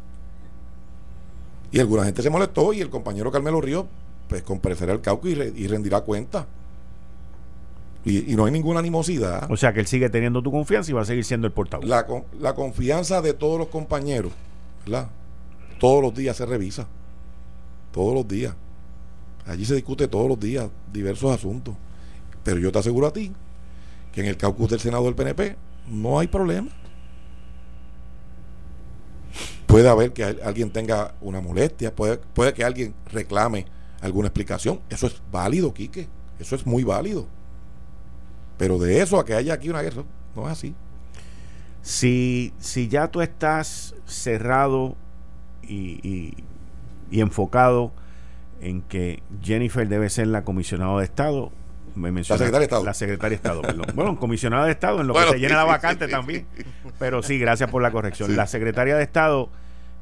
[1.71, 3.85] Y alguna gente se molestó y el compañero Carmelo Ríos,
[4.29, 6.45] pues comparecerá al caucus y, re- y rendirá cuenta.
[8.03, 9.49] Y, y no hay ninguna animosidad.
[9.51, 11.85] O sea que él sigue teniendo tu confianza y va a seguir siendo el portavoz.
[11.87, 12.05] La,
[12.39, 14.31] la confianza de todos los compañeros,
[14.85, 15.09] ¿verdad?
[15.79, 16.85] Todos los días se revisa.
[17.91, 18.53] Todos los días.
[19.47, 21.73] Allí se discute todos los días diversos asuntos.
[22.43, 23.31] Pero yo te aseguro a ti
[24.15, 25.55] que en el caucus del Senado del PNP
[25.91, 26.69] no hay problema.
[29.67, 33.65] Puede haber que al- alguien tenga una molestia, puede, puede que alguien reclame
[34.01, 34.79] alguna explicación.
[34.89, 36.07] Eso es válido, Quique.
[36.39, 37.27] Eso es muy válido.
[38.57, 40.03] Pero de eso a que haya aquí una guerra,
[40.35, 40.73] no es así.
[41.81, 44.95] Si, si ya tú estás cerrado
[45.67, 46.33] y
[47.11, 47.91] enfocado
[48.61, 51.51] en que Jennifer debe ser la comisionada de Estado,
[51.95, 52.83] me menciona- secretaria de Estado.
[52.83, 53.85] La secretaria de Estado, perdón.
[53.95, 56.45] Bueno, comisionada de Estado, en lo Bueno, que se llena la vacante también.
[56.99, 58.29] Pero sí, gracias por la corrección.
[58.29, 58.35] Sí.
[58.35, 59.49] La secretaria de Estado,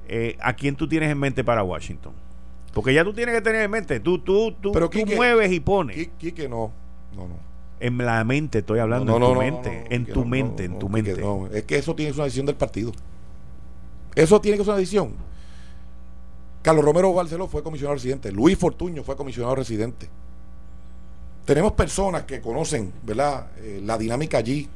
[0.07, 2.13] eh, ¿a quién tú tienes en mente para Washington?
[2.73, 5.51] Porque ya tú tienes que tener en mente, tú, tú, tú, Pero, tú Quique, mueves
[5.51, 5.95] y pones.
[5.95, 6.71] Qui- Quique, no.
[7.15, 7.35] No, no.
[7.79, 10.87] En la mente estoy hablando, No, en tu no, mente, en tu mente, en tu
[10.89, 11.57] Quique, mente.
[11.59, 12.91] Es que eso tiene que ser una decisión del partido.
[14.15, 15.13] Eso tiene que ser una decisión.
[16.61, 18.31] Carlos Romero Barceló fue comisionado residente.
[18.31, 20.07] Luis Fortuño fue comisionado residente.
[21.45, 23.47] Tenemos personas que conocen, ¿verdad?
[23.57, 24.69] Eh, la dinámica allí.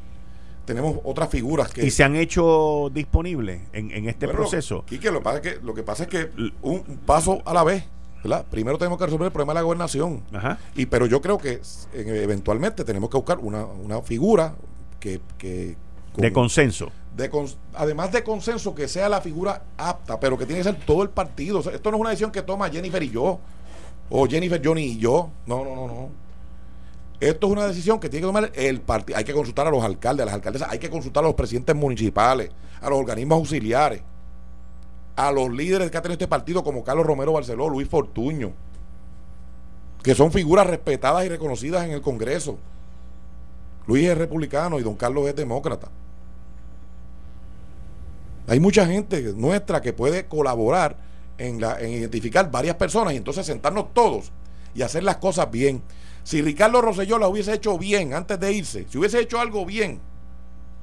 [0.66, 1.86] Tenemos otras figuras que.
[1.86, 4.76] y se han hecho disponibles en, en este Bueno, proceso.
[4.76, 5.02] Lo que es
[5.42, 6.30] que, lo que, pasa es que
[6.62, 7.86] un, un paso a la vez.
[8.24, 8.46] ¿verdad?
[8.50, 10.24] Primero tenemos que resolver el problema de la gobernación.
[10.34, 10.58] Ajá.
[10.76, 11.62] Y pero yo creo que
[11.94, 14.56] eventualmente tenemos que buscar una, una figura
[15.00, 15.78] que, que
[16.12, 16.92] con- De consenso.
[17.16, 20.80] de cons- además de consenso que sea la figura apta, pero que tiene que ser
[20.86, 21.60] todo el partido.
[21.60, 23.40] O sea, esto no es una decisión que toma Jennifer y yo,
[24.10, 25.30] o Jennifer, Johnny y yo.
[25.46, 26.10] No, no, no, no.
[27.20, 29.18] Esto es una decisión que tiene que tomar el partido.
[29.18, 31.76] Hay que consultar a los alcaldes, a las alcaldesas, hay que consultar a los presidentes
[31.76, 34.02] municipales, a los organismos auxiliares,
[35.16, 38.54] a los líderes que ha tenido este partido, como Carlos Romero Barceló, Luis Fortuño,
[40.04, 42.60] que son figuras respetadas y reconocidas en el Congreso.
[43.88, 45.90] Luis es republicano y don Carlos es demócrata.
[48.48, 50.98] Hay mucha gente nuestra que puede colaborar
[51.38, 54.32] en, la, en identificar varias personas y entonces sentarnos todos
[54.76, 55.82] y hacer las cosas bien.
[56.28, 60.02] Si Ricardo Rosselló la hubiese hecho bien antes de irse, si hubiese hecho algo bien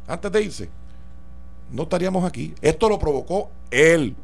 [0.08, 0.70] antes de irse,
[1.70, 2.54] no estaríamos aquí.
[2.62, 4.16] Esto lo provocó él.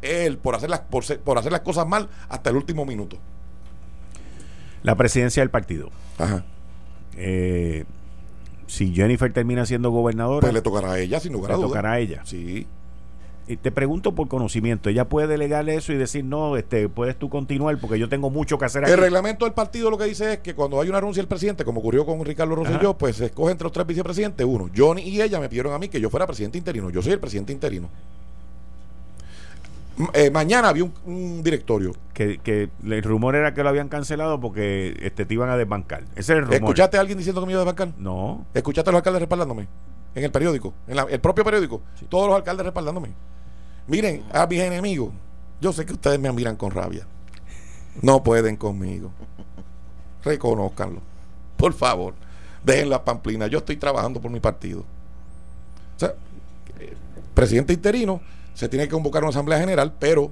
[0.00, 3.18] Él por hacer las, por, ser- por hacer las cosas mal hasta el último minuto.
[4.82, 5.90] La presidencia del partido.
[6.16, 6.46] Ajá.
[7.18, 7.84] Eh,
[8.66, 11.68] si Jennifer termina siendo gobernadora, Pues le tocará a ella, sin lugar a le dudas.
[11.68, 12.22] tocará a ella.
[12.24, 12.66] Sí.
[13.46, 17.28] Y te pregunto por conocimiento, ella puede delegarle eso y decir, no, este, puedes tú
[17.28, 18.92] continuar porque yo tengo mucho que hacer aquí.
[18.92, 21.62] El reglamento del partido lo que dice es que cuando hay una renuncia del presidente,
[21.62, 22.98] como ocurrió con Ricardo Rosselló, Ajá.
[22.98, 24.70] pues se escoge entre los tres vicepresidentes uno.
[24.74, 26.88] Johnny y ella me pidieron a mí que yo fuera presidente interino.
[26.88, 27.90] Yo soy el presidente interino.
[30.14, 31.92] Eh, mañana había un, un directorio.
[32.14, 36.04] Que, que el rumor era que lo habían cancelado porque este, te iban a desbancar.
[36.16, 36.54] Ese es el rumor.
[36.54, 37.92] ¿Escuchaste a alguien diciendo que me iba a desbancar?
[37.98, 39.68] No, ¿Escuchaste a los alcaldes respaldándome?
[40.14, 43.08] en el periódico, en el propio periódico, todos los alcaldes respaldándome.
[43.86, 45.12] Miren, a mis enemigos,
[45.60, 47.06] yo sé que ustedes me miran con rabia.
[48.00, 49.10] No pueden conmigo.
[50.24, 51.00] Reconózcanlo.
[51.56, 52.14] Por favor,
[52.64, 53.46] dejen la pamplina.
[53.46, 54.80] Yo estoy trabajando por mi partido.
[54.80, 56.14] O sea,
[57.34, 58.20] presidente interino,
[58.54, 60.30] se tiene que convocar una asamblea general, pero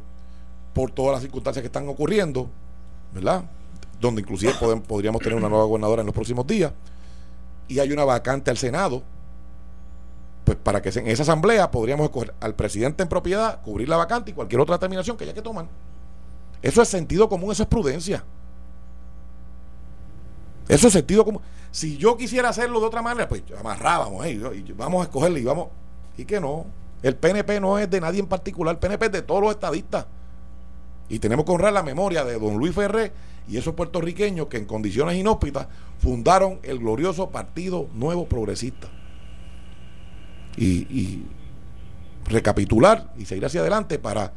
[0.72, 2.48] por todas las circunstancias que están ocurriendo,
[3.12, 3.44] ¿verdad?
[4.00, 4.54] Donde inclusive
[4.86, 6.72] podríamos tener una nueva gobernadora en los próximos días,
[7.68, 9.02] y hay una vacante al Senado,
[10.52, 14.30] pues para que en esa asamblea podríamos escoger al presidente en propiedad, cubrir la vacante
[14.30, 15.66] y cualquier otra determinación que haya que tomar.
[16.60, 18.22] Eso es sentido común, eso es prudencia.
[20.68, 21.40] Eso es sentido común.
[21.70, 25.68] Si yo quisiera hacerlo de otra manera, pues amarrábamos, y vamos a escogerle y vamos.
[26.18, 26.66] Y que no.
[27.02, 30.06] El PNP no es de nadie en particular, el PNP es de todos los estadistas.
[31.08, 33.12] Y tenemos que honrar la memoria de don Luis Ferré
[33.48, 35.66] y esos puertorriqueños que en condiciones inhóspitas
[35.98, 38.88] fundaron el glorioso Partido Nuevo Progresista.
[40.56, 41.24] Y,
[42.24, 44.32] recapitular y seguir hacia adelante para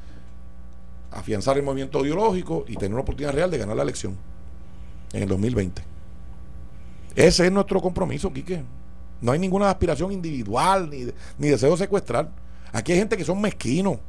[1.11, 4.17] afianzar el movimiento ideológico y tener una oportunidad real de ganar la elección
[5.13, 5.83] en el 2020.
[7.15, 8.63] Ese es nuestro compromiso, Quique.
[9.21, 11.05] No hay ninguna aspiración individual ni,
[11.37, 12.29] ni deseo de secuestrar.
[12.73, 13.99] Aquí hay gente que son mezquinos.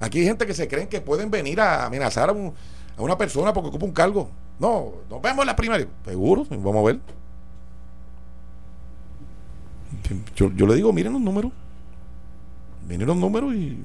[0.00, 3.68] Aquí hay gente que se creen que pueden venir a amenazar a, una persona porque
[3.68, 4.30] ocupa un cargo.
[4.58, 5.86] No, nos vemos en la primaria.
[6.04, 7.00] Seguro, vamos a ver.
[10.34, 11.52] Yo, yo le digo, miren los números.
[12.88, 13.78] Miren los números y.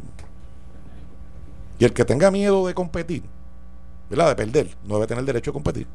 [1.78, 3.24] Y el que tenga miedo de competir,
[4.10, 4.30] ¿verdad?
[4.30, 5.88] De perder, no debe tener derecho a competir.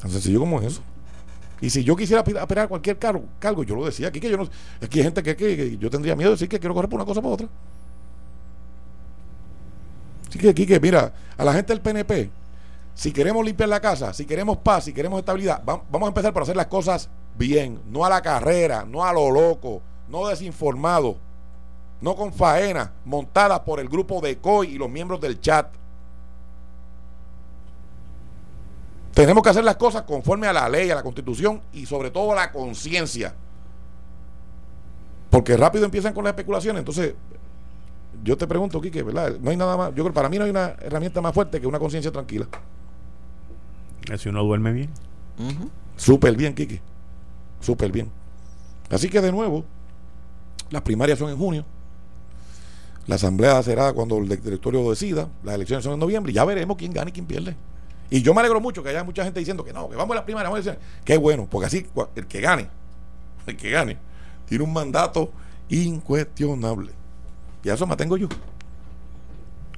[0.00, 0.82] Tan sencillo como eso.
[1.60, 4.48] Y si yo quisiera aspirar cualquier cargo, cargo, yo lo decía aquí que yo no.
[4.80, 7.06] Aquí hay gente que, que, yo tendría miedo de decir que quiero correr por una
[7.06, 7.48] cosa por otra.
[10.28, 12.30] Así que, que mira, a la gente del PNP,
[12.94, 16.42] si queremos limpiar la casa, si queremos paz, si queremos estabilidad, vamos a empezar por
[16.42, 17.08] hacer las cosas
[17.38, 21.16] bien, no a la carrera, no a lo loco, no desinformado,
[22.00, 25.68] no con faena montadas por el grupo de COI y los miembros del chat.
[29.14, 32.32] Tenemos que hacer las cosas conforme a la ley, a la constitución y sobre todo
[32.32, 33.34] a la conciencia.
[35.30, 36.80] Porque rápido empiezan con las especulaciones.
[36.80, 37.14] Entonces,
[38.22, 39.34] yo te pregunto, Quique, ¿verdad?
[39.40, 39.88] No hay nada más.
[39.88, 42.46] Yo creo que para mí no hay una herramienta más fuerte que una conciencia tranquila.
[44.16, 44.90] Si uno duerme bien.
[45.96, 46.80] Súper bien, Quique.
[47.60, 48.10] Súper bien.
[48.90, 49.64] Así que de nuevo,
[50.70, 51.64] las primarias son en junio.
[53.06, 55.28] La asamblea será cuando el directorio decida.
[55.42, 56.32] Las elecciones son en noviembre.
[56.32, 57.56] Y ya veremos quién gana y quién pierde.
[58.10, 60.16] Y yo me alegro mucho que haya mucha gente diciendo que no, que vamos a
[60.16, 60.50] las primarias.
[60.50, 62.68] Vamos a decir, qué bueno, porque así el que gane,
[63.46, 63.98] el que gane,
[64.46, 65.30] tiene un mandato
[65.68, 66.92] incuestionable.
[67.62, 68.28] Y a eso me tengo yo.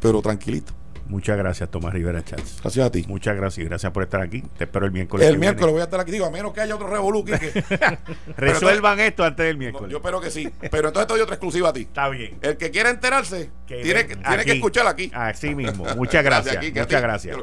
[0.01, 0.73] Pero tranquilito.
[1.11, 2.61] Muchas gracias, Tomás Rivera Chats.
[2.63, 3.05] Gracias a ti.
[3.09, 4.43] Muchas gracias y gracias por estar aquí.
[4.57, 5.27] Te espero el miércoles.
[5.29, 6.13] El miércoles voy a estar aquí.
[6.13, 7.25] Digo, a menos que haya otro revolú.
[7.25, 7.35] Que,
[8.37, 9.91] Resuelvan esto antes del miércoles.
[9.91, 10.49] yo espero que sí.
[10.71, 11.81] Pero entonces te doy otra exclusiva a ti.
[11.81, 12.39] Está bien.
[12.43, 15.11] El que quiera enterarse, tiene, que, tiene que escuchar aquí.
[15.13, 15.85] Así mismo.
[15.97, 16.65] Muchas gracias.
[16.65, 17.37] muchas gracias.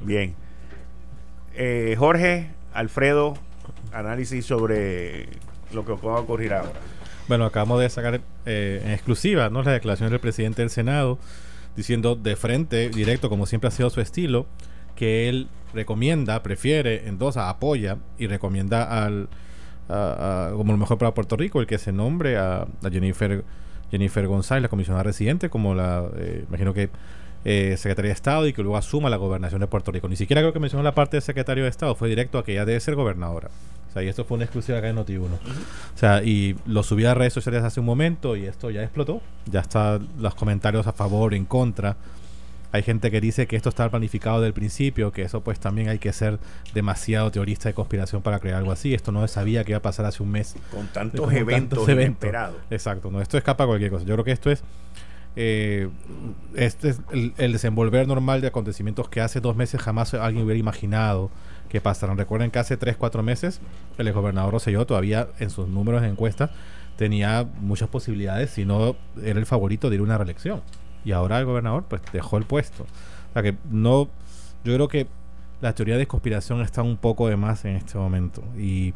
[0.00, 0.34] Bien.
[1.54, 3.38] Eh, Jorge, Alfredo,
[3.92, 5.30] análisis sobre
[5.72, 6.72] lo que va a ocurrir ahora.
[7.28, 9.62] Bueno, acabamos de sacar eh, en exclusiva ¿no?
[9.62, 11.18] la declaración del presidente del Senado
[11.76, 14.46] diciendo de frente, directo, como siempre ha sido su estilo,
[14.94, 19.28] que él recomienda, prefiere, endosa, apoya y recomienda al
[19.88, 23.44] como lo mejor para Puerto Rico el que se nombre a, Jennifer
[23.90, 26.90] Jennifer González, la comisionada residente, como la, eh, imagino que
[27.44, 30.08] eh, secretaria de Estado y que luego asuma la gobernación de Puerto Rico.
[30.08, 32.52] Ni siquiera creo que mencionó la parte de secretario de Estado, fue directo a que
[32.52, 33.48] ella debe ser gobernadora.
[33.96, 35.22] Sea, y esto fue una exclusiva acá en Noti1.
[35.24, 39.22] O sea, y lo subí a redes sociales hace un momento y esto ya explotó.
[39.50, 41.96] Ya están los comentarios a favor, en contra.
[42.72, 45.88] Hay gente que dice que esto está planificado desde el principio, que eso pues también
[45.88, 46.38] hay que ser
[46.74, 48.92] demasiado teorista de conspiración para crear algo así.
[48.92, 50.56] Esto no se sabía que iba a pasar hace un mes.
[50.70, 52.30] Con tantos eventos, eventos.
[52.70, 54.04] Exacto, no, esto escapa a cualquier cosa.
[54.04, 54.62] Yo creo que esto es
[55.38, 55.90] eh,
[56.54, 61.30] este es el, desenvolver normal de acontecimientos que hace dos meses jamás alguien hubiera imaginado
[61.76, 62.16] que pasaran.
[62.16, 63.60] Recuerden que hace tres, cuatro meses
[63.98, 66.50] el gobernador Rosselló todavía en sus números de encuesta
[66.96, 70.62] tenía muchas posibilidades, si no era el favorito de ir a una reelección.
[71.04, 72.84] Y ahora el gobernador pues dejó el puesto.
[72.84, 74.08] O sea que no,
[74.64, 75.06] yo creo que
[75.60, 78.42] la teoría de conspiración está un poco de más en este momento.
[78.58, 78.94] Y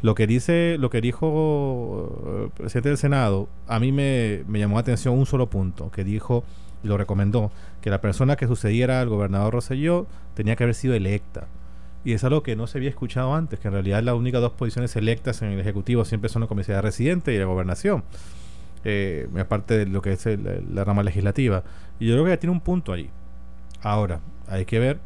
[0.00, 4.76] lo que dice, lo que dijo eh, el presidente del Senado, a mí me, llamó
[4.76, 6.44] la atención un solo punto, que dijo
[6.82, 10.94] y lo recomendó, que la persona que sucediera al gobernador Rosselló tenía que haber sido
[10.94, 11.46] electa.
[12.04, 14.52] Y es algo que no se había escuchado antes, que en realidad las únicas dos
[14.52, 18.04] posiciones electas en el Ejecutivo siempre son la comisaría residente y la gobernación,
[18.84, 20.28] eh, aparte de lo que es
[20.70, 21.64] la rama legislativa.
[21.98, 23.08] Y yo creo que tiene un punto ahí.
[23.82, 24.98] Ahora, hay que ver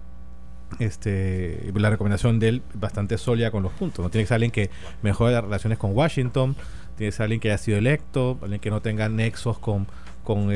[0.81, 4.03] este, la recomendación de él bastante sólida con los puntos.
[4.03, 4.71] No tiene que ser alguien que
[5.03, 6.57] mejore las relaciones con Washington,
[6.97, 9.87] tiene que ser alguien que haya sido electo, alguien que no tenga nexos con,
[10.25, 10.49] con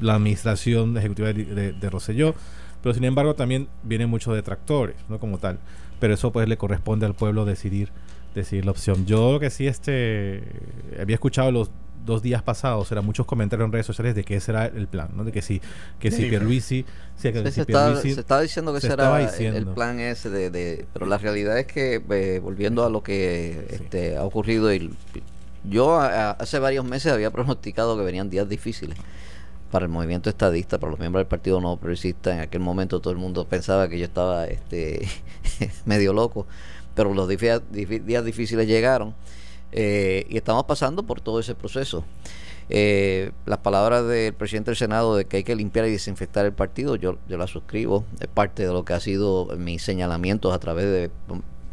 [0.00, 2.34] la administración ejecutiva de, de, de Rosselló.
[2.82, 5.18] Pero sin embargo también vienen muchos detractores, ¿no?
[5.18, 5.58] Como tal.
[5.98, 7.90] Pero eso pues le corresponde al pueblo decidir,
[8.34, 9.06] decidir la opción.
[9.06, 10.42] Yo que sí este
[10.98, 11.70] había escuchado los
[12.04, 15.10] dos días pasados eran muchos comentarios en redes sociales de que ese era el plan,
[15.14, 15.24] ¿no?
[15.24, 15.60] De que si,
[15.98, 16.84] que si Pierluisi...
[17.16, 22.02] se, estaba, diciendo que ese era el plan ese de, Pero la realidad es que,
[22.10, 24.90] eh, volviendo a lo que este, ha ocurrido, y,
[25.64, 28.96] yo hace varios meses había pronosticado que venían días difíciles
[29.70, 32.34] para el movimiento estadista, para los miembros del Partido No Progresista.
[32.34, 35.08] En aquel momento todo el mundo pensaba que yo estaba este
[35.84, 36.46] medio loco,
[36.94, 37.62] pero los días
[38.24, 39.14] difíciles llegaron
[39.72, 42.04] eh, y estamos pasando por todo ese proceso.
[42.72, 46.52] Eh, las palabras del presidente del Senado de que hay que limpiar y desinfectar el
[46.52, 50.58] partido, yo, yo las suscribo, es parte de lo que ha sido mis señalamientos a
[50.60, 51.10] través de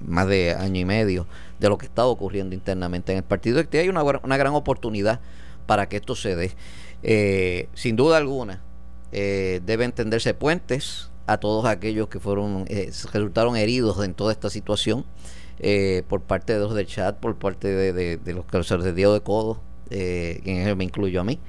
[0.06, 1.28] más de año y medio
[1.60, 3.62] de lo que está ocurriendo internamente en el partido.
[3.62, 5.20] Y hay una, una gran oportunidad
[5.66, 6.52] para que esto se dé.
[7.04, 8.62] Eh, sin duda alguna,
[9.12, 14.50] eh, debe entenderse puentes a todos aquellos que fueron eh, resultaron heridos en toda esta
[14.50, 15.06] situación
[15.60, 19.14] eh, por parte de los del chat, por parte de, los que se les dio
[19.14, 19.60] de codo,
[19.90, 21.40] eh, en me incluyo a mí.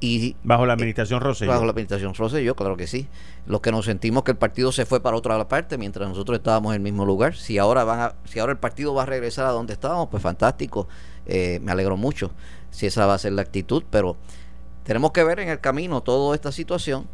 [0.00, 1.52] y bajo la administración Rosselló.
[1.52, 3.06] Bajo la administración Rosselló, claro que sí.
[3.46, 6.72] Los que nos sentimos que el partido se fue para otra parte mientras nosotros estábamos
[6.72, 7.36] en el mismo lugar.
[7.36, 10.88] Si ahora van si ahora el partido va a regresar a donde estábamos, pues fantástico.
[11.26, 12.32] me alegro mucho
[12.72, 14.16] si esa va a ser la actitud, pero
[14.82, 17.06] tenemos que ver en el camino toda esta situación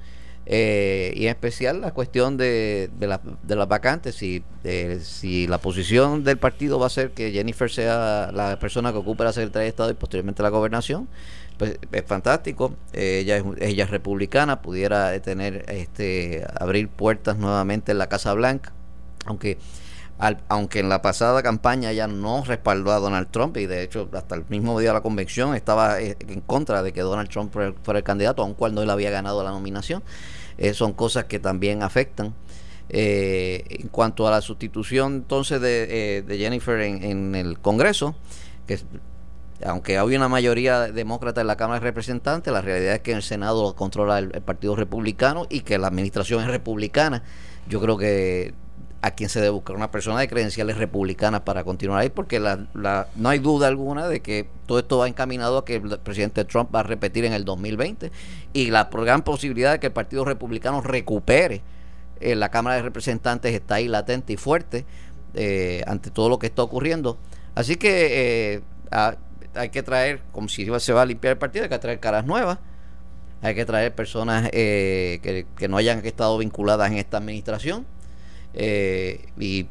[0.51, 4.43] eh, y en especial la cuestión de, de, la, de las vacantes, si,
[5.03, 9.25] si la posición del partido va a ser que Jennifer sea la persona que ocupe
[9.25, 11.07] la Secretaría de Estado y posteriormente la gobernación,
[11.59, 12.75] pues es fantástico.
[12.95, 18.73] ella, es, ella es republicana, pudiera tener, este, abrir puertas nuevamente en la Casa Blanca,
[19.27, 19.59] aunque
[20.49, 24.35] aunque en la pasada campaña ya no respaldó a Donald Trump y de hecho hasta
[24.35, 27.99] el mismo día de la convención estaba eh, en contra de que Donald Trump fuera
[27.99, 30.03] el, candidato, aun cuando él había ganado la nominación.
[30.59, 32.35] Eh, son cosas que también afectan.
[32.91, 38.17] Eh, en cuanto a la sustitución entonces de, Jennifer en, el Congreso,
[38.67, 38.81] que
[39.65, 43.19] aunque hay una mayoría demócrata en la Cámara de Representantes, la realidad es que en
[43.19, 47.23] el Senado lo controla el Partido Republicano y que la administración es republicana.
[47.69, 48.55] Yo creo que
[49.01, 49.77] a quien se debe buscar.
[49.77, 52.67] Una persona de credenciales republicanas para continuar ahí, porque la,
[53.15, 56.75] no hay duda alguna de que todo esto va encaminado a que el presidente Trump
[56.75, 58.11] va a repetir en el 2020
[58.53, 61.63] y la gran posibilidad de que el Partido Republicano recupere
[62.21, 64.85] eh, la Cámara de Representantes está ahí latente y fuerte
[65.35, 67.19] eh, ante todo lo que está ocurriendo.
[67.55, 68.63] Así que eh,
[69.55, 72.25] hay que traer, como si se va a limpiar el partido, hay que traer caras
[72.25, 72.59] nuevas
[73.41, 77.87] hay que traer personas que, que no hayan estado vinculadas en esta administración
[78.55, 79.67] eh, y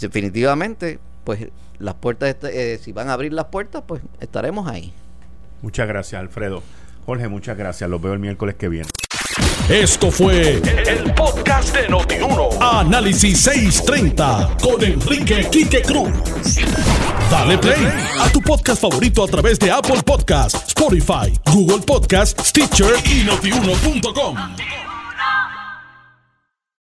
[0.00, 1.48] definitivamente, pues
[1.78, 4.92] las puertas, eh, si van a abrir las puertas, pues estaremos ahí.
[5.62, 6.62] Muchas gracias, Alfredo.
[7.06, 7.88] Jorge, muchas gracias.
[7.88, 8.88] Los veo el miércoles que viene.
[9.68, 12.48] Esto fue el, podcast de Notiuno.
[12.60, 16.10] Análisis 630 con Enrique Quique Cruz.
[17.30, 17.86] Dale play
[18.18, 24.36] a tu podcast favorito a través de Apple Podcasts, Spotify, Google Podcasts, Stitcher y notiuno.com.